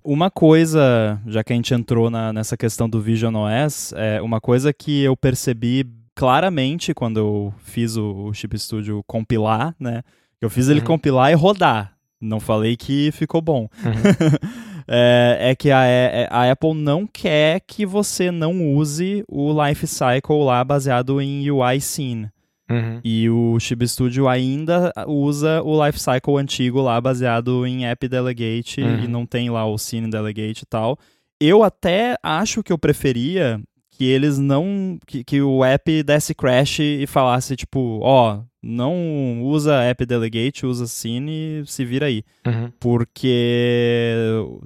Uma 0.09 0.31
coisa, 0.31 1.21
já 1.27 1.43
que 1.43 1.53
a 1.53 1.57
gente 1.57 1.75
entrou 1.75 2.09
na, 2.09 2.33
nessa 2.33 2.57
questão 2.57 2.89
do 2.89 3.01
Vision 3.01 3.35
OS, 3.35 3.93
é 3.97 4.23
uma 4.23 4.41
coisa 4.41 4.73
que 4.73 5.03
eu 5.03 5.17
percebi 5.17 5.85
claramente 6.15 6.95
quando 6.95 7.19
eu 7.19 7.55
fiz 7.59 7.97
o, 7.97 8.27
o 8.27 8.33
Chip 8.33 8.57
Studio 8.57 9.03
compilar, 9.05 9.75
né? 9.81 10.05
Eu 10.41 10.49
fiz 10.49 10.69
ele 10.69 10.79
uhum. 10.79 10.87
compilar 10.87 11.33
e 11.33 11.35
rodar. 11.35 11.93
Não 12.21 12.39
falei 12.39 12.77
que 12.77 13.11
ficou 13.11 13.41
bom. 13.41 13.69
Uhum. 13.85 14.49
é, 14.87 15.39
é, 15.41 15.57
que 15.57 15.73
a, 15.73 15.85
é, 15.85 16.29
a, 16.31 16.53
Apple 16.53 16.73
não 16.73 17.05
quer 17.05 17.61
que 17.67 17.85
você 17.85 18.31
não 18.31 18.75
use 18.75 19.25
o 19.29 19.53
Life 19.61 19.89
Cycle 19.89 20.45
lá 20.45 20.63
baseado 20.63 21.21
em 21.21 21.51
UI 21.51 21.81
Scene. 21.81 22.31
Uhum. 22.71 23.01
E 23.05 23.31
o 23.31 23.59
Chib 23.61 23.87
Studio 23.87 24.29
ainda 24.29 24.93
usa 25.07 25.63
o 25.63 25.85
lifecycle 25.85 26.37
antigo 26.37 26.81
lá, 26.81 27.01
baseado 27.01 27.67
em 27.67 27.87
App 27.87 28.09
Delegate, 28.09 28.81
uhum. 28.81 29.05
e 29.05 29.09
não 29.09 29.25
tem 29.25 29.51
lá 29.51 29.65
o 29.67 29.79
Scene 29.79 30.11
Delegate 30.11 30.63
e 30.63 30.67
tal. 30.67 30.99
Eu 31.41 31.63
até 31.63 32.17
acho 32.23 32.63
que 32.63 32.73
eu 32.73 32.79
preferia 32.79 33.61
que 33.97 34.05
eles 34.05 34.39
não. 34.39 34.99
que, 35.07 35.25
que 35.25 35.41
o 35.41 35.65
app 35.65 36.03
desse 36.03 36.35
crash 36.35 36.81
e 36.81 37.07
falasse, 37.07 37.57
tipo, 37.57 38.01
ó, 38.03 38.37
oh, 38.37 38.45
não 38.63 39.43
usa 39.43 39.83
app 39.83 40.05
delegate, 40.05 40.67
usa 40.67 40.87
Cine 40.87 41.63
e 41.63 41.67
se 41.67 41.85
vira 41.85 42.07
aí. 42.07 42.23
Uhum. 42.47 42.71
Porque 42.79 44.21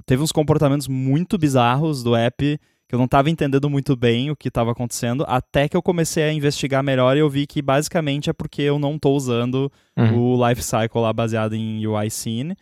teve 0.05 0.21
uns 0.21 0.31
comportamentos 0.31 0.87
muito 0.87 1.37
bizarros 1.37 2.03
do 2.03 2.15
app 2.15 2.59
que 2.91 2.95
eu 2.95 2.99
não 2.99 3.05
estava 3.05 3.29
entendendo 3.29 3.69
muito 3.69 3.95
bem 3.95 4.29
o 4.29 4.35
que 4.35 4.49
estava 4.49 4.73
acontecendo, 4.73 5.23
até 5.25 5.69
que 5.69 5.77
eu 5.77 5.81
comecei 5.81 6.23
a 6.23 6.33
investigar 6.33 6.83
melhor 6.83 7.15
e 7.15 7.21
eu 7.21 7.29
vi 7.29 7.47
que 7.47 7.61
basicamente 7.61 8.29
é 8.29 8.33
porque 8.33 8.61
eu 8.61 8.77
não 8.77 8.95
estou 8.95 9.15
usando 9.15 9.71
uhum. 9.97 10.33
o 10.33 10.49
Lifecycle 10.49 10.99
lá 10.99 11.13
baseado 11.13 11.55
em 11.55 11.87
UI 11.87 12.09
Scene. 12.09 12.53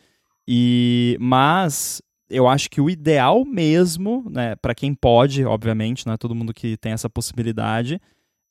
E, 0.48 1.18
mas 1.20 2.00
eu 2.30 2.48
acho 2.48 2.70
que 2.70 2.80
o 2.80 2.92
ideal 2.92 3.44
mesmo, 3.44 4.24
né, 4.30 4.56
para 4.58 4.76
quem 4.76 4.94
pode, 4.94 5.44
obviamente, 5.44 6.06
não 6.06 6.14
é 6.14 6.18
todo 6.18 6.36
mundo 6.36 6.54
que 6.54 6.78
tem 6.78 6.92
essa 6.92 7.10
possibilidade, 7.10 8.00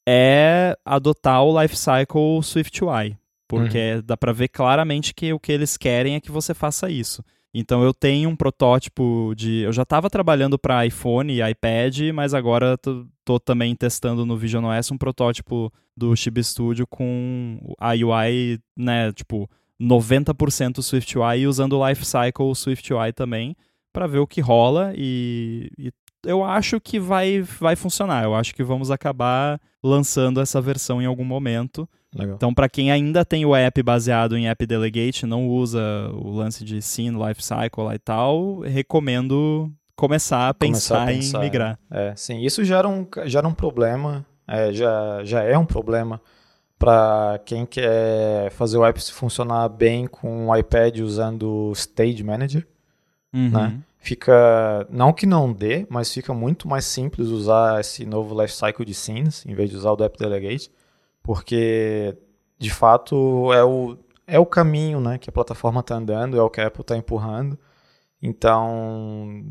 é 0.05 0.77
adotar 0.85 1.45
o 1.45 1.63
lifecycle 1.63 2.43
SwiftUI, 2.43 3.17
porque 3.47 3.95
uhum. 3.95 4.03
dá 4.05 4.17
para 4.17 4.33
ver 4.33 4.49
claramente 4.49 5.15
que 5.15 5.33
o 5.33 5.39
que 5.39 5.53
eles 5.53 5.77
querem 5.77 6.17
é 6.17 6.21
que 6.21 6.33
você 6.33 6.53
faça 6.53 6.91
isso. 6.91 7.23
Então 7.53 7.83
eu 7.83 7.95
tenho 7.95 8.29
um 8.29 8.37
protótipo 8.37 9.33
de. 9.37 9.61
Eu 9.61 9.73
já 9.73 9.83
estava 9.83 10.11
trabalhando 10.11 10.59
para 10.59 10.87
iPhone 10.87 11.33
e 11.33 11.43
iPad, 11.43 12.13
mas 12.15 12.35
agora 12.35 12.79
tô, 13.25 13.41
também 13.41 13.75
testando 13.75 14.27
no 14.27 14.37
Vision 14.37 14.65
OS 14.65 14.91
um 14.91 14.99
protótipo 14.99 15.73
do 15.97 16.15
Chibi 16.15 16.45
Studio 16.45 16.87
com 16.87 17.59
a 17.79 17.91
UI, 17.91 18.61
né, 18.77 19.13
tipo, 19.13 19.49
90% 19.81 20.81
SwiftUI 20.83 21.41
e 21.41 21.47
usando 21.47 21.79
o 21.79 21.89
Lifecycle 21.89 22.55
SwiftUI 22.55 23.13
também 23.13 23.57
para 23.93 24.07
ver 24.07 24.19
o 24.19 24.27
que 24.27 24.41
rola 24.41 24.93
e, 24.97 25.71
e, 25.79 25.93
eu 26.25 26.45
acho 26.45 26.81
que 26.81 26.99
vai, 26.99 27.41
vai 27.41 27.77
funcionar. 27.77 28.25
Eu 28.25 28.35
acho 28.35 28.55
que 28.55 28.63
vamos 28.63 28.91
acabar 28.91 29.61
lançando 29.83 30.41
essa 30.41 30.61
versão 30.61 31.01
em 31.01 31.07
algum 31.07 31.25
momento. 31.25 31.89
Legal. 32.15 32.37
Então, 32.37 32.55
para 32.55 32.69
quem 32.69 32.91
ainda 32.91 33.25
tem 33.25 33.45
o 33.45 33.55
app 33.55 33.83
baseado 33.83 34.37
em 34.37 34.49
App 34.49 34.65
Delegate, 34.67 35.27
não 35.27 35.47
usa 35.49 35.81
o 36.15 36.31
lance 36.31 36.65
de 36.65 36.81
Scene, 36.81 37.17
Lifecycle 37.17 37.85
lá 37.85 37.95
e 37.95 37.99
tal, 37.99 38.61
recomendo 38.61 39.71
começar 39.95 40.49
a 40.49 40.55
pensar, 40.55 41.01
começar 41.01 41.03
a 41.03 41.07
pensar 41.07 41.39
em 41.39 41.41
migrar. 41.43 41.79
É, 41.91 42.15
sim, 42.17 42.41
isso 42.41 42.65
já 42.65 42.79
era 42.79 42.89
um, 42.89 43.07
já 43.27 43.41
era 43.41 43.49
um 43.49 43.53
problema, 43.53 44.25
é, 44.47 44.73
já, 44.73 45.23
já 45.25 45.43
é 45.43 45.59
um 45.59 45.67
problema 45.67 46.21
para 46.79 47.41
quem 47.45 47.67
quer 47.67 48.51
fazer 48.53 48.79
o 48.79 48.85
app 48.85 49.01
funcionar 49.11 49.69
bem 49.69 50.07
com 50.07 50.47
o 50.49 50.57
iPad 50.57 51.01
usando 51.01 51.71
o 51.71 51.73
Stage 51.73 52.23
Manager, 52.23 52.67
uhum. 53.35 53.51
né? 53.51 53.79
Fica, 53.99 54.87
não 54.89 55.13
que 55.13 55.27
não 55.27 55.53
dê, 55.53 55.85
mas 55.91 56.15
fica 56.15 56.33
muito 56.33 56.69
mais 56.69 56.87
simples 56.87 57.29
usar 57.29 57.81
esse 57.81 58.07
novo 58.07 58.41
lifecycle 58.41 58.85
de 58.85 58.95
scenes, 58.95 59.45
em 59.45 59.55
vez 59.55 59.69
de 59.69 59.77
usar 59.77 59.91
o 59.91 59.97
do 59.97 60.05
App 60.05 60.17
Delegate, 60.17 60.71
porque 61.29 62.17
de 62.59 62.71
fato 62.71 63.53
é 63.53 63.63
o, 63.63 63.99
é 64.27 64.39
o 64.39 64.47
caminho 64.47 64.99
né, 64.99 65.19
que 65.19 65.29
a 65.29 65.33
plataforma 65.33 65.81
está 65.81 65.97
andando, 65.97 66.39
é 66.39 66.43
o 66.43 66.49
que 66.49 66.59
a 66.59 66.69
Apple 66.69 66.81
está 66.81 66.97
empurrando. 66.97 67.59
Então, 68.23 69.45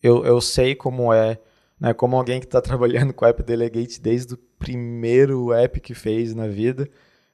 eu, 0.00 0.24
eu 0.24 0.40
sei 0.40 0.76
como 0.76 1.12
é, 1.12 1.40
né, 1.80 1.92
como 1.92 2.16
alguém 2.16 2.38
que 2.38 2.46
está 2.46 2.60
trabalhando 2.62 3.12
com 3.12 3.24
o 3.24 3.28
App 3.28 3.42
Delegate 3.42 4.00
desde 4.00 4.34
o 4.34 4.38
primeiro 4.60 5.52
app 5.52 5.80
que 5.80 5.92
fez 5.92 6.36
na 6.36 6.46
vida, 6.46 6.88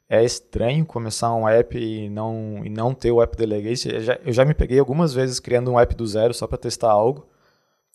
é 0.09 0.25
estranho 0.25 0.87
começar 0.87 1.35
um 1.35 1.47
app 1.47 1.79
e 1.79 2.09
não, 2.09 2.63
e 2.65 2.71
não 2.71 2.95
ter 2.95 3.11
o 3.13 3.21
App 3.21 3.37
Delegate. 3.37 3.87
Eu 3.87 4.01
já, 4.01 4.19
eu 4.25 4.33
já 4.33 4.47
me 4.47 4.55
peguei 4.55 4.79
algumas 4.79 5.13
vezes 5.13 5.39
criando 5.39 5.71
um 5.73 5.79
app 5.79 5.95
do 5.95 6.07
zero 6.07 6.33
só 6.33 6.47
para 6.47 6.57
testar 6.57 6.91
algo. 6.91 7.29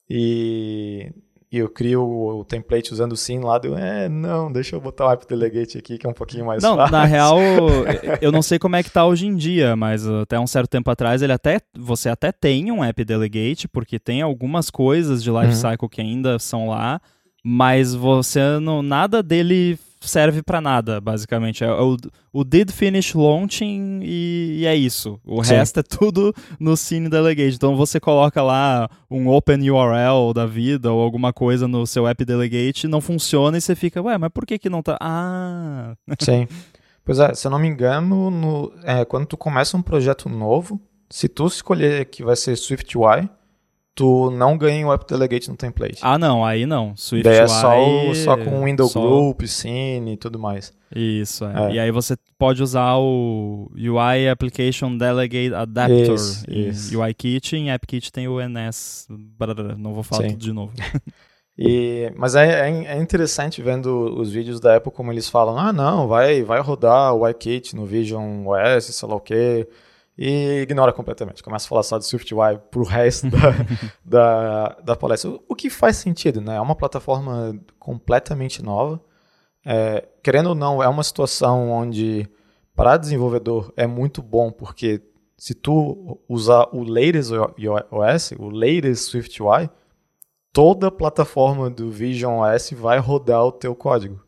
E 0.08 1.12
e 1.52 1.58
eu 1.58 1.70
crio 1.70 2.02
o, 2.02 2.39
o 2.39 2.46
template 2.46 2.91
usando 2.91 3.14
o 3.14 3.18
sim 3.18 3.39
lá, 3.39 3.60
eu, 3.64 3.78
é, 3.78 4.10
não, 4.10 4.52
deixa 4.52 4.76
eu 4.76 4.82
botar 4.82 5.08
o 5.08 5.12
app 5.12 5.26
delegate 5.28 5.78
aqui, 5.78 5.98
que 5.98 6.06
é 6.06 6.10
um 6.10 6.14
pouquinho 6.14 6.46
mais 6.46 6.62
não, 6.62 6.76
fácil. 6.76 6.91
Na 6.91 7.06
real, 7.06 7.38
eu 8.22 8.32
não 8.32 8.41
sei 8.41 8.60
como 8.60 8.76
é 8.76 8.84
que 8.84 8.89
tá 8.89 9.06
hoje 9.06 9.28
em 9.28 9.36
dia, 9.36 9.76
mas 9.76 10.08
até 10.08 10.39
um 10.39 10.48
certo 10.48 10.70
tempo 10.70 10.89
atrás, 10.89 11.22
ele 11.22 11.34
até, 11.34 11.60
você 11.78 12.10
até 12.10 12.32
tem 12.32 12.72
um 12.72 12.84
app 12.84 13.04
delegate, 13.04 13.68
porque 13.68 14.00
tem 14.00 14.22
algumas 14.22 14.70
coisas 14.70 15.24
de 15.24 15.32
lifecycle 15.32 15.84
uhum. 15.84 15.89
que 15.89 16.02
ainda 16.02 16.39
são 16.39 16.68
lá, 16.70 17.00
mas 17.43 17.93
você 17.93 18.60
não, 18.60 18.82
nada 18.82 19.22
dele 19.22 19.78
serve 20.08 20.41
para 20.41 20.62
nada, 20.62 21.01
basicamente. 21.01 21.64
É 21.64 21.72
o, 21.72 21.97
o 22.32 22.43
did 22.43 22.72
finish 22.72 23.14
launching 23.14 24.01
e, 24.03 24.60
e 24.60 24.66
é 24.66 24.76
isso. 24.76 25.20
O 25.26 25.43
Sim. 25.43 25.56
resto 25.56 25.80
é 25.80 25.84
tudo 25.84 26.34
no 26.60 26.78
Cine 26.78 27.10
Delegate. 27.10 27.56
Então 27.56 27.76
você 27.76 27.99
coloca 27.99 28.41
lá 28.41 28.89
um 29.10 29.28
open 29.28 29.70
URL 29.70 30.34
da 30.34 30.45
vida 30.45 30.91
ou 30.91 31.01
alguma 31.01 31.34
coisa 31.34 31.68
no 31.68 31.86
seu 31.86 32.08
app 32.08 32.24
delegate, 32.24 32.88
não 32.88 33.01
funciona 33.01 33.58
e 33.58 33.62
você 33.62 33.76
fica, 33.76 34.01
ué, 34.01 34.18
mas 34.18 34.30
por 34.34 34.45
que 34.45 34.58
que 34.58 34.70
não 34.70 34.82
tá? 34.82 34.97
Ah. 35.01 35.95
Sim. 36.20 36.47
Pois 37.06 37.20
é, 37.20 37.36
se 37.36 37.45
eu 37.45 37.51
não 37.51 37.60
me 37.60 37.68
engano, 37.68 38.32
no, 38.32 38.74
é, 38.84 39.06
quando 39.06 39.28
tu 39.28 39.38
começa 39.38 39.78
um 39.78 39.82
projeto 39.84 40.28
novo, 40.28 40.82
se 41.08 41.30
tu 41.30 41.45
escolher 41.45 42.06
que 42.06 42.24
vai 42.24 42.36
ser 42.36 42.58
SwiftUI, 42.58 43.30
tu 43.96 44.30
não 44.30 44.58
ganha 44.58 44.86
o 44.86 44.93
app 44.93 45.08
delegate 45.08 45.50
no 45.50 45.56
template. 45.56 46.00
Ah, 46.02 46.20
não, 46.20 46.43
aí 46.43 46.66
não. 46.66 46.96
Swift 46.98 47.24
Daí 47.24 47.38
é 47.38 47.48
só, 47.48 47.74
só 48.14 48.38
com 48.38 48.66
window 48.66 48.88
só... 48.88 49.02
group, 49.02 49.43
scene 49.43 50.14
e 50.14 50.18
tudo 50.18 50.38
mais. 50.38 50.74
Isso, 50.93 51.46
é. 51.46 51.72
É. 51.72 51.74
E 51.76 51.80
aí 51.80 51.91
você 51.91 52.16
pode 52.38 52.62
usar 52.62 52.98
o 52.98 53.72
UI 53.74 54.28
Application 54.30 54.98
Delegate 54.98 55.54
Adapter 55.54 56.14
isso, 56.14 56.46
isso. 56.50 57.00
UIKit, 57.00 57.56
em 57.56 57.72
AppKit 57.72 58.12
tem 58.12 58.28
o 58.28 58.39
NS, 58.39 59.08
não 59.78 59.93
vou 59.93 60.04
falar 60.04 60.24
Sim. 60.24 60.30
tudo 60.32 60.41
de 60.41 60.52
novo. 60.52 60.74
E, 61.58 62.12
mas 62.18 62.36
é, 62.36 62.70
é, 62.70 62.98
é, 62.98 63.02
interessante 63.02 63.62
vendo 63.62 64.14
os 64.20 64.30
vídeos 64.30 64.60
da 64.60 64.76
Apple 64.76 64.91
como 64.91 65.10
eles 65.10 65.30
falam, 65.30 65.58
ah 65.58 65.72
não, 65.72 66.06
vai, 66.06 66.43
vai 66.43 66.60
rodar 66.60 67.14
o 67.14 67.22
UIKit 67.22 67.78
no 67.78 67.86
Vision 67.86 68.46
OS, 68.46 68.84
sei 68.93 69.08
lá 69.08 69.16
o 69.16 69.22
que, 69.22 69.66
e 70.18 70.61
ignora 70.61 70.93
completamente. 70.93 71.43
Começa 71.43 71.66
a 71.66 71.70
falar 71.70 71.84
só 71.84 71.97
de 71.97 72.05
SwiftUI 72.05 72.57
pro 72.72 72.84
resto 72.84 73.30
da, 73.30 73.39
da, 74.03 74.68
da, 74.84 74.95
palestra. 74.95 75.32
O, 75.32 75.43
o, 75.49 75.55
que 75.55 75.70
faz 75.70 75.97
sentido, 75.97 76.39
né? 76.39 76.55
É 76.55 76.61
uma 76.61 76.76
plataforma 76.76 77.57
completamente 77.78 78.63
nova. 78.63 79.01
É, 79.66 80.07
querendo 80.24 80.49
ou 80.49 80.55
não, 80.55 80.82
é 80.82 80.88
uma 80.88 81.03
situação 81.03 81.70
onde 81.70 82.30
para 82.76 82.97
desenvolvedor 82.97 83.74
é 83.76 83.88
muito 83.88 84.22
bom, 84.22 84.51
porque 84.51 85.01
se 85.38 85.53
tu 85.53 86.20
usar 86.30 86.68
o 86.72 86.84
latest 86.84 87.32
OS, 87.91 88.32
o 88.38 88.49
latest 88.49 89.09
SwiftUI, 89.09 89.70
toda 90.53 90.88
a 90.88 90.91
plataforma 90.91 91.70
do 91.70 91.91
Vision 91.91 92.39
OS 92.39 92.72
vai 92.72 92.99
rodar 92.99 93.43
o 93.43 93.51
teu 93.51 93.76
código. 93.76 94.24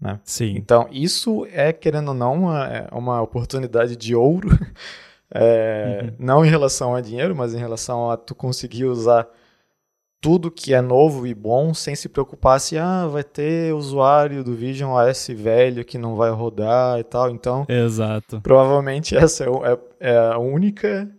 Né? 0.00 0.20
Sim. 0.22 0.54
Então, 0.56 0.86
isso 0.92 1.46
é, 1.50 1.72
querendo 1.72 2.08
ou 2.08 2.14
não, 2.14 2.34
uma, 2.34 2.66
é 2.66 2.88
uma 2.92 3.22
oportunidade 3.22 3.96
de 3.96 4.14
ouro 4.14 4.48
É, 5.34 6.00
uhum. 6.04 6.12
Não 6.18 6.44
em 6.44 6.48
relação 6.48 6.94
a 6.94 7.00
dinheiro, 7.00 7.34
mas 7.34 7.54
em 7.54 7.58
relação 7.58 8.10
a 8.10 8.16
tu 8.16 8.34
conseguir 8.34 8.84
usar 8.84 9.28
tudo 10.20 10.50
que 10.50 10.72
é 10.72 10.80
novo 10.80 11.26
e 11.26 11.34
bom 11.34 11.74
sem 11.74 11.94
se 11.94 12.08
preocupar 12.08 12.58
se 12.58 12.78
ah, 12.78 13.06
vai 13.06 13.22
ter 13.22 13.74
usuário 13.74 14.42
do 14.42 14.54
Vision 14.54 14.92
OS 14.92 15.28
velho 15.28 15.84
que 15.84 15.98
não 15.98 16.16
vai 16.16 16.30
rodar 16.30 16.98
e 16.98 17.04
tal. 17.04 17.30
Então, 17.30 17.66
Exato. 17.68 18.40
provavelmente 18.40 19.14
essa 19.16 19.44
é, 19.44 19.48
é, 19.48 20.12
é 20.12 20.16
a 20.16 20.38
única 20.38 21.10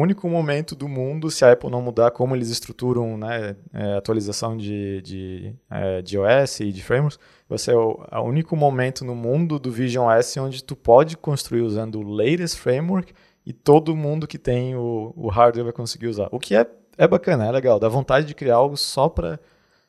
único 0.00 0.28
momento 0.28 0.74
do 0.74 0.88
mundo, 0.88 1.30
se 1.30 1.44
a 1.44 1.52
Apple 1.52 1.70
não 1.70 1.82
mudar 1.82 2.10
como 2.10 2.34
eles 2.34 2.50
estruturam 2.50 3.16
né, 3.16 3.56
é, 3.72 3.94
atualização 3.94 4.56
de, 4.56 5.02
de, 5.02 5.54
é, 5.70 6.02
de 6.02 6.18
OS 6.18 6.60
e 6.60 6.72
de 6.72 6.82
frameworks, 6.82 7.18
vai 7.48 7.58
ser 7.58 7.74
o, 7.74 8.00
o 8.10 8.20
único 8.22 8.56
momento 8.56 9.04
no 9.04 9.14
mundo 9.14 9.58
do 9.58 9.70
Vision 9.70 10.06
OS 10.06 10.36
onde 10.36 10.62
tu 10.62 10.76
pode 10.76 11.16
construir 11.16 11.62
usando 11.62 12.00
o 12.00 12.02
latest 12.02 12.58
framework 12.58 13.12
e 13.48 13.52
todo 13.54 13.96
mundo 13.96 14.26
que 14.26 14.36
tem 14.36 14.76
o, 14.76 15.10
o 15.16 15.28
hardware 15.28 15.64
vai 15.64 15.72
conseguir 15.72 16.06
usar. 16.06 16.28
O 16.30 16.38
que 16.38 16.54
é, 16.54 16.70
é 16.98 17.08
bacana, 17.08 17.46
é 17.46 17.50
legal. 17.50 17.80
Dá 17.80 17.88
vontade 17.88 18.26
de 18.26 18.34
criar 18.34 18.56
algo 18.56 18.76
só 18.76 19.08
para 19.08 19.40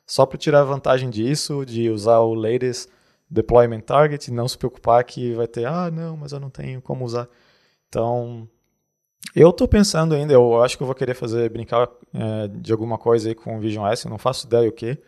só 0.06 0.24
tirar 0.24 0.64
vantagem 0.64 1.10
disso, 1.10 1.66
de 1.66 1.90
usar 1.90 2.20
o 2.20 2.32
latest 2.32 2.88
deployment 3.28 3.82
target 3.82 4.28
e 4.28 4.32
não 4.32 4.48
se 4.48 4.56
preocupar 4.56 5.04
que 5.04 5.34
vai 5.34 5.46
ter, 5.46 5.66
ah, 5.66 5.90
não, 5.90 6.16
mas 6.16 6.32
eu 6.32 6.40
não 6.40 6.48
tenho 6.48 6.80
como 6.80 7.04
usar. 7.04 7.28
Então, 7.86 8.48
eu 9.36 9.50
estou 9.50 9.68
pensando 9.68 10.14
ainda, 10.14 10.32
eu 10.32 10.62
acho 10.62 10.78
que 10.78 10.82
eu 10.82 10.86
vou 10.86 10.96
querer 10.96 11.12
fazer, 11.12 11.50
brincar 11.50 11.86
é, 12.14 12.48
de 12.48 12.72
alguma 12.72 12.96
coisa 12.96 13.28
aí 13.28 13.34
com 13.34 13.58
o 13.58 13.60
Vision 13.60 13.86
S, 13.88 14.06
eu 14.06 14.10
não 14.10 14.16
faço 14.16 14.46
ideia 14.46 14.70
o 14.70 14.72
que. 14.72 14.98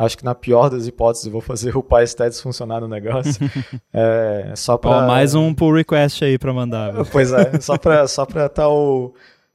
Acho 0.00 0.16
que 0.16 0.24
na 0.24 0.34
pior 0.34 0.70
das 0.70 0.86
hipóteses 0.86 1.26
eu 1.26 1.32
vou 1.32 1.42
fazer 1.42 1.76
o 1.76 1.82
PyStats 1.82 2.40
funcionar 2.40 2.80
no 2.80 2.88
negócio. 2.88 3.38
é, 3.92 4.50
só 4.56 4.78
pra... 4.78 5.02
mais 5.02 5.34
um 5.34 5.52
pull 5.52 5.74
request 5.74 6.24
aí 6.24 6.38
para 6.38 6.54
mandar. 6.54 7.04
Pois 7.12 7.30
é, 7.34 7.52
só 7.60 7.76
para 7.76 8.08
só 8.08 8.24
pra 8.24 8.48
tá 8.48 8.66
o, 8.66 9.12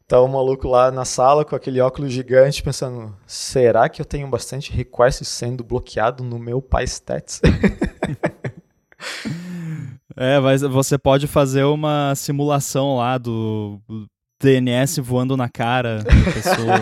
tá 0.08 0.22
o 0.22 0.28
maluco 0.28 0.68
lá 0.68 0.92
na 0.92 1.04
sala 1.04 1.44
com 1.44 1.56
aquele 1.56 1.82
óculos 1.82 2.14
gigante 2.14 2.62
pensando, 2.62 3.12
será 3.26 3.90
que 3.90 4.00
eu 4.00 4.06
tenho 4.06 4.28
bastante 4.28 4.72
requests 4.72 5.28
sendo 5.28 5.64
bloqueado 5.64 6.24
no 6.24 6.38
meu 6.38 6.62
PyStats? 6.62 7.42
é, 10.16 10.40
mas 10.40 10.62
você 10.62 10.96
pode 10.96 11.26
fazer 11.26 11.64
uma 11.64 12.14
simulação 12.14 12.98
lá 12.98 13.18
do 13.18 13.82
DNS 14.40 15.02
voando 15.02 15.36
na 15.36 15.50
cara 15.50 16.04
da 16.04 16.32
pessoa. 16.32 16.78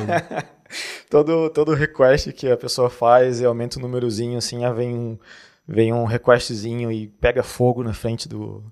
todo, 1.09 1.49
todo 1.49 1.73
request 1.73 2.31
que 2.33 2.49
a 2.49 2.57
pessoa 2.57 2.89
faz 2.89 3.39
e 3.39 3.45
aumenta 3.45 3.79
o 3.79 3.81
númerozinho, 3.81 4.37
assim, 4.37 4.63
aí 4.63 4.73
vem 4.73 4.95
um, 4.95 5.17
vem 5.67 5.93
um 5.93 6.05
requestzinho 6.05 6.91
e 6.91 7.07
pega 7.07 7.43
fogo 7.43 7.83
na 7.83 7.93
frente 7.93 8.27
do, 8.27 8.63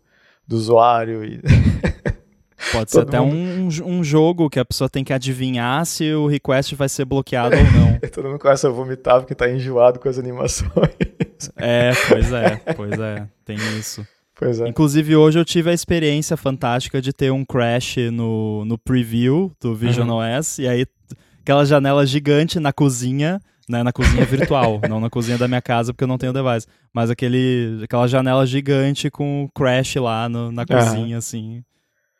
do 0.47 0.55
usuário. 0.55 1.23
E... 1.23 1.41
Pode 2.71 2.91
ser 2.91 3.01
até 3.01 3.19
mundo... 3.19 3.83
um, 3.83 3.97
um 3.97 4.03
jogo 4.03 4.49
que 4.49 4.59
a 4.59 4.65
pessoa 4.65 4.89
tem 4.89 5.03
que 5.03 5.11
adivinhar 5.11 5.85
se 5.85 6.13
o 6.13 6.27
request 6.27 6.75
vai 6.75 6.87
ser 6.87 7.05
bloqueado 7.05 7.55
ou 7.55 7.63
não. 7.63 7.99
Todo 8.13 8.27
mundo 8.27 8.39
começa 8.39 8.67
a 8.67 8.71
vomitar 8.71 9.19
porque 9.19 9.33
tá 9.33 9.49
enjoado 9.49 9.99
com 9.99 10.07
as 10.07 10.17
animações. 10.19 10.69
É, 11.57 11.91
pois 12.07 12.31
é, 12.31 12.55
pois 12.75 12.99
é, 12.99 13.27
tem 13.43 13.57
isso. 13.79 14.05
Pois 14.35 14.59
é. 14.59 14.67
Inclusive, 14.67 15.15
hoje 15.15 15.37
eu 15.37 15.45
tive 15.45 15.69
a 15.69 15.73
experiência 15.73 16.35
fantástica 16.35 17.01
de 17.01 17.13
ter 17.13 17.31
um 17.31 17.45
crash 17.45 17.97
no, 18.11 18.65
no 18.65 18.77
preview 18.77 19.51
do 19.61 19.75
Vision 19.75 20.09
uhum. 20.09 20.17
OS, 20.17 20.57
e 20.57 20.67
aí 20.67 20.85
aquela 21.41 21.65
janela 21.65 22.05
gigante 22.05 22.59
na 22.59 22.71
cozinha, 22.71 23.41
né, 23.67 23.83
na 23.83 23.91
cozinha 23.91 24.25
virtual, 24.25 24.79
não 24.87 24.99
na 24.99 25.09
cozinha 25.09 25.37
da 25.37 25.47
minha 25.47 25.61
casa 25.61 25.93
porque 25.93 26.03
eu 26.03 26.07
não 26.07 26.17
tenho 26.17 26.33
device, 26.33 26.67
mas 26.93 27.09
aquele, 27.09 27.81
aquela 27.83 28.07
janela 28.07 28.45
gigante 28.45 29.09
com 29.09 29.43
o 29.43 29.49
Crash 29.49 29.95
lá 29.95 30.29
no, 30.29 30.51
na 30.51 30.65
cozinha, 30.65 31.17
assim. 31.17 31.63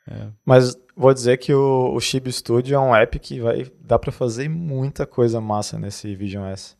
É. 0.09 0.27
Mas 0.45 0.75
vou 0.95 1.13
dizer 1.13 1.37
que 1.37 1.53
o, 1.53 1.93
o 1.93 1.99
Chibi 1.99 2.31
Studio 2.31 2.75
é 2.75 2.79
um 2.79 2.95
app 2.95 3.19
que 3.19 3.39
vai 3.39 3.67
dá 3.81 3.99
para 3.99 4.11
fazer 4.11 4.49
muita 4.49 5.05
coisa 5.05 5.39
massa 5.39 5.77
nesse 5.77 6.15
Vision 6.15 6.45
S. 6.45 6.75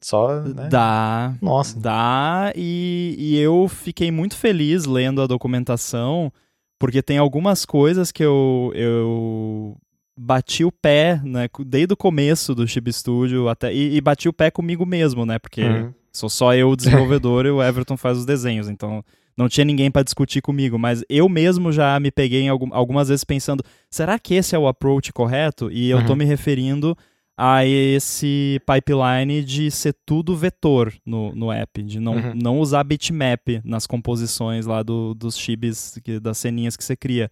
Só, 0.00 0.40
né? 0.40 0.68
Dá. 0.70 1.34
Nossa. 1.40 1.78
Dá, 1.78 2.52
e, 2.54 3.14
e 3.18 3.38
eu 3.38 3.68
fiquei 3.68 4.10
muito 4.10 4.36
feliz 4.36 4.86
lendo 4.86 5.20
a 5.20 5.26
documentação, 5.26 6.32
porque 6.78 7.02
tem 7.02 7.18
algumas 7.18 7.64
coisas 7.66 8.10
que 8.10 8.22
eu, 8.22 8.72
eu 8.74 9.76
bati 10.16 10.64
o 10.64 10.72
pé, 10.72 11.20
né, 11.22 11.48
desde 11.66 11.92
o 11.92 11.96
começo 11.96 12.54
do 12.54 12.66
Chib 12.66 12.90
Studio 12.92 13.48
até 13.48 13.72
e, 13.72 13.96
e, 13.96 14.00
bati 14.00 14.28
o 14.28 14.32
pé 14.32 14.50
comigo 14.50 14.86
mesmo, 14.86 15.26
né, 15.26 15.38
porque 15.38 15.62
uhum. 15.62 15.92
sou 16.12 16.30
só 16.30 16.54
eu 16.54 16.70
o 16.70 16.76
desenvolvedor 16.76 17.44
e 17.44 17.50
o 17.50 17.62
Everton 17.62 17.96
faz 17.96 18.16
os 18.16 18.24
desenhos, 18.24 18.68
então 18.68 19.04
não 19.36 19.48
tinha 19.48 19.64
ninguém 19.64 19.90
para 19.90 20.02
discutir 20.02 20.40
comigo, 20.40 20.78
mas 20.78 21.04
eu 21.10 21.28
mesmo 21.28 21.70
já 21.70 22.00
me 22.00 22.10
peguei 22.10 22.42
em 22.42 22.48
algum, 22.48 22.72
algumas 22.72 23.08
vezes 23.08 23.24
pensando, 23.24 23.62
será 23.90 24.18
que 24.18 24.34
esse 24.34 24.56
é 24.56 24.58
o 24.58 24.66
approach 24.66 25.12
correto? 25.12 25.70
E 25.70 25.90
eu 25.90 25.98
uhum. 25.98 26.06
tô 26.06 26.16
me 26.16 26.24
referindo 26.24 26.96
a 27.36 27.66
esse 27.66 28.58
pipeline 28.60 29.44
de 29.44 29.70
ser 29.70 29.94
tudo 30.06 30.34
vetor 30.34 30.94
no, 31.04 31.34
no 31.34 31.52
app, 31.52 31.82
de 31.82 32.00
não, 32.00 32.14
uhum. 32.14 32.32
não 32.34 32.58
usar 32.58 32.82
bitmap 32.82 33.60
nas 33.62 33.86
composições 33.86 34.64
lá 34.64 34.82
do, 34.82 35.12
dos 35.12 35.36
chibis, 35.36 35.98
das 36.22 36.38
ceninhas 36.38 36.76
que 36.76 36.82
você 36.82 36.96
cria. 36.96 37.30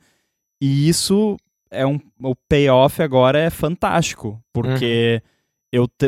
E 0.60 0.86
isso 0.88 1.38
é 1.74 1.86
um 1.86 1.98
o 2.22 2.34
payoff 2.48 3.02
agora 3.02 3.38
é 3.38 3.50
fantástico, 3.50 4.40
porque 4.52 5.22
uhum. 5.22 5.30
eu 5.72 5.88
te, 5.88 6.06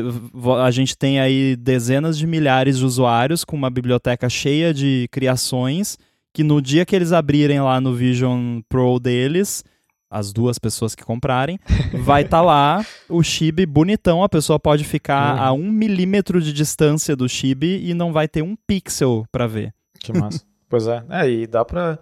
a 0.63 0.71
gente 0.71 0.97
tem 0.97 1.21
aí 1.21 1.57
dezenas 1.57 2.17
de 2.17 2.27
milhares 2.27 2.79
de 2.79 2.85
usuários 2.85 3.45
com 3.45 3.57
uma 3.57 3.71
biblioteca 3.71 4.29
cheia 4.29 4.73
de 4.73 5.09
criações 5.11 5.99
que 6.37 6.45
no 6.45 6.61
dia 6.61 6.85
que 6.85 6.95
eles 6.95 7.13
abrirem 7.13 7.63
lá 7.63 7.81
no 7.81 7.95
Vision 7.95 8.61
Pro 8.69 8.99
deles, 9.01 9.65
as 10.11 10.35
duas 10.35 10.59
pessoas 10.59 10.95
que 10.95 11.03
comprarem, 11.03 11.59
vai 12.05 12.23
estar 12.23 12.39
tá 12.39 12.43
lá 12.43 12.85
o 13.09 13.23
chibi 13.23 13.65
bonitão, 13.65 14.23
a 14.23 14.29
pessoa 14.29 14.61
pode 14.61 14.85
ficar 14.85 15.37
uhum. 15.37 15.43
a 15.43 15.53
um 15.53 15.71
milímetro 15.71 16.39
de 16.39 16.53
distância 16.53 17.17
do 17.17 17.27
chibi 17.27 17.89
e 17.89 17.95
não 17.95 18.13
vai 18.13 18.29
ter 18.29 18.43
um 18.43 18.55
pixel 18.67 19.25
para 19.33 19.47
ver. 19.47 19.73
Que 19.99 20.13
massa. 20.13 20.45
pois 20.69 20.87
é, 20.87 21.03
é, 21.09 21.31
e 21.31 21.47
dá 21.47 21.65
pra 21.65 21.99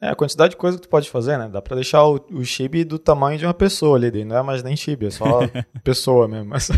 é, 0.00 0.08
a 0.08 0.14
quantidade 0.14 0.50
de 0.50 0.56
coisa 0.56 0.76
que 0.76 0.82
tu 0.82 0.88
pode 0.88 1.08
fazer, 1.10 1.38
né? 1.38 1.48
Dá 1.48 1.62
pra 1.62 1.76
deixar 1.76 2.04
o, 2.04 2.20
o 2.32 2.44
chibi 2.44 2.84
do 2.84 2.98
tamanho 2.98 3.38
de 3.38 3.46
uma 3.46 3.54
pessoa 3.54 3.96
ali, 3.96 4.24
não 4.24 4.36
é 4.36 4.42
mais 4.42 4.62
nem 4.62 4.76
chibi, 4.76 5.06
é 5.06 5.10
só 5.10 5.40
pessoa 5.82 6.28
mesmo. 6.28 6.50
Mas... 6.50 6.70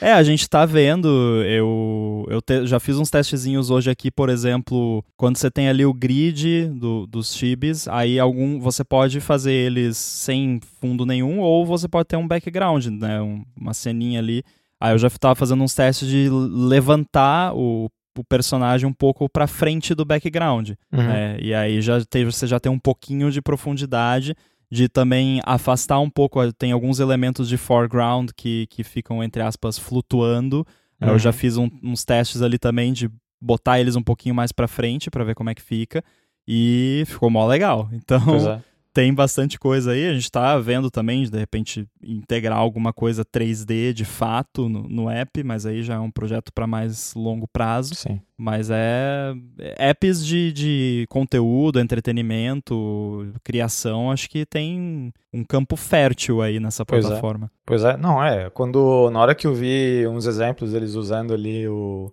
É, 0.00 0.12
a 0.12 0.22
gente 0.22 0.48
tá 0.50 0.66
vendo, 0.66 1.08
eu, 1.44 2.26
eu 2.28 2.42
te, 2.42 2.66
já 2.66 2.78
fiz 2.78 2.98
uns 2.98 3.08
testezinhos 3.08 3.70
hoje 3.70 3.90
aqui, 3.90 4.10
por 4.10 4.28
exemplo, 4.28 5.02
quando 5.16 5.36
você 5.36 5.50
tem 5.50 5.68
ali 5.68 5.86
o 5.86 5.94
grid 5.94 6.66
do, 6.66 7.06
dos 7.06 7.34
chibis, 7.34 7.88
aí 7.88 8.18
algum 8.18 8.58
você 8.58 8.84
pode 8.84 9.20
fazer 9.20 9.52
eles 9.52 9.96
sem 9.96 10.60
fundo 10.80 11.06
nenhum, 11.06 11.38
ou 11.38 11.64
você 11.64 11.88
pode 11.88 12.08
ter 12.08 12.16
um 12.16 12.28
background, 12.28 12.86
né, 12.86 13.22
um, 13.22 13.44
uma 13.56 13.72
ceninha 13.72 14.18
ali. 14.18 14.42
Aí 14.80 14.92
eu 14.92 14.98
já 14.98 15.08
tava 15.08 15.36
fazendo 15.36 15.62
uns 15.62 15.74
testes 15.74 16.08
de 16.08 16.28
levantar 16.28 17.54
o 17.54 17.88
o 18.16 18.24
personagem 18.24 18.88
um 18.88 18.92
pouco 18.92 19.28
para 19.28 19.46
frente 19.46 19.94
do 19.94 20.04
background. 20.04 20.70
Uhum. 20.92 21.02
Né? 21.02 21.36
E 21.40 21.54
aí 21.54 21.80
já 21.80 22.04
tem, 22.04 22.24
você 22.24 22.46
já 22.46 22.60
tem 22.60 22.70
um 22.70 22.78
pouquinho 22.78 23.30
de 23.30 23.40
profundidade, 23.40 24.34
de 24.70 24.88
também 24.88 25.40
afastar 25.44 25.98
um 26.00 26.10
pouco. 26.10 26.52
Tem 26.52 26.72
alguns 26.72 27.00
elementos 27.00 27.48
de 27.48 27.56
foreground 27.56 28.30
que, 28.36 28.66
que 28.68 28.82
ficam, 28.82 29.22
entre 29.22 29.42
aspas, 29.42 29.78
flutuando. 29.78 30.66
Uhum. 31.00 31.08
Eu 31.08 31.18
já 31.18 31.30
uhum. 31.30 31.34
fiz 31.34 31.56
um, 31.56 31.70
uns 31.82 32.04
testes 32.04 32.42
ali 32.42 32.58
também 32.58 32.92
de 32.92 33.10
botar 33.40 33.80
eles 33.80 33.96
um 33.96 34.02
pouquinho 34.02 34.34
mais 34.34 34.52
para 34.52 34.68
frente 34.68 35.10
para 35.10 35.24
ver 35.24 35.34
como 35.34 35.50
é 35.50 35.54
que 35.54 35.62
fica. 35.62 36.02
E 36.46 37.04
ficou 37.06 37.30
mó 37.30 37.46
legal. 37.46 37.88
Então. 37.92 38.62
Tem 38.92 39.12
bastante 39.14 39.58
coisa 39.58 39.92
aí. 39.92 40.06
A 40.06 40.12
gente 40.12 40.24
está 40.24 40.58
vendo 40.58 40.90
também, 40.90 41.24
de 41.24 41.38
repente, 41.38 41.88
integrar 42.02 42.58
alguma 42.58 42.92
coisa 42.92 43.24
3D 43.24 43.92
de 43.92 44.04
fato 44.04 44.68
no, 44.68 44.82
no 44.88 45.10
app, 45.10 45.42
mas 45.42 45.64
aí 45.64 45.82
já 45.82 45.94
é 45.94 45.98
um 45.98 46.10
projeto 46.10 46.52
para 46.52 46.66
mais 46.66 47.14
longo 47.14 47.48
prazo. 47.48 47.94
Sim. 47.94 48.20
Mas 48.36 48.70
é, 48.70 49.32
é 49.58 49.90
apps 49.90 50.24
de, 50.24 50.52
de 50.52 51.06
conteúdo, 51.08 51.80
entretenimento, 51.80 53.32
criação, 53.42 54.10
acho 54.10 54.28
que 54.28 54.44
tem 54.44 55.12
um 55.32 55.44
campo 55.44 55.76
fértil 55.76 56.42
aí 56.42 56.60
nessa 56.60 56.84
pois 56.84 57.04
é. 57.04 57.08
plataforma. 57.08 57.46
É. 57.46 57.50
Pois 57.64 57.84
é, 57.84 57.96
não 57.96 58.22
é. 58.22 58.50
Quando 58.50 59.08
na 59.10 59.20
hora 59.20 59.34
que 59.34 59.46
eu 59.46 59.54
vi 59.54 60.06
uns 60.06 60.26
exemplos 60.26 60.74
eles 60.74 60.94
usando 60.94 61.32
ali 61.32 61.66
o 61.68 62.12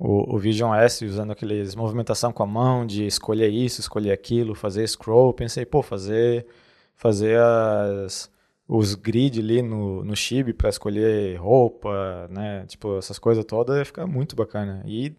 o, 0.00 0.34
o 0.34 0.38
Vision 0.38 0.74
S 0.74 1.04
usando 1.04 1.30
aqueles 1.32 1.74
movimentação 1.74 2.32
com 2.32 2.42
a 2.42 2.46
mão 2.46 2.86
de 2.86 3.06
escolher 3.06 3.50
isso, 3.50 3.82
escolher 3.82 4.12
aquilo, 4.12 4.54
fazer 4.54 4.88
scroll, 4.88 5.34
pensei, 5.34 5.66
pô, 5.66 5.82
fazer 5.82 6.46
fazer 6.94 7.38
as 7.38 8.30
os 8.66 8.94
grid 8.94 9.40
ali 9.40 9.62
no, 9.62 10.04
no 10.04 10.16
Chibi 10.16 10.52
para 10.54 10.70
escolher 10.70 11.36
roupa, 11.36 12.28
né? 12.30 12.64
Tipo, 12.66 12.98
essas 12.98 13.18
coisas 13.18 13.44
todas 13.44 13.76
ia 13.76 13.84
ficar 13.84 14.06
muito 14.06 14.36
bacana. 14.36 14.82
E 14.86 15.14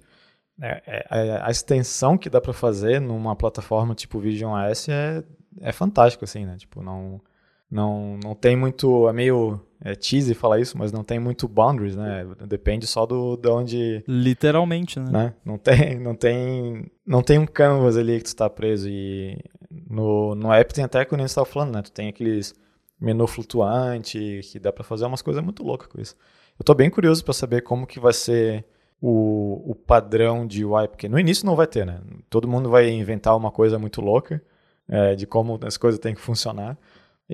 é, 0.62 0.82
é, 0.88 1.42
a 1.44 1.52
extensão 1.52 2.18
que 2.18 2.30
dá 2.30 2.40
para 2.42 2.54
fazer 2.54 3.02
numa 3.02 3.36
plataforma 3.36 3.94
tipo 3.94 4.20
Vision 4.20 4.58
S 4.58 4.90
é, 4.92 5.24
é 5.60 5.72
fantástico, 5.72 6.24
assim, 6.24 6.46
né? 6.46 6.56
Tipo, 6.58 6.82
não, 6.82 7.22
não, 7.70 8.18
não 8.24 8.36
tem 8.36 8.56
muito. 8.56 9.08
É 9.10 9.14
meio 9.14 9.60
é 9.84 9.96
cheesy 10.00 10.36
falar 10.36 10.60
isso, 10.60 10.78
mas 10.78 10.92
não 10.92 11.04
tem 11.04 11.20
muito 11.20 11.48
boundaries, 11.48 11.96
né? 11.96 12.26
Depende 12.48 12.86
só 12.86 13.06
do 13.06 13.36
de 13.36 13.50
onde. 13.50 14.04
Literalmente, 14.08 15.00
né? 15.00 15.10
né? 15.12 15.34
Não 15.44 15.58
tem, 15.58 16.00
não 16.00 16.16
tem, 16.16 16.92
não 17.06 17.24
tem 17.24 17.40
um 17.40 17.48
canvas 17.48 17.98
ali 17.98 18.18
que 18.18 18.26
tu 18.26 18.28
está 18.28 18.50
preso 18.50 18.88
e 18.88 19.38
no, 19.90 20.36
no 20.36 20.54
app 20.54 20.74
tem 20.74 20.84
até 20.84 21.04
que 21.04 21.16
nem 21.18 21.26
estava 21.26 21.46
falando, 21.46 21.74
né? 21.74 21.82
Tu 21.82 21.92
tem 21.92 22.10
aqueles 22.10 22.54
menu 23.00 23.26
flutuante 23.26 24.42
que 24.44 24.60
dá 24.60 24.72
para 24.72 24.84
fazer 24.84 25.06
umas 25.06 25.24
coisas 25.24 25.44
muito 25.44 25.64
loucas 25.64 25.88
com 25.88 26.00
isso. 26.00 26.16
Eu 26.60 26.64
tô 26.64 26.76
bem 26.76 26.90
curioso 26.90 27.24
para 27.24 27.34
saber 27.34 27.62
como 27.62 27.88
que 27.88 28.00
vai 28.00 28.14
ser 28.14 28.64
o, 29.02 29.72
o 29.72 29.74
padrão 29.74 30.46
de 30.46 30.64
UI, 30.64 30.88
porque 30.88 31.10
no 31.10 31.20
início 31.20 31.44
não 31.44 31.56
vai 31.56 31.66
ter, 31.66 31.88
né? 31.88 32.00
Todo 32.30 32.48
mundo 32.48 32.70
vai 32.70 32.88
inventar 32.88 33.36
uma 33.36 33.50
coisa 33.50 33.80
muito 33.80 34.00
louca 34.00 34.44
é, 34.88 35.16
de 35.16 35.26
como 35.26 35.60
as 35.64 35.76
coisas 35.76 36.00
têm 36.00 36.14
que 36.14 36.22
funcionar. 36.22 36.78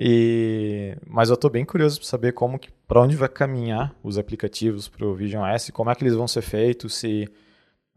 E, 0.00 0.96
mas 1.04 1.28
eu 1.28 1.34
estou 1.34 1.50
bem 1.50 1.64
curioso 1.64 1.98
para 1.98 2.08
saber 2.08 2.32
como 2.32 2.56
que, 2.56 2.70
para 2.86 3.00
onde 3.00 3.16
vai 3.16 3.28
caminhar 3.28 3.92
os 4.00 4.16
aplicativos 4.16 4.88
para 4.88 5.04
o 5.04 5.12
Vision 5.12 5.44
S, 5.44 5.72
como 5.72 5.90
é 5.90 5.94
que 5.96 6.04
eles 6.04 6.14
vão 6.14 6.28
ser 6.28 6.42
feitos, 6.42 6.94
se 6.94 7.28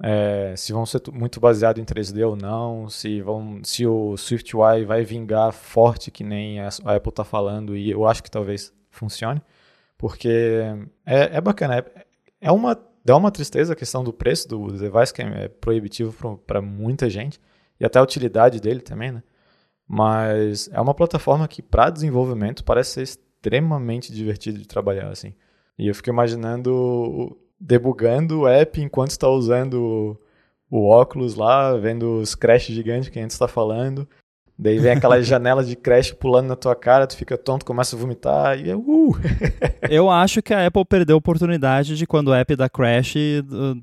é, 0.02 0.56
se 0.58 0.74
vão 0.74 0.84
ser 0.84 1.00
muito 1.14 1.40
baseados 1.40 1.80
em 1.80 1.86
3D 1.86 2.28
ou 2.28 2.36
não, 2.36 2.90
se 2.90 3.22
vão, 3.22 3.62
se 3.64 3.86
o 3.86 4.18
SwiftUI 4.18 4.84
vai 4.84 5.04
vingar 5.04 5.52
forte 5.54 6.10
que 6.10 6.24
nem 6.24 6.60
a 6.60 6.70
Apple 6.70 7.10
está 7.12 7.24
falando 7.24 7.78
e 7.78 7.92
eu 7.92 8.08
acho 8.08 8.24
que 8.24 8.32
talvez 8.32 8.74
funcione, 8.90 9.40
porque 9.96 10.60
é, 11.06 11.38
é 11.38 11.42
bacana, 11.42 11.78
é, 11.78 12.06
é 12.42 12.52
uma 12.52 12.76
dá 13.06 13.16
uma 13.16 13.30
tristeza 13.30 13.74
a 13.74 13.76
questão 13.76 14.04
do 14.04 14.12
preço 14.12 14.48
do 14.48 14.72
device 14.72 15.14
que 15.14 15.22
é 15.22 15.48
proibitivo 15.48 16.38
para 16.48 16.62
muita 16.64 17.08
gente 17.12 17.40
e 17.80 17.86
até 17.86 18.00
a 18.00 18.04
utilidade 18.04 18.60
dele 18.60 18.82
também, 18.82 19.12
né? 19.12 19.22
Mas 19.94 20.70
é 20.72 20.80
uma 20.80 20.94
plataforma 20.94 21.46
que, 21.50 21.62
para 21.62 21.90
desenvolvimento, 21.90 22.64
parece 22.64 22.92
ser 22.92 23.02
extremamente 23.02 24.14
divertido 24.14 24.58
de 24.58 24.66
trabalhar, 24.66 25.10
assim. 25.10 25.34
E 25.78 25.90
eu 25.90 25.94
fico 25.94 26.10
imaginando 26.10 27.38
debugando 27.60 28.40
o 28.40 28.48
app 28.48 28.82
enquanto 28.82 29.12
está 29.12 29.28
usando 29.28 30.18
o 30.70 30.88
óculos 30.88 31.36
lá, 31.36 31.76
vendo 31.76 32.22
os 32.22 32.36
crash 32.36 32.68
gigantes 32.68 33.10
que 33.10 33.20
a 33.20 33.22
gente 33.22 33.32
está 33.32 33.50
falando. 33.50 34.08
Daí 34.58 34.80
vem 34.80 34.94
aquela 34.94 35.20
janela 35.22 35.62
de 35.62 35.76
crash 35.76 36.14
pulando 36.14 36.48
na 36.48 36.56
tua 36.56 36.74
cara, 36.74 37.06
tu 37.06 37.18
fica 37.18 37.38
tonto, 37.38 37.66
começa 37.66 37.94
a 37.94 38.00
vomitar 38.00 38.58
e 38.58 38.70
é 38.70 38.76
uh! 38.78 39.12
Eu 39.92 40.10
acho 40.10 40.42
que 40.42 40.54
a 40.54 40.66
Apple 40.66 40.86
perdeu 40.86 41.16
a 41.16 41.20
oportunidade 41.20 41.98
de 41.98 42.08
quando 42.08 42.30
o 42.30 42.34
app 42.34 42.56
da 42.56 42.70
crash, 42.70 43.16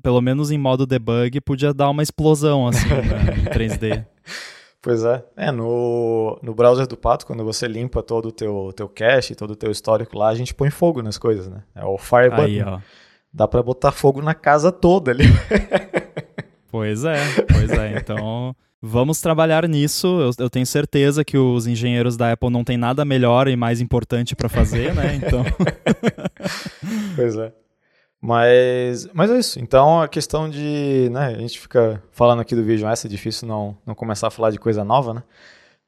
pelo 0.01 0.21
menos 0.21 0.49
em 0.49 0.57
modo 0.57 0.87
debug, 0.87 1.39
podia 1.41 1.71
dar 1.71 1.91
uma 1.91 2.01
explosão 2.01 2.67
assim 2.67 2.89
né, 2.89 3.35
em 3.37 3.45
3D. 3.45 4.05
Pois 4.81 5.03
é. 5.03 5.23
É, 5.35 5.51
no, 5.51 6.39
no 6.41 6.53
browser 6.53 6.87
do 6.87 6.95
Pato, 6.95 7.25
quando 7.25 7.43
você 7.43 7.67
limpa 7.67 8.01
todo 8.01 8.29
o 8.29 8.31
teu, 8.31 8.71
teu 8.75 8.87
cache, 8.87 9.35
todo 9.35 9.51
o 9.51 9.55
teu 9.55 9.71
histórico 9.71 10.17
lá, 10.17 10.29
a 10.29 10.35
gente 10.35 10.53
põe 10.53 10.69
fogo 10.69 11.01
nas 11.01 11.17
coisas, 11.17 11.49
né? 11.49 11.63
É 11.75 11.83
o 11.83 11.97
Fire 11.97 12.31
Aí, 12.31 12.61
ó. 12.61 12.79
Dá 13.31 13.47
pra 13.47 13.61
botar 13.61 13.91
fogo 13.91 14.21
na 14.21 14.33
casa 14.33 14.71
toda 14.71 15.11
ali. 15.11 15.25
pois 16.71 17.03
é, 17.03 17.17
pois 17.51 17.71
é. 17.71 17.97
Então, 17.97 18.55
vamos 18.81 19.19
trabalhar 19.19 19.67
nisso. 19.67 20.07
Eu, 20.07 20.45
eu, 20.45 20.49
tenho 20.49 20.65
certeza 20.65 21.25
que 21.25 21.37
os 21.37 21.67
engenheiros 21.67 22.15
da 22.15 22.31
Apple 22.31 22.49
não 22.49 22.63
têm 22.63 22.77
nada 22.77 23.03
melhor 23.03 23.47
e 23.47 23.55
mais 23.55 23.81
importante 23.81 24.35
para 24.35 24.49
fazer, 24.49 24.95
né? 24.95 25.15
Então. 25.15 25.43
pois 27.15 27.35
é. 27.35 27.53
Mas, 28.21 29.07
mas 29.13 29.31
é 29.31 29.39
isso. 29.39 29.59
Então 29.59 30.01
a 30.01 30.07
questão 30.07 30.49
de. 30.49 31.09
Né, 31.11 31.27
a 31.27 31.39
gente 31.39 31.59
fica 31.59 32.03
falando 32.11 32.41
aqui 32.41 32.55
do 32.55 32.63
Vision 32.63 32.89
S, 32.91 33.07
é 33.07 33.09
difícil 33.09 33.47
não, 33.47 33.77
não 33.85 33.95
começar 33.95 34.27
a 34.27 34.31
falar 34.31 34.51
de 34.51 34.59
coisa 34.59 34.83
nova, 34.83 35.13
né? 35.13 35.23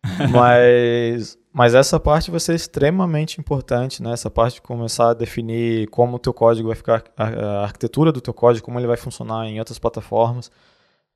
Mas 0.32 1.38
Mas 1.53 1.75
essa 1.75 1.99
parte 1.99 2.32
vai 2.32 2.39
ser 2.39 2.55
extremamente 2.55 3.39
importante, 3.39 4.01
né? 4.01 4.13
Essa 4.13 4.32
parte 4.32 4.55
de 4.55 4.61
começar 4.61 5.09
a 5.09 5.13
definir 5.13 5.88
como 5.89 6.15
o 6.15 6.19
teu 6.19 6.34
código 6.34 6.69
vai 6.69 6.75
ficar, 6.75 7.03
a, 7.17 7.63
arquitetura 7.63 8.11
do 8.11 8.21
teu 8.21 8.34
código, 8.34 8.65
como 8.65 8.79
ele 8.79 8.88
vai 8.88 8.97
funcionar 8.97 9.45
em 9.47 9.59
outras 9.59 9.77
plataformas, 9.77 10.49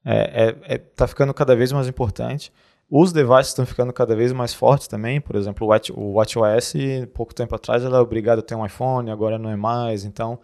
é, 0.03 0.55
é, 0.67 0.75
é 0.75 0.77
tá 0.77 1.07
ficando 1.07 1.33
cada 1.33 1.55
vez 1.55 1.71
mais 1.71 1.87
importante. 1.87 2.51
Os 2.89 3.11
devices 3.11 3.47
estão 3.47 3.65
ficando 3.65 3.91
cada 3.93 4.15
vez 4.15 4.31
mais 4.33 4.53
fortes 4.53 4.87
também. 4.87 5.19
Por 5.21 5.35
exemplo, 5.35 5.65
o, 5.65 5.69
Watch, 5.71 5.91
o 5.91 6.13
WatchOS, 6.13 6.73
pouco 7.13 7.33
tempo 7.33 7.55
atrás, 7.55 7.83
era 7.83 8.01
obrigado 8.01 8.39
a 8.39 8.41
ter 8.43 8.55
um 8.55 8.65
iPhone, 8.65 9.09
agora 9.09 9.39
não 9.39 9.49
é 9.49 9.55
mais. 9.55 10.03
Então, 10.05 10.39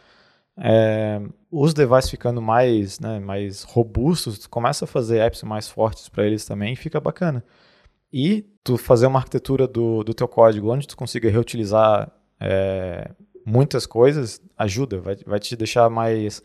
é, 0.58 1.22
os 1.50 1.74
devices 1.74 2.10
ficando 2.10 2.42
mais, 2.42 3.00
né, 3.00 3.20
mais 3.20 3.64
robustos, 3.64 4.46
começa 4.48 4.86
a 4.86 4.88
fazer 4.88 5.20
apps 5.20 5.44
mais 5.44 5.68
fortes 5.68 6.10
para 6.10 6.26
eles 6.26 6.46
também 6.46 6.76
fica 6.76 7.00
bacana. 7.00 7.44
E 8.12 8.44
tu 8.64 8.78
fazer 8.78 9.08
uma 9.08 9.20
arquitetura 9.20 9.68
do, 9.68 10.04
do 10.04 10.14
teu 10.14 10.28
código 10.28 10.72
onde 10.72 10.88
tu 10.88 10.98
consiga 10.98 11.30
reutilizar 11.30 12.12
é, 12.40 13.12
muitas 13.46 13.86
coisas 13.86 14.42
ajuda, 14.58 15.00
vai, 15.00 15.16
vai 15.26 15.40
te 15.40 15.56
deixar 15.56 15.90
mais 15.90 16.44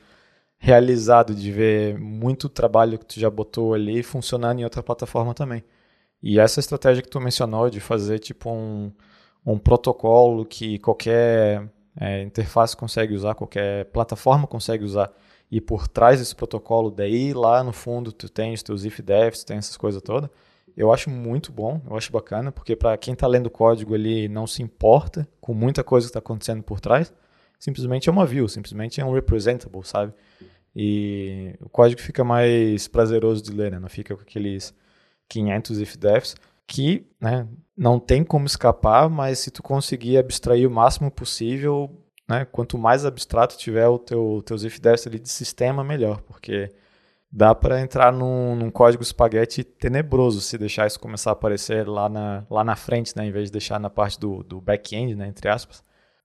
realizado 0.59 1.35
de 1.35 1.53
ver 1.53 1.99
muito 1.99 2.49
trabalho 2.49 2.99
que 2.99 3.07
tu 3.07 3.21
já 3.21 3.29
botou 3.31 3.75
ali 3.75 4.03
funcionando 4.03 4.61
em 4.61 4.65
outra 4.65 4.83
plataforma 4.83 5.35
também. 5.35 5.63
E 6.23 6.39
essa 6.41 6.61
estratégia 6.61 7.03
que 7.03 7.11
tu 7.11 7.21
mencionou 7.21 7.69
de 7.69 7.81
fazer 7.81 8.19
tipo 8.19 8.51
um, 8.51 8.91
um 9.45 9.59
protocolo 9.59 10.45
que 10.45 10.79
qualquer 10.79 11.69
é, 11.99 12.23
interface 12.23 12.77
consegue 12.77 13.15
usar, 13.15 13.35
qualquer 13.35 13.87
plataforma 13.87 14.47
consegue 14.47 14.85
usar, 14.85 15.11
e 15.51 15.61
por 15.61 15.87
trás 15.89 16.19
desse 16.19 16.35
protocolo, 16.35 16.91
daí 16.91 17.33
lá 17.33 17.63
no 17.63 17.73
fundo 17.73 18.13
tu 18.13 18.29
tem 18.29 18.53
os 18.53 18.63
teus 18.63 18.85
if-defs, 18.85 19.45
tem 19.45 19.57
essas 19.57 19.77
coisas 19.77 20.03
todas, 20.03 20.29
eu 20.77 20.93
acho 20.93 21.09
muito 21.09 21.51
bom, 21.51 21.81
eu 21.89 21.97
acho 21.97 22.13
bacana, 22.13 22.53
porque 22.53 22.77
para 22.77 22.97
quem 22.99 23.15
está 23.15 23.27
lendo 23.27 23.47
o 23.47 23.51
código 23.51 23.95
ali 23.95 24.29
não 24.29 24.47
se 24.47 24.63
importa 24.63 25.27
com 25.41 25.55
muita 25.55 25.83
coisa 25.83 26.07
que 26.07 26.11
está 26.11 26.19
acontecendo 26.19 26.63
por 26.63 26.81
trás, 26.81 27.13
simplesmente 27.59 28.09
é 28.09 28.13
uma 28.13 28.27
view, 28.27 28.47
simplesmente 28.49 29.01
é 29.01 29.05
um 29.05 29.13
representable, 29.13 29.83
sabe? 29.85 30.13
E 30.75 31.55
o 31.61 31.71
código 31.71 32.01
fica 32.03 32.23
mais 32.23 32.87
prazeroso 32.87 33.43
de 33.43 33.51
ler, 33.51 33.73
né? 33.73 33.79
Não 33.79 33.89
fica 33.89 34.15
com 34.15 34.21
aqueles 34.21 34.75
500 35.29 35.81
if-defs 35.81 36.35
que 36.67 37.07
né, 37.21 37.47
não 37.77 37.99
tem 37.99 38.25
como 38.25 38.47
escapar, 38.47 39.09
mas 39.09 39.39
se 39.39 39.51
tu 39.51 39.63
conseguir 39.63 40.19
abstrair 40.19 40.67
o 40.67 40.71
máximo 40.71 41.11
possível, 41.11 41.91
né, 42.29 42.45
quanto 42.45 42.77
mais 42.79 43.05
abstrato 43.05 43.57
tiver 43.57 43.87
o 43.89 43.99
teu 43.99 44.43
teus 44.45 44.65
if-defs 44.65 45.07
ali 45.07 45.19
de 45.19 45.29
sistema, 45.29 45.85
melhor, 45.85 46.21
porque 46.23 46.73
dá 47.31 47.55
para 47.55 47.81
entrar 47.81 48.13
num, 48.13 48.57
num, 48.57 48.71
código 48.71 49.03
espaguete 49.03 49.63
tenebroso 49.63 50.41
se 50.41 50.57
deixar 50.59 50.87
isso 50.87 50.99
começar 50.99 51.31
a 51.31 51.33
aparecer 51.35 51.87
lá 51.87 52.09
na, 52.09 52.47
lá 52.51 52.65
na 52.65 52.77
frente, 52.77 53.17
né, 53.17 53.27
em 53.27 53.33
vez 53.33 53.47
de 53.47 53.53
deixar 53.53 53.79
na 53.79 53.91
parte 53.91 54.19
do, 54.19 54.43
do 54.43 54.61
back-end, 54.61 55.15
né, 55.15 55.29
entre 55.29 55.49
aspas. 55.49 55.85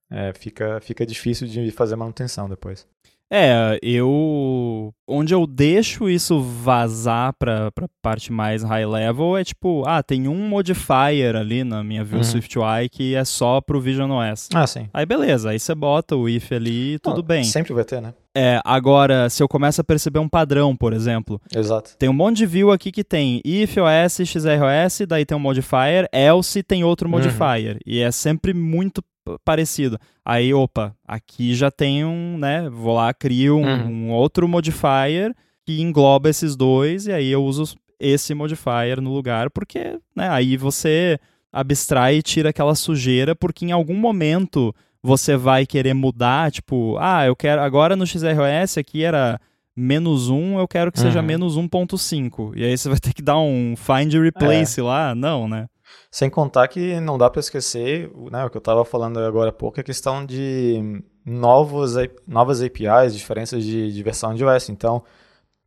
É, 0.10 0.34
fica, 0.34 0.80
fica 0.82 1.06
difícil 1.06 1.48
de 1.48 1.72
fazer 1.72 1.96
manutenção 1.96 2.50
depois. 2.50 2.86
É, 3.32 3.80
eu. 3.82 4.94
Onde 5.08 5.34
eu 5.34 5.48
deixo 5.48 6.10
isso 6.10 6.42
vazar 6.42 7.34
pra, 7.40 7.72
pra 7.72 7.88
parte 8.02 8.32
mais 8.32 8.62
high 8.62 8.86
level 8.86 9.38
é 9.38 9.44
tipo, 9.44 9.84
ah, 9.86 10.04
tem 10.04 10.28
um 10.28 10.48
modifier 10.50 11.36
ali 11.36 11.64
na 11.64 11.84
minha 11.84 12.04
Vue 12.04 12.18
uhum. 12.18 12.24
SwiftUI 12.24 12.90
que 12.90 13.16
é 13.16 13.24
só 13.24 13.62
pro 13.62 13.80
Vision 13.80 14.12
OS. 14.12 14.50
Ah, 14.54 14.68
sim. 14.68 14.90
Aí 14.94 15.06
beleza, 15.06 15.50
aí 15.50 15.60
você 15.60 15.74
bota 15.74 16.16
o 16.16 16.28
if 16.28 16.52
ali 16.52 16.96
e 16.96 17.00
tudo 17.00 17.24
bem. 17.24 17.44
Sempre 17.44 17.74
vai 17.74 17.86
ter, 17.86 18.02
né? 18.02 18.14
É, 18.36 18.62
agora, 18.64 19.30
se 19.30 19.44
eu 19.44 19.48
começo 19.48 19.82
a 19.82 19.84
perceber 19.84 20.20
um 20.20 20.30
padrão, 20.30 20.76
por 20.76 20.94
exemplo. 20.94 21.42
Exato. 21.54 21.98
Tem 21.98 22.08
um 22.08 22.14
monte 22.14 22.38
de 22.38 22.46
view 22.46 22.72
aqui 22.72 22.92
que 22.92 23.04
tem 23.04 23.42
if 23.44 23.76
OS, 23.78 24.22
XROS, 24.26 25.06
daí 25.08 25.26
tem 25.26 25.36
um 25.36 25.40
modifier, 25.40 26.08
else 26.14 26.64
tem 26.64 26.84
outro 26.84 27.08
uhum. 27.08 27.12
modifier. 27.12 27.74
Uhum. 27.74 27.80
E 27.86 28.00
é 28.00 28.12
sempre 28.12 28.54
muito 28.54 29.04
parecido. 29.44 30.00
Aí, 30.24 30.54
opa, 30.54 30.96
aqui 31.08 31.54
já 31.54 31.72
tem 31.72 32.06
um, 32.06 32.38
né? 32.38 32.70
Vou 32.70 32.96
lá, 32.96 33.14
crio 33.14 33.58
um, 33.58 33.66
uhum. 33.66 33.88
um, 33.88 34.12
outro 34.12 34.48
modifier 34.48 35.36
que 35.66 35.82
engloba 35.82 36.30
esses 36.30 36.56
dois, 36.56 37.08
e 37.08 37.12
aí 37.12 37.30
eu 37.30 37.44
uso 37.44 37.76
esse 38.00 38.34
modifier 38.34 39.00
no 39.00 39.14
lugar, 39.14 39.50
porque 39.52 40.00
né, 40.16 40.28
aí 40.30 40.58
você 40.58 41.20
abstrai 41.54 42.16
e 42.16 42.22
tira 42.22 42.50
aquela 42.50 42.74
sujeira, 42.74 43.36
porque 43.36 43.66
em 43.66 43.72
algum 43.72 43.96
momento 43.96 44.74
você 45.04 45.36
vai 45.36 45.66
querer 45.66 45.94
mudar, 45.94 46.52
tipo, 46.52 46.98
ah, 47.00 47.26
eu 47.26 47.36
quero. 47.36 47.62
Agora 47.62 47.96
no 47.96 48.06
XROS 48.06 48.78
aqui 48.78 49.04
era 49.04 49.40
menos 49.76 50.30
1, 50.30 50.60
eu 50.60 50.68
quero 50.68 50.92
que 50.92 51.00
uhum. 51.00 51.06
seja 51.06 51.22
menos 51.22 51.58
1.5. 51.58 52.54
E 52.56 52.64
aí 52.64 52.78
você 52.78 52.90
vai 52.90 53.00
ter 53.00 53.14
que 53.14 53.22
dar 53.22 53.40
um 53.40 53.76
find 53.76 54.14
replace 54.14 54.80
é. 54.80 54.84
lá? 54.84 55.16
Não, 55.16 55.48
né? 55.48 55.68
Sem 56.10 56.30
contar 56.30 56.68
que 56.68 57.00
não 57.00 57.18
dá 57.18 57.30
para 57.30 57.40
esquecer, 57.40 58.12
né, 58.32 58.46
o 58.46 58.50
que 58.50 58.58
eu 58.58 58.60
estava 58.60 58.84
falando 58.84 59.20
agora 59.20 59.50
há 59.50 59.54
pouco, 59.54 59.80
a 59.80 59.84
questão 59.84 60.26
de 60.26 61.02
novos, 61.26 61.96
novas 62.28 62.62
APIs, 62.62 63.16
diferenças 63.16 63.64
de, 63.64 63.94
de 63.94 64.04
versão 64.04 64.34
de 64.34 64.44
OS. 64.44 64.70
Então, 64.70 65.04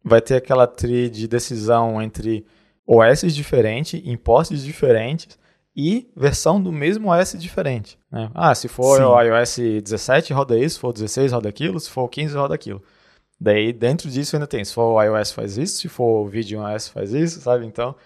vai 0.05 0.21
ter 0.21 0.37
aquela 0.37 0.67
tree 0.67 1.09
de 1.09 1.27
decisão 1.27 2.03
entre 2.03 2.45
OS 2.87 3.23
diferentes, 3.35 4.03
impostos 4.05 4.63
diferentes 4.63 5.39
e 5.75 6.09
versão 6.15 6.63
do 6.63 6.71
mesmo 6.71 7.11
OS 7.11 7.35
diferente. 7.39 7.99
Né? 8.11 8.31
Ah, 8.35 8.55
se 8.55 8.69
for 8.69 8.99
Sim. 8.99 9.05
o 9.05 9.21
iOS 9.21 9.57
17, 9.83 10.33
roda 10.33 10.59
isso, 10.59 10.75
se 10.75 10.81
for 10.81 10.93
16, 10.93 11.33
roda 11.33 11.49
aquilo, 11.49 11.81
se 11.81 11.91
for 11.91 12.09
15, 12.09 12.37
roda 12.37 12.55
aquilo. 12.55 12.83
Daí, 13.41 13.73
dentro 13.73 14.09
disso 14.09 14.37
ainda 14.37 14.47
tem, 14.47 14.65
se 14.65 14.73
for 14.73 14.93
o 14.93 15.03
iOS 15.03 15.33
faz 15.33 15.59
isso, 15.59 15.79
se 15.79 15.89
for 15.89 16.23
o 16.23 16.29
Video 16.29 16.61
OS 16.61 16.89
faz 16.89 17.13
isso, 17.13 17.41
sabe? 17.41 17.67
Então, 17.67 17.97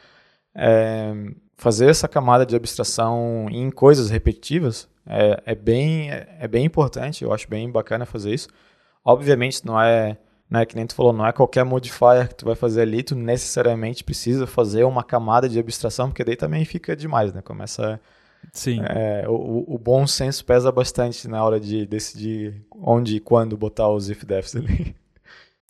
é, 0.55 1.13
fazer 1.59 1.91
essa 1.91 2.09
camada 2.09 2.47
de 2.47 2.57
abstração 2.57 3.49
em 3.51 3.71
coisas 3.71 4.09
repetitivas 4.09 4.89
é, 5.05 5.43
é, 5.45 5.55
bem, 5.55 6.11
é, 6.11 6.37
é, 6.41 6.49
bem 6.49 6.65
importante, 6.65 7.25
eu 7.25 7.33
acho 7.33 7.49
bem 7.49 7.71
bacana 7.71 8.07
fazer 8.07 8.33
isso. 8.33 8.49
Obviamente 9.05 9.67
não 9.67 9.81
é, 9.81 10.17
né, 10.49 10.65
que 10.65 10.77
nem 10.77 10.87
tu 10.87 10.95
falou, 10.95 11.13
não 11.13 11.27
é 11.27 11.33
qualquer 11.33 11.65
modifier 11.65 12.29
que 12.29 12.37
tu 12.37 12.45
vai 12.47 12.55
fazer 12.55 12.83
ali, 12.83 13.03
tu 13.03 13.17
necessariamente 13.17 14.05
precisa 14.05 14.47
fazer 14.47 14.85
uma 14.85 15.03
camada 15.03 15.49
de 15.49 15.59
abstração, 15.59 16.09
porque 16.09 16.23
daí 16.25 16.37
também 16.37 16.65
fica 16.65 16.95
demais, 16.95 17.33
né? 17.35 17.43
Começa... 17.43 18.01
Sim. 18.53 18.81
É, 18.85 19.25
o, 19.29 19.65
o, 19.67 19.77
bom 19.77 20.07
senso 20.07 20.45
pesa 20.45 20.71
bastante 20.71 21.27
na 21.27 21.45
hora 21.45 21.59
de 21.59 21.85
decidir 21.85 22.63
onde 22.81 23.17
e 23.17 23.21
quando 23.21 23.57
botar 23.57 23.89
os 23.89 24.09
if-defs 24.09 24.55
ali. 24.55 24.95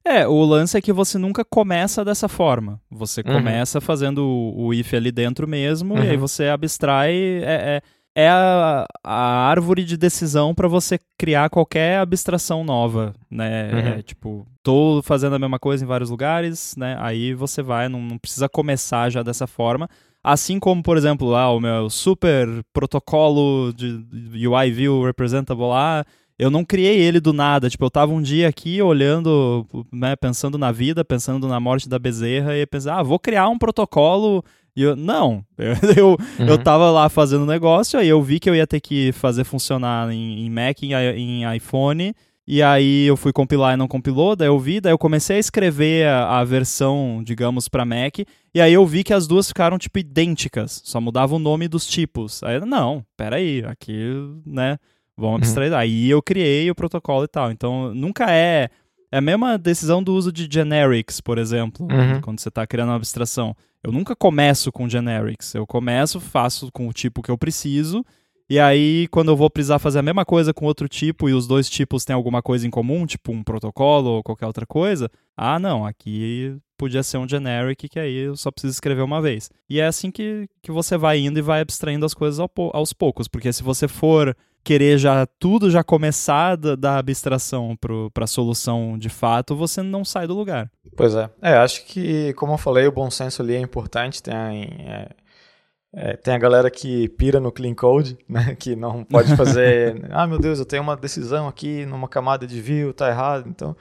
É, 0.09 0.26
o 0.26 0.42
lance 0.42 0.76
é 0.76 0.80
que 0.80 0.92
você 0.92 1.18
nunca 1.18 1.44
começa 1.44 2.02
dessa 2.02 2.28
forma. 2.28 2.80
Você 2.90 3.20
uhum. 3.20 3.34
começa 3.34 3.78
fazendo 3.78 4.24
o, 4.24 4.66
o, 4.66 4.74
if 4.74 4.94
ali 4.94 5.12
dentro 5.12 5.46
mesmo, 5.46 5.94
uhum. 5.94 6.02
e 6.02 6.09
aí 6.09 6.14
uhum. 6.14 6.20
você 6.20 6.48
abstrai. 6.48 7.12
É, 7.12 7.42
é, 7.44 7.82
é 8.16 8.28
a, 8.30 8.86
a, 9.04 9.50
árvore 9.50 9.84
de 9.84 9.98
decisão 9.98 10.54
para 10.54 10.66
você 10.66 10.98
criar 11.18 11.50
qualquer 11.50 11.98
abstração 11.98 12.64
nova, 12.64 13.14
né? 13.30 13.70
Uhum. 13.70 13.78
É, 13.78 14.02
tipo, 14.02 14.46
tô 14.62 15.02
fazendo 15.04 15.36
a 15.36 15.38
mesma 15.38 15.59
coisa 15.59 15.84
em 15.84 15.86
vários 15.86 16.09
lugares, 16.09 16.74
né? 16.76 16.96
Aí 17.00 17.34
você 17.34 17.62
vai, 17.62 17.86
não, 17.88 18.00
não 18.00 18.18
precisa 18.18 18.48
começar 18.48 19.11
já 19.11 19.22
dessa 19.22 19.46
forma. 19.46 19.88
Assim 20.24 20.59
como, 20.59 20.82
por 20.82 20.96
exemplo, 20.96 21.28
lá 21.28 21.52
o 21.52 21.61
meu 21.61 21.90
super 21.90 22.48
protocolo 22.72 23.72
de 23.74 24.48
UI 24.48 24.70
View 24.70 25.04
Representable 25.04 25.66
lá, 25.66 26.04
eu 26.39 26.51
não 26.51 26.64
criei 26.64 26.99
ele 26.99 27.18
do 27.18 27.32
nada. 27.32 27.68
Tipo, 27.68 27.84
eu 27.84 27.91
tava 27.91 28.12
um 28.12 28.22
dia 28.22 28.49
aqui 28.49 28.80
olhando, 28.80 29.66
né, 29.93 30.14
pensando 30.14 30.57
na 30.57 30.70
vida, 30.70 31.05
pensando 31.05 31.49
na 31.49 31.59
morte 31.59 31.89
da 31.89 31.99
Bezerra, 31.99 32.57
e 32.57 32.64
pensei, 32.64 32.93
ah, 32.93 33.03
vou 33.03 33.18
criar 33.18 33.49
um 33.49 33.59
protocolo. 33.59 34.45
E 34.76 34.82
eu, 34.82 34.95
não, 34.95 35.45
eu, 35.59 35.74
eu, 35.97 36.09
uhum. 36.11 36.47
eu 36.47 36.57
tava 36.57 36.91
lá 36.93 37.09
fazendo 37.09 37.45
negócio, 37.45 37.99
aí 37.99 38.09
eu 38.09 38.22
vi 38.22 38.39
que 38.39 38.49
eu 38.49 38.55
ia 38.55 38.66
ter 38.66 38.80
que 38.80 39.11
fazer 39.11 39.43
funcionar 39.43 40.09
em, 40.12 40.47
em 40.47 40.51
Mac, 40.51 40.80
em, 40.84 40.93
em 40.93 41.57
iPhone, 41.57 42.14
e 42.47 42.62
aí 42.62 43.05
eu 43.05 43.16
fui 43.16 43.32
compilar 43.32 43.74
e 43.74 43.76
não 43.76 43.89
compilou, 43.89 44.36
daí 44.36 44.47
eu 44.47 44.59
vi, 44.59 44.80
daí 44.80 44.93
eu 44.93 44.99
comecei 44.99 45.36
a 45.36 45.41
escrever 45.41 46.07
a, 46.07 46.39
a 46.39 46.45
versão, 46.45 47.20
digamos, 47.24 47.68
para 47.68 47.84
Mac, 47.84 48.20
e 48.55 48.61
aí 48.61 48.72
eu 48.72 48.86
vi 48.86 49.03
que 49.03 49.12
as 49.12 49.26
duas 49.26 49.49
ficaram, 49.49 49.78
tipo, 49.78 49.99
idênticas, 49.99 50.80
só 50.84 51.01
mudava 51.01 51.34
o 51.34 51.41
nome 51.41 51.66
dos 51.66 51.84
tipos. 51.84 52.41
Aí, 52.45 52.61
não, 52.61 53.05
peraí, 53.16 53.64
aqui, 53.64 54.12
né, 54.47 54.78
Vamos 55.19 55.33
uhum. 55.33 55.37
abstrair. 55.39 55.73
Uhum. 55.73 55.79
Aí 55.79 56.11
eu 56.11 56.23
criei 56.23 56.71
o 56.71 56.75
protocolo 56.75 57.25
e 57.25 57.29
tal. 57.29 57.51
Então, 57.51 57.95
nunca 57.95 58.31
é. 58.31 58.71
É 59.11 59.19
a 59.19 59.23
mesma 59.23 59.57
decisão 59.57 60.03
do 60.03 60.14
uso 60.14 60.31
de 60.31 60.47
generics, 60.51 61.19
por 61.19 61.39
exemplo, 61.39 61.87
uhum. 61.91 62.21
quando 62.21 62.41
você 62.41 62.51
está 62.51 62.66
criando 62.66 62.91
uma 62.91 62.97
abstração. 62.97 63.57
Eu 63.83 63.91
nunca 63.91 64.14
começo 64.14 64.71
com 64.71 64.87
generics. 64.87 65.55
Eu 65.55 65.66
começo, 65.66 66.21
faço 66.21 66.71
com 66.71 66.87
o 66.87 66.93
tipo 66.93 67.23
que 67.23 67.31
eu 67.31 67.39
preciso, 67.39 68.05
e 68.51 68.59
aí, 68.59 69.07
quando 69.09 69.29
eu 69.29 69.37
vou 69.37 69.51
precisar 69.51 69.79
fazer 69.79 69.99
a 69.99 70.03
mesma 70.03 70.25
coisa 70.25 70.55
com 70.55 70.64
outro 70.64 70.89
tipo 70.89 71.29
e 71.29 71.35
os 71.35 71.47
dois 71.47 71.69
tipos 71.69 72.03
têm 72.07 72.14
alguma 72.14 72.41
coisa 72.41 72.66
em 72.66 72.71
comum, 72.71 73.05
tipo 73.05 73.31
um 73.31 73.43
protocolo 73.43 74.09
ou 74.09 74.23
qualquer 74.23 74.47
outra 74.47 74.64
coisa, 74.64 75.11
ah, 75.37 75.59
não, 75.59 75.85
aqui 75.85 76.57
podia 76.79 77.03
ser 77.03 77.19
um 77.19 77.29
generic 77.29 77.91
que 77.91 78.01
aí 78.01 78.14
eu 78.14 78.37
só 78.37 78.51
preciso 78.51 78.73
escrever 78.73 79.03
uma 79.03 79.21
vez. 79.21 79.51
E 79.69 79.81
é 79.81 79.87
assim 79.87 80.11
que, 80.11 80.49
que 80.62 80.73
você 80.73 80.97
vai 80.97 81.19
indo 81.19 81.39
e 81.39 81.43
vai 81.43 81.61
abstraindo 81.61 82.07
as 82.07 82.14
coisas 82.14 82.41
ao, 82.41 82.51
aos 82.73 82.95
poucos, 82.95 83.29
porque 83.29 83.53
se 83.53 83.62
você 83.62 83.87
for 83.87 84.35
querer 84.62 84.98
já 84.98 85.26
tudo 85.38 85.70
já 85.70 85.82
começar 85.82 86.56
da, 86.56 86.76
da 86.76 86.98
abstração 86.98 87.76
para 87.76 88.24
a 88.24 88.26
solução 88.26 88.98
de 88.98 89.09
fato, 89.09 89.56
você 89.56 89.82
não 89.82 90.04
sai 90.04 90.26
do 90.26 90.34
lugar. 90.34 90.70
Pois 90.96 91.14
é. 91.14 91.30
É, 91.40 91.54
acho 91.54 91.84
que, 91.86 92.32
como 92.34 92.54
eu 92.54 92.59
falei, 92.59 92.86
o 92.86 92.92
bom 92.92 93.11
senso 93.11 93.42
ali 93.42 93.54
é 93.54 93.61
importante. 93.61 94.22
Tem, 94.22 94.34
é, 94.34 95.09
é, 95.92 96.16
tem 96.16 96.34
a 96.34 96.38
galera 96.38 96.70
que 96.70 97.09
pira 97.11 97.40
no 97.40 97.52
clean 97.52 97.74
code, 97.74 98.18
né? 98.28 98.54
Que 98.54 98.76
não 98.76 99.04
pode 99.04 99.34
fazer. 99.36 100.06
ah, 100.11 100.26
meu 100.26 100.38
Deus, 100.38 100.59
eu 100.59 100.66
tenho 100.66 100.82
uma 100.82 100.96
decisão 100.96 101.48
aqui 101.48 101.86
numa 101.86 102.09
camada 102.09 102.46
de 102.46 102.61
view, 102.61 102.92
tá 102.92 103.09
errado. 103.09 103.48
Então, 103.48 103.76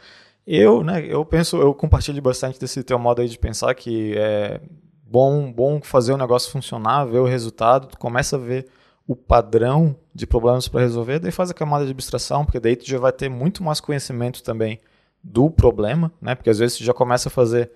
eu, 0.45 0.83
né? 0.83 1.05
Eu 1.05 1.25
penso, 1.25 1.57
eu 1.57 1.73
compartilho 1.73 2.21
bastante 2.21 2.59
desse 2.59 2.83
teu 2.83 2.97
modo 2.97 3.21
aí 3.21 3.27
de 3.27 3.37
pensar 3.37 3.73
que 3.75 4.13
é 4.17 4.61
bom, 5.09 5.51
bom 5.51 5.81
fazer 5.81 6.13
o 6.13 6.17
negócio 6.17 6.51
funcionar, 6.51 7.05
ver 7.05 7.19
o 7.19 7.25
resultado, 7.25 7.87
tu 7.87 7.97
começa 7.97 8.35
a 8.35 8.39
ver 8.39 8.67
o 9.07 9.15
padrão 9.15 9.95
de 10.13 10.27
problemas 10.27 10.67
para 10.67 10.81
resolver, 10.81 11.19
daí 11.19 11.31
faz 11.31 11.49
a 11.49 11.53
camada 11.53 11.85
de 11.85 11.91
abstração, 11.91 12.43
porque 12.43 12.59
daí 12.59 12.75
tu 12.75 12.85
já 12.85 12.99
vai 12.99 13.11
ter 13.11 13.29
muito 13.29 13.63
mais 13.63 13.79
conhecimento 13.79 14.43
também 14.43 14.79
do 15.23 15.49
problema, 15.49 16.11
né? 16.21 16.35
Porque 16.35 16.49
às 16.49 16.59
vezes 16.59 16.77
tu 16.77 16.83
já 16.83 16.93
começa 16.93 17.29
a 17.29 17.31
fazer 17.31 17.71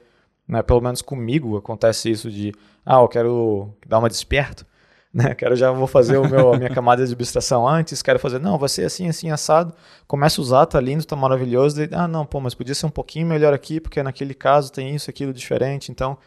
né? 0.52 0.62
Pelo 0.62 0.82
menos 0.82 1.02
comigo 1.02 1.58
acontece 1.58 2.10
isso 2.10 2.30
de, 2.30 2.54
ah, 2.86 3.00
eu 3.00 3.08
quero 3.08 3.74
dar 3.88 4.00
uma 4.00 4.10
desperto, 4.10 4.66
né? 5.14 5.34
Quero 5.34 5.56
já 5.56 5.72
vou 5.72 5.88
fazer 5.88 6.18
o 6.18 6.28
meu, 6.28 6.54
a 6.54 6.58
minha 6.58 6.70
camada 6.70 7.06
de 7.06 7.14
abstração 7.14 7.68
antes, 7.68 8.02
quero 8.02 8.20
fazer, 8.20 8.40
não, 8.40 8.58
vai 8.58 8.70
ser 8.70 8.86
assim, 8.86 9.08
assim, 9.08 9.32
assado. 9.32 9.74
Começa 10.08 10.40
a 10.40 10.44
usar, 10.44 10.66
tá 10.66 10.80
lindo, 10.80 11.06
tá 11.06 11.16
maravilhoso. 11.16 11.78
Daí, 11.78 11.90
ah, 11.94 12.08
não, 12.08 12.26
pô, 12.26 12.42
mas 12.42 12.54
podia 12.54 12.76
ser 12.76 12.86
um 12.86 12.92
pouquinho 12.92 13.28
melhor 13.28 13.54
aqui, 13.54 13.80
porque 13.80 14.04
naquele 14.04 14.34
caso 14.34 14.72
tem 14.72 14.94
isso, 14.94 15.10
aquilo 15.10 15.34
diferente. 15.34 15.90
Então, 15.90 16.18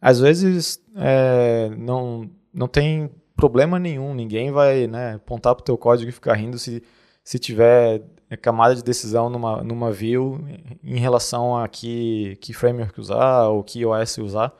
às 0.00 0.18
vezes, 0.18 0.80
é, 0.96 1.70
não, 1.76 2.28
não 2.52 2.66
tem 2.66 3.10
problema 3.40 3.78
nenhum, 3.78 4.14
ninguém 4.14 4.50
vai 4.52 4.86
né, 4.86 5.14
apontar 5.14 5.54
pro 5.54 5.64
teu 5.64 5.78
código 5.78 6.10
e 6.10 6.12
ficar 6.12 6.34
rindo 6.34 6.58
se, 6.58 6.82
se 7.24 7.38
tiver 7.38 8.02
é, 8.28 8.36
camada 8.36 8.74
de 8.74 8.84
decisão 8.84 9.30
numa, 9.30 9.64
numa 9.64 9.90
view 9.90 10.38
em 10.84 10.98
relação 10.98 11.56
a 11.56 11.66
que, 11.66 12.36
que 12.40 12.52
framework 12.52 13.00
usar 13.00 13.48
ou 13.48 13.64
que 13.64 13.84
OS 13.86 14.18
usar, 14.18 14.52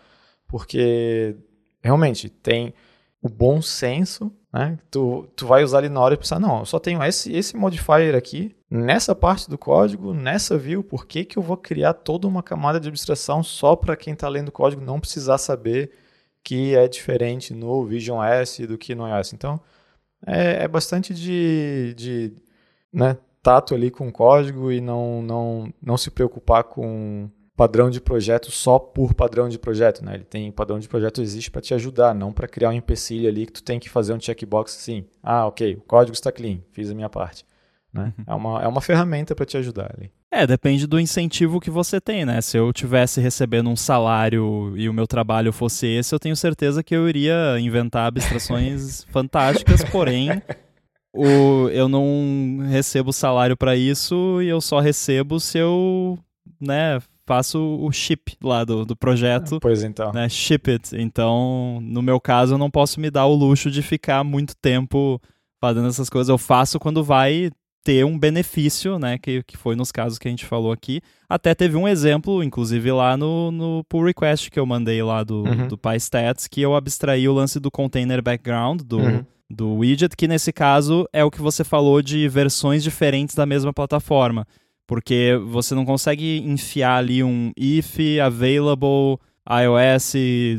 porque 0.49 1.37
realmente 1.83 2.31
tem 2.31 2.72
o 3.22 3.28
bom 3.28 3.61
senso, 3.61 4.33
né? 4.53 4.78
Tu, 4.91 5.28
tu 5.37 5.47
vai 5.47 5.62
usar 5.62 5.78
ali 5.78 5.91
na 5.91 6.01
hora 6.01 6.14
e 6.14 6.16
pensar, 6.16 6.41
não, 6.41 6.61
eu 6.61 6.64
só 6.64 6.78
tenho 6.78 7.03
esse, 7.05 7.33
esse 7.33 7.57
modifier 7.57 8.14
aqui, 8.14 8.57
nessa 8.70 9.14
parte 9.14 9.49
do 9.49 9.59
código, 9.59 10.14
nessa 10.14 10.57
view, 10.57 10.83
por 10.83 11.07
que, 11.07 11.24
que 11.24 11.37
eu 11.37 11.43
vou 11.43 11.57
criar 11.57 11.93
toda 11.93 12.26
uma 12.26 12.43
camada 12.43 12.81
de 12.81 12.89
abstração 12.89 13.43
só 13.43 13.76
para 13.76 13.95
quem 13.95 14.14
está 14.14 14.28
lendo 14.28 14.49
o 14.49 14.53
código 14.53 14.83
não 14.83 14.99
precisar 14.99 15.37
saber 15.37 15.93
que 16.43 16.74
é 16.74 16.88
diferente 16.88 17.55
no 17.55 17.84
Vision 17.84 18.22
S 18.22 18.66
do 18.66 18.78
que 18.78 18.95
no 18.95 19.07
iOS? 19.07 19.32
Então, 19.32 19.61
é, 20.26 20.64
é 20.64 20.68
bastante 20.68 21.14
de, 21.14 21.95
de 21.97 22.32
né, 22.93 23.16
tato 23.43 23.74
ali 23.74 23.91
com 23.91 24.09
o 24.09 24.12
código 24.12 24.70
e 24.70 24.80
não, 24.80 25.22
não, 25.22 25.74
não 25.82 25.97
se 25.97 26.11
preocupar 26.11 26.64
com 26.64 27.30
padrão 27.57 27.91
de 27.91 28.01
projeto 28.01 28.51
só 28.51 28.78
por 28.78 29.12
padrão 29.12 29.49
de 29.49 29.59
projeto, 29.59 30.03
né? 30.03 30.14
Ele 30.14 30.24
tem 30.24 30.51
padrão 30.51 30.78
de 30.78 30.88
projeto 30.88 31.20
existe 31.20 31.51
para 31.51 31.61
te 31.61 31.74
ajudar, 31.74 32.14
não 32.14 32.32
para 32.32 32.49
criar 32.49 32.70
um 32.70 32.72
empecilho 32.72 33.28
ali 33.28 33.45
que 33.45 33.53
tu 33.53 33.62
tem 33.62 33.78
que 33.78 33.91
fazer 33.91 34.14
um 34.14 34.20
checkbox 34.20 34.74
assim. 34.76 35.05
Ah, 35.22 35.47
ok, 35.47 35.74
o 35.74 35.82
código 35.82 36.14
está 36.14 36.32
clean, 36.32 36.61
fiz 36.72 36.91
a 36.91 36.95
minha 36.95 37.11
parte. 37.11 37.45
Né? 37.93 38.14
Uhum. 38.18 38.24
É, 38.26 38.34
uma, 38.34 38.62
é 38.62 38.66
uma 38.66 38.80
ferramenta 38.80 39.34
para 39.34 39.45
te 39.45 39.59
ajudar 39.59 39.95
ali. 39.95 40.11
É, 40.33 40.47
depende 40.47 40.87
do 40.87 41.01
incentivo 41.01 41.59
que 41.59 41.70
você 41.70 42.01
tem, 42.01 42.24
né? 42.24 42.41
Se 42.41 42.57
eu 42.57 42.72
tivesse 42.72 43.20
recebendo 43.20 43.68
um 43.68 43.74
salário 43.74 44.72
e 44.76 44.89
o 44.89 44.93
meu 44.93 45.07
trabalho 45.07 45.53
fosse 45.53 45.89
esse, 45.89 46.14
eu 46.14 46.20
tenho 46.20 46.37
certeza 46.37 46.85
que 46.85 46.95
eu 46.95 47.09
iria 47.09 47.59
inventar 47.59 48.07
abstrações 48.07 49.03
fantásticas, 49.11 49.83
porém 49.85 50.41
o, 51.12 51.68
eu 51.70 51.89
não 51.89 52.61
recebo 52.68 53.12
salário 53.12 53.57
para 53.57 53.74
isso 53.74 54.41
e 54.41 54.49
eu 54.49 54.61
só 54.61 54.78
recebo 54.78 55.41
se 55.41 55.59
eu, 55.59 56.16
né, 56.61 57.01
faço 57.26 57.59
o 57.59 57.91
ship 57.91 58.37
lá 58.41 58.64
do, 58.64 58.85
do 58.85 58.95
projeto. 58.95 59.59
Pois 59.61 59.83
então. 59.83 60.12
Né, 60.12 60.28
ship 60.28 60.70
it. 60.70 60.97
Então, 60.97 61.81
no 61.83 62.03
meu 62.03 62.20
caso, 62.20 62.55
eu 62.55 62.59
não 62.59 62.70
posso 62.70 63.01
me 63.01 63.11
dar 63.11 63.26
o 63.26 63.35
luxo 63.35 63.68
de 63.68 63.83
ficar 63.83 64.22
muito 64.22 64.55
tempo 64.57 65.20
fazendo 65.61 65.89
essas 65.89 66.09
coisas. 66.09 66.28
Eu 66.28 66.39
faço 66.39 66.78
quando 66.78 67.03
vai 67.03 67.51
ter 67.83 68.05
um 68.05 68.18
benefício, 68.18 68.99
né, 68.99 69.18
que, 69.18 69.43
que 69.43 69.57
foi 69.57 69.74
nos 69.74 69.91
casos 69.91 70.18
que 70.18 70.28
a 70.28 70.31
gente 70.31 70.45
falou 70.45 70.72
aqui. 70.72 71.01
Até 71.28 71.55
teve 71.55 71.76
um 71.76 71.89
exemplo, 71.89 72.43
inclusive 72.43 72.93
lá 72.93 73.16
no, 73.16 73.51
no 73.51 73.85
pull 73.89 74.05
request 74.05 74.51
que 74.51 74.61
eu 74.61 74.66
mandei 74.66 75.03
lá 75.03 75.24
do, 75.24 75.45
uhum. 75.45 75.68
do 75.68 75.78
PyStats, 75.78 76.47
que 76.47 76.61
eu 76.61 76.74
abstraí 76.74 77.28
o 77.28 77.33
lance 77.33 77.59
do 77.59 77.70
container 77.70 78.22
background, 78.22 78.83
do... 78.83 78.99
Uhum 78.99 79.24
do 79.51 79.74
widget, 79.74 80.16
que 80.16 80.28
nesse 80.28 80.53
caso 80.53 81.09
é 81.12 81.24
o 81.24 81.31
que 81.31 81.43
você 81.43 81.64
falou 81.64 82.01
de 82.01 82.28
versões 82.28 82.85
diferentes 82.85 83.35
da 83.35 83.45
mesma 83.45 83.72
plataforma. 83.72 84.47
Porque 84.87 85.39
você 85.47 85.74
não 85.74 85.85
consegue 85.85 86.39
enfiar 86.39 86.99
ali 86.99 87.22
um 87.22 87.51
if 87.57 87.99
available 88.24 89.18
iOS 89.49 90.14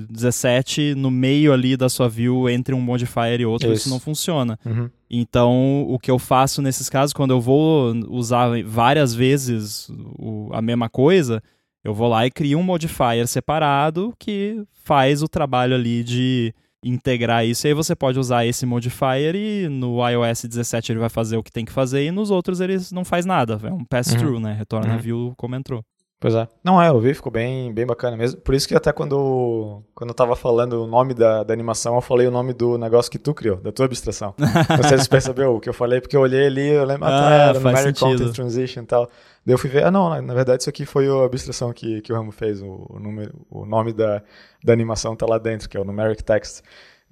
17 0.10 0.96
no 0.96 1.12
meio 1.12 1.54
ali 1.54 1.78
da 1.78 1.88
sua 1.88 2.10
view 2.10 2.50
entre 2.50 2.74
um 2.74 2.82
modifier 2.82 3.40
e 3.40 3.46
outro, 3.46 3.72
isso, 3.72 3.82
isso 3.82 3.90
não 3.90 4.00
funciona. 4.00 4.60
Uhum. 4.66 4.90
Então, 5.10 5.86
o 5.88 6.00
que 6.00 6.10
eu 6.10 6.18
faço 6.18 6.62
nesses 6.62 6.90
casos, 6.90 7.14
quando 7.14 7.32
eu 7.32 7.42
vou 7.42 7.94
usar 8.10 8.50
várias 8.64 9.14
vezes 9.14 9.90
o, 10.18 10.50
a 10.52 10.62
mesma 10.62 10.90
coisa, 10.90 11.42
eu 11.84 11.94
vou 11.94 12.08
lá 12.08 12.26
e 12.26 12.32
crio 12.32 12.60
um 12.60 12.64
modifier 12.64 13.28
separado 13.28 14.14
que 14.18 14.64
faz 14.84 15.22
o 15.22 15.28
trabalho 15.28 15.76
ali 15.76 16.04
de 16.04 16.54
integrar 16.84 17.46
isso. 17.46 17.68
E 17.68 17.70
aí 17.70 17.74
você 17.74 17.96
pode 17.96 18.18
usar 18.18 18.46
esse 18.46 18.66
modifier 18.66 19.36
e 19.36 19.68
no 19.70 20.08
iOS 20.08 20.46
17 20.46 20.92
ele 20.92 21.00
vai 21.00 21.10
fazer 21.10 21.38
o 21.38 21.44
que 21.44 21.52
tem 21.52 21.66
que 21.66 21.72
fazer 21.72 22.06
e 22.06 22.12
nos 22.12 22.32
outros 22.32 22.60
ele 22.60 22.78
não 22.92 23.06
faz 23.06 23.26
nada. 23.26 23.60
É 23.64 23.72
um 23.72 23.86
pass-through, 23.86 24.36
uhum. 24.36 24.40
né? 24.40 24.54
Retorna 24.54 24.90
uhum. 24.90 24.96
a 24.96 24.98
view 24.98 25.34
como 25.38 25.56
entrou. 25.56 25.84
Pois 26.22 26.36
é. 26.36 26.48
Não, 26.64 26.80
é, 26.80 26.90
eu 26.90 27.00
vi, 27.00 27.16
ficou 27.16 27.32
bem, 27.32 27.74
bem 27.74 27.84
bacana 27.84 28.16
mesmo. 28.16 28.40
Por 28.42 28.54
isso 28.54 28.68
que 28.68 28.76
até 28.76 28.94
quando, 28.94 29.82
quando 29.96 30.12
eu 30.12 30.14
tava 30.14 30.36
falando 30.36 30.84
o 30.84 30.86
nome 30.86 31.16
da, 31.16 31.44
da 31.44 31.52
animação, 31.52 31.96
eu 31.96 32.02
falei 32.02 32.28
o 32.28 32.32
nome 32.32 32.54
do 32.54 32.78
negócio 32.78 33.12
que 33.12 33.18
tu 33.18 33.34
criou, 33.34 33.58
da 33.58 33.72
tua 33.72 33.88
abstração. 33.88 34.36
Você 34.78 35.10
percebeu 35.10 35.56
o 35.56 35.60
que 35.60 35.68
eu 35.68 35.74
falei, 35.74 36.00
porque 36.00 36.16
eu 36.16 36.22
olhei 36.22 36.46
ali, 36.46 36.68
eu 36.68 36.86
lembro, 36.86 37.06
ah, 37.06 37.10
tá, 37.10 37.32
era 37.32 37.60
Numeric 37.60 38.00
Content 38.00 38.32
Transition 38.36 38.84
e 38.84 38.86
tal. 38.86 39.10
Daí 39.44 39.56
eu 39.56 39.58
fui 39.58 39.68
ver, 39.68 39.84
ah 39.84 39.90
não, 39.90 40.12
na, 40.12 40.22
na 40.22 40.36
verdade 40.36 40.62
isso 40.62 40.70
aqui 40.70 40.86
foi 40.86 41.08
a 41.08 41.26
abstração 41.26 41.74
que, 41.74 42.02
que 42.02 42.14
o 42.14 42.16
Ramo 42.16 42.32
fez, 42.32 42.62
o, 42.62 42.86
o, 42.88 43.00
número, 43.00 43.34
o 43.50 43.66
nome 43.66 43.92
da, 43.92 44.22
da 44.64 44.72
animação 44.72 45.16
tá 45.16 45.26
lá 45.26 45.40
dentro, 45.40 45.68
que 45.68 45.76
é 45.76 45.80
o 45.80 45.84
Numeric 45.84 46.24
Text. 46.24 46.62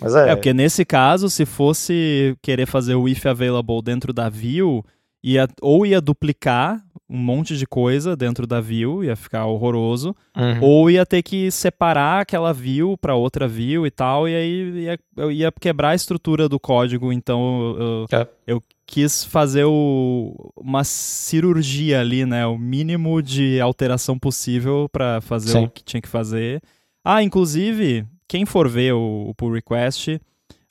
Mas 0.00 0.16
é... 0.16 0.30
é, 0.30 0.34
porque 0.34 0.52
nesse 0.52 0.84
caso, 0.84 1.30
se 1.30 1.46
fosse 1.46 2.36
querer 2.42 2.66
fazer 2.66 2.96
o 2.96 3.08
if 3.08 3.24
available 3.24 3.80
dentro 3.82 4.12
da 4.12 4.28
view, 4.28 4.84
ia, 5.22 5.48
ou 5.60 5.84
ia 5.86 6.00
duplicar 6.00 6.82
um 7.08 7.16
monte 7.16 7.56
de 7.56 7.66
coisa 7.66 8.14
dentro 8.14 8.46
da 8.46 8.60
view, 8.60 9.02
ia 9.02 9.16
ficar 9.16 9.46
horroroso, 9.46 10.14
uhum. 10.36 10.60
ou 10.60 10.90
ia 10.90 11.06
ter 11.06 11.22
que 11.22 11.50
separar 11.50 12.20
aquela 12.20 12.52
view 12.52 12.98
para 12.98 13.14
outra 13.14 13.48
view 13.48 13.86
e 13.86 13.90
tal, 13.90 14.28
e 14.28 14.34
aí 14.34 14.70
ia, 14.82 14.98
eu 15.16 15.32
ia 15.32 15.50
quebrar 15.50 15.90
a 15.90 15.94
estrutura 15.94 16.48
do 16.48 16.60
código, 16.60 17.12
então 17.12 17.76
eu, 17.78 18.06
é. 18.18 18.28
eu 18.46 18.62
quis 18.86 19.24
fazer 19.24 19.64
o, 19.64 20.52
uma 20.56 20.84
cirurgia 20.84 22.00
ali, 22.00 22.26
né, 22.26 22.46
o 22.46 22.58
mínimo 22.58 23.22
de 23.22 23.58
alteração 23.60 24.18
possível 24.18 24.88
para 24.90 25.20
fazer 25.20 25.52
Sim. 25.52 25.64
o 25.64 25.70
que 25.70 25.82
tinha 25.82 26.02
que 26.02 26.08
fazer. 26.08 26.60
Ah, 27.04 27.22
inclusive, 27.22 28.04
quem 28.26 28.44
for 28.44 28.68
ver 28.68 28.92
o, 28.92 29.28
o 29.28 29.34
pull 29.34 29.52
request 29.52 30.20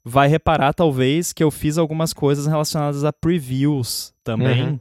vai 0.04 0.28
reparar 0.28 0.74
talvez 0.74 1.34
que 1.34 1.44
eu 1.44 1.52
fiz 1.52 1.78
algumas 1.78 2.14
coisas 2.14 2.46
relacionadas 2.46 3.04
a 3.04 3.12
previews 3.12 4.14
também. 4.24 4.64
Uhum. 4.64 4.80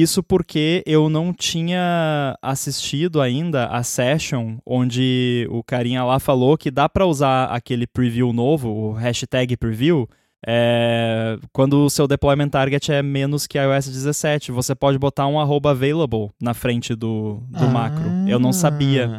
Isso 0.00 0.22
porque 0.22 0.82
eu 0.86 1.08
não 1.08 1.32
tinha 1.32 2.36
assistido 2.42 3.20
ainda 3.20 3.66
a 3.66 3.82
session 3.82 4.56
onde 4.64 5.46
o 5.50 5.62
carinha 5.62 6.04
lá 6.04 6.18
falou 6.18 6.56
que 6.56 6.70
dá 6.70 6.88
para 6.88 7.06
usar 7.06 7.46
aquele 7.46 7.86
preview 7.86 8.32
novo, 8.32 8.68
o 8.68 8.92
hashtag 8.92 9.56
preview, 9.56 10.08
é, 10.46 11.38
quando 11.52 11.84
o 11.84 11.90
seu 11.90 12.06
deployment 12.06 12.48
target 12.48 12.92
é 12.92 13.02
menos 13.02 13.46
que 13.46 13.58
iOS 13.58 13.88
17. 13.88 14.52
Você 14.52 14.74
pode 14.74 14.98
botar 14.98 15.26
um 15.26 15.40
arroba 15.40 15.70
available 15.70 16.30
na 16.40 16.54
frente 16.54 16.94
do, 16.94 17.42
do 17.48 17.64
ah. 17.64 17.68
macro. 17.68 18.04
Eu 18.28 18.38
não 18.38 18.52
sabia 18.52 19.10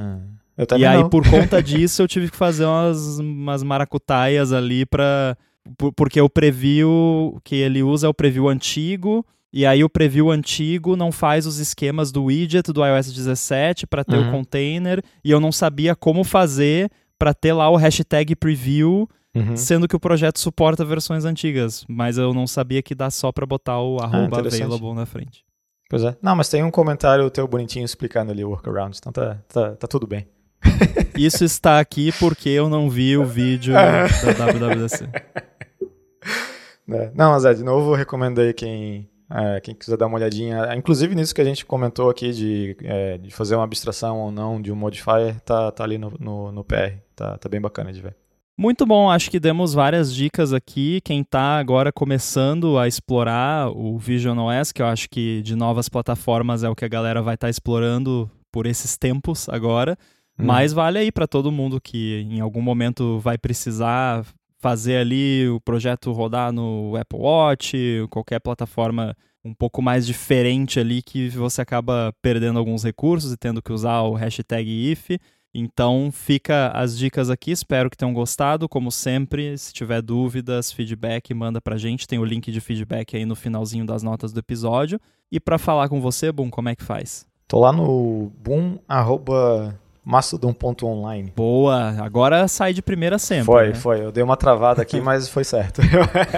e 0.78 0.86
aí, 0.86 1.02
não. 1.02 1.10
por 1.10 1.24
conta 1.30 1.62
disso, 1.62 2.02
eu 2.02 2.08
tive 2.08 2.32
que 2.32 2.38
fazer 2.38 2.66
umas, 2.66 3.20
umas 3.20 3.64
maracutaias 3.64 4.52
ali 4.52 4.86
pra. 4.86 5.38
Porque 5.96 6.20
o 6.22 6.30
preview 6.30 7.40
que 7.44 7.56
ele 7.56 7.84
usa 7.84 8.08
é 8.08 8.10
o 8.10 8.14
preview 8.14 8.48
antigo. 8.48 9.26
E 9.52 9.66
aí 9.66 9.84
o 9.84 9.90
preview 9.90 10.30
antigo 10.30 10.96
não 10.96 11.12
faz 11.12 11.46
os 11.46 11.58
esquemas 11.58 12.12
do 12.12 12.26
widget 12.26 12.72
do 12.72 12.86
iOS 12.86 13.14
17 13.14 13.88
para 13.88 14.04
ter 14.04 14.18
uhum. 14.18 14.30
o 14.30 14.32
container. 14.32 15.02
E 15.24 15.32
eu 15.32 15.40
não 15.40 15.52
sabia 15.52 15.96
como 15.96 16.24
fazer 16.24 16.92
para 17.18 17.34
ter 17.34 17.54
lá 17.54 17.70
o 17.70 17.76
hashtag 17.76 18.36
preview, 18.36 19.10
uhum. 19.36 19.56
sendo 19.56 19.88
que 19.88 19.96
o 19.96 20.00
projeto 20.00 20.40
suporta 20.40 20.84
versões 20.84 21.26
antigas. 21.26 21.86
Mas 21.88 22.18
eu 22.18 22.34
não 22.34 22.46
sabia 22.46 22.82
que 22.82 22.94
dá 22.94 23.10
só 23.10 23.32
para 23.32 23.46
botar 23.46 23.80
o 23.80 23.98
ah, 24.00 24.06
arroba 24.06 24.38
ah, 24.38 24.40
available 24.42 24.94
na 24.94 25.06
frente. 25.06 25.46
Pois 25.90 26.04
é. 26.04 26.18
Não, 26.22 26.36
mas 26.36 26.50
tem 26.50 26.64
um 26.64 26.72
comentário 26.72 27.30
teu 27.30 27.48
bonitinho 27.48 27.86
explicando 27.86 28.32
ali 28.32 28.44
o 28.44 28.50
workaround, 28.50 28.98
então 28.98 29.12
tá, 29.12 29.38
tá, 29.48 29.76
tá 29.76 29.88
tudo 29.88 30.06
bem. 30.06 30.28
Isso 31.18 31.46
está 31.46 31.80
aqui 31.80 32.12
porque 32.20 32.50
eu 32.50 32.68
não 32.68 32.90
vi 32.90 33.18
o 33.18 33.26
vídeo 33.26 33.74
da 33.74 34.52
WWDC. 34.52 35.08
É. 36.90 37.12
Não, 37.14 37.32
mas 37.32 37.44
é, 37.44 37.54
de 37.54 37.66
novo, 37.66 37.94
recomendo 37.94 38.40
aí 38.40 38.54
quem, 38.54 39.10
É, 39.30 39.60
quem 39.60 39.76
quiser 39.76 39.98
dar 39.98 40.08
uma 40.08 40.18
olhadinha, 40.18 40.74
inclusive 40.76 41.14
nisso 41.14 41.36
que 41.36 41.42
a 41.42 41.46
gente 41.46 41.66
comentou 41.66 42.10
aqui 42.10 42.32
de, 42.32 42.78
é, 42.84 43.18
de 43.18 43.30
fazer 43.30 43.56
uma 43.56 43.66
abstração 43.66 44.20
ou 44.20 44.32
não 44.32 44.62
de 44.62 44.72
um 44.72 44.76
modifier, 44.76 45.40
tá, 45.42 45.72
tá 45.72 45.84
ali 45.84 45.98
no, 45.98 46.14
no, 46.20 46.52
no 46.52 46.64
PR. 46.64 46.98
Tá, 47.16 47.38
tá 47.38 47.50
bem 47.50 47.60
bacana 47.60 47.92
de 47.92 48.02
ver. 48.02 48.16
Muito 48.60 48.88
bom, 48.88 49.12
acho 49.12 49.30
que 49.30 49.40
demos 49.40 49.74
várias 49.74 50.14
dicas 50.14 50.52
aqui. 50.52 51.00
Quem 51.02 51.22
está 51.22 51.60
agora 51.60 51.92
começando 51.92 52.80
a 52.80 52.88
explorar 52.88 53.70
o 53.70 54.00
Vision 54.00 54.38
OS, 54.40 54.72
que 54.72 54.82
eu 54.82 54.88
acho 54.88 55.08
que 55.10 55.44
de 55.44 55.56
novas 55.56 55.88
plataformas 55.88 56.64
é 56.64 56.70
o 56.70 56.76
que 56.76 56.84
a 56.84 56.88
galera 56.88 57.22
vai 57.22 57.36
estar 57.36 57.48
tá 57.48 57.52
explorando 57.52 58.30
por 58.52 58.66
esses 58.66 58.98
tempos 58.98 59.48
agora. 59.50 59.96
Hum. 60.40 60.46
Mas 60.46 60.74
vale 60.74 60.98
aí 60.98 61.12
para 61.12 61.28
todo 61.28 61.52
mundo 61.52 61.80
que 61.80 62.26
em 62.32 62.40
algum 62.40 62.62
momento 62.62 63.20
vai 63.20 63.38
precisar 63.38 64.26
fazer 64.68 64.98
ali 64.98 65.48
o 65.48 65.62
projeto 65.62 66.12
rodar 66.12 66.52
no 66.52 66.98
Apple 66.98 67.20
Watch, 67.20 68.06
qualquer 68.10 68.38
plataforma 68.42 69.16
um 69.42 69.54
pouco 69.54 69.82
mais 69.82 70.06
diferente 70.06 70.78
ali 70.78 71.02
que 71.02 71.30
você 71.30 71.62
acaba 71.62 72.14
perdendo 72.22 72.60
alguns 72.60 72.84
recursos 72.84 73.32
e 73.32 73.38
tendo 73.38 73.62
que 73.62 73.72
usar 73.72 74.02
o 74.02 74.14
hashtag 74.14 74.92
if. 74.92 75.12
Então 75.54 76.10
fica 76.12 76.70
as 76.76 76.98
dicas 76.98 77.30
aqui, 77.30 77.52
espero 77.52 77.90
que 77.90 77.96
tenham 77.96 78.14
gostado. 78.14 78.68
Como 78.68 78.92
sempre, 78.92 79.58
se 79.58 79.72
tiver 79.72 80.02
dúvidas, 80.02 80.70
feedback, 80.70 81.34
manda 81.34 81.62
pra 81.62 81.78
gente. 81.78 82.06
Tem 82.06 82.20
o 82.20 82.26
link 82.26 82.52
de 82.52 82.60
feedback 82.60 83.16
aí 83.16 83.26
no 83.26 83.38
finalzinho 83.38 83.86
das 83.86 84.04
notas 84.04 84.34
do 84.34 84.40
episódio. 84.42 85.00
E 85.32 85.40
para 85.40 85.58
falar 85.58 85.88
com 85.88 86.02
você, 86.02 86.30
Boom, 86.30 86.50
como 86.50 86.68
é 86.68 86.76
que 86.76 86.84
faz? 86.84 87.26
Tô 87.48 87.62
lá 87.62 87.72
no 87.72 88.34
boom, 88.44 88.80
arroba 88.86 89.80
mastodon.online. 90.08 91.34
Boa, 91.36 91.96
agora 92.00 92.48
sai 92.48 92.74
de 92.74 92.82
primeira 92.82 93.20
sempre. 93.20 93.46
Foi, 93.46 93.68
né? 93.68 93.76
foi. 93.76 94.06
Eu 94.06 94.12
dei 94.12 94.24
uma 94.24 94.38
travada 94.38 94.82
aqui, 94.82 95.00
mas 95.02 95.28
foi 95.28 95.44
certo. 95.44 95.82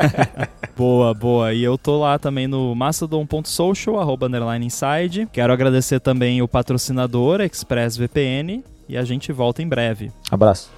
boa, 0.76 1.14
boa. 1.14 1.54
E 1.54 1.64
eu 1.64 1.78
tô 1.78 2.00
lá 2.00 2.18
também 2.18 2.48
no 2.48 2.74
mastodon.social, 2.74 4.00
arroba 4.00 4.26
underline 4.26 4.66
inside. 4.66 5.30
Quero 5.32 5.54
agradecer 5.54 6.00
também 6.00 6.42
o 6.42 6.48
patrocinador 6.48 7.42
ExpressVPN 7.42 8.64
e 8.88 8.98
a 8.98 9.04
gente 9.04 9.32
volta 9.32 9.62
em 9.62 9.68
breve. 9.68 10.12
Abraço. 10.32 10.72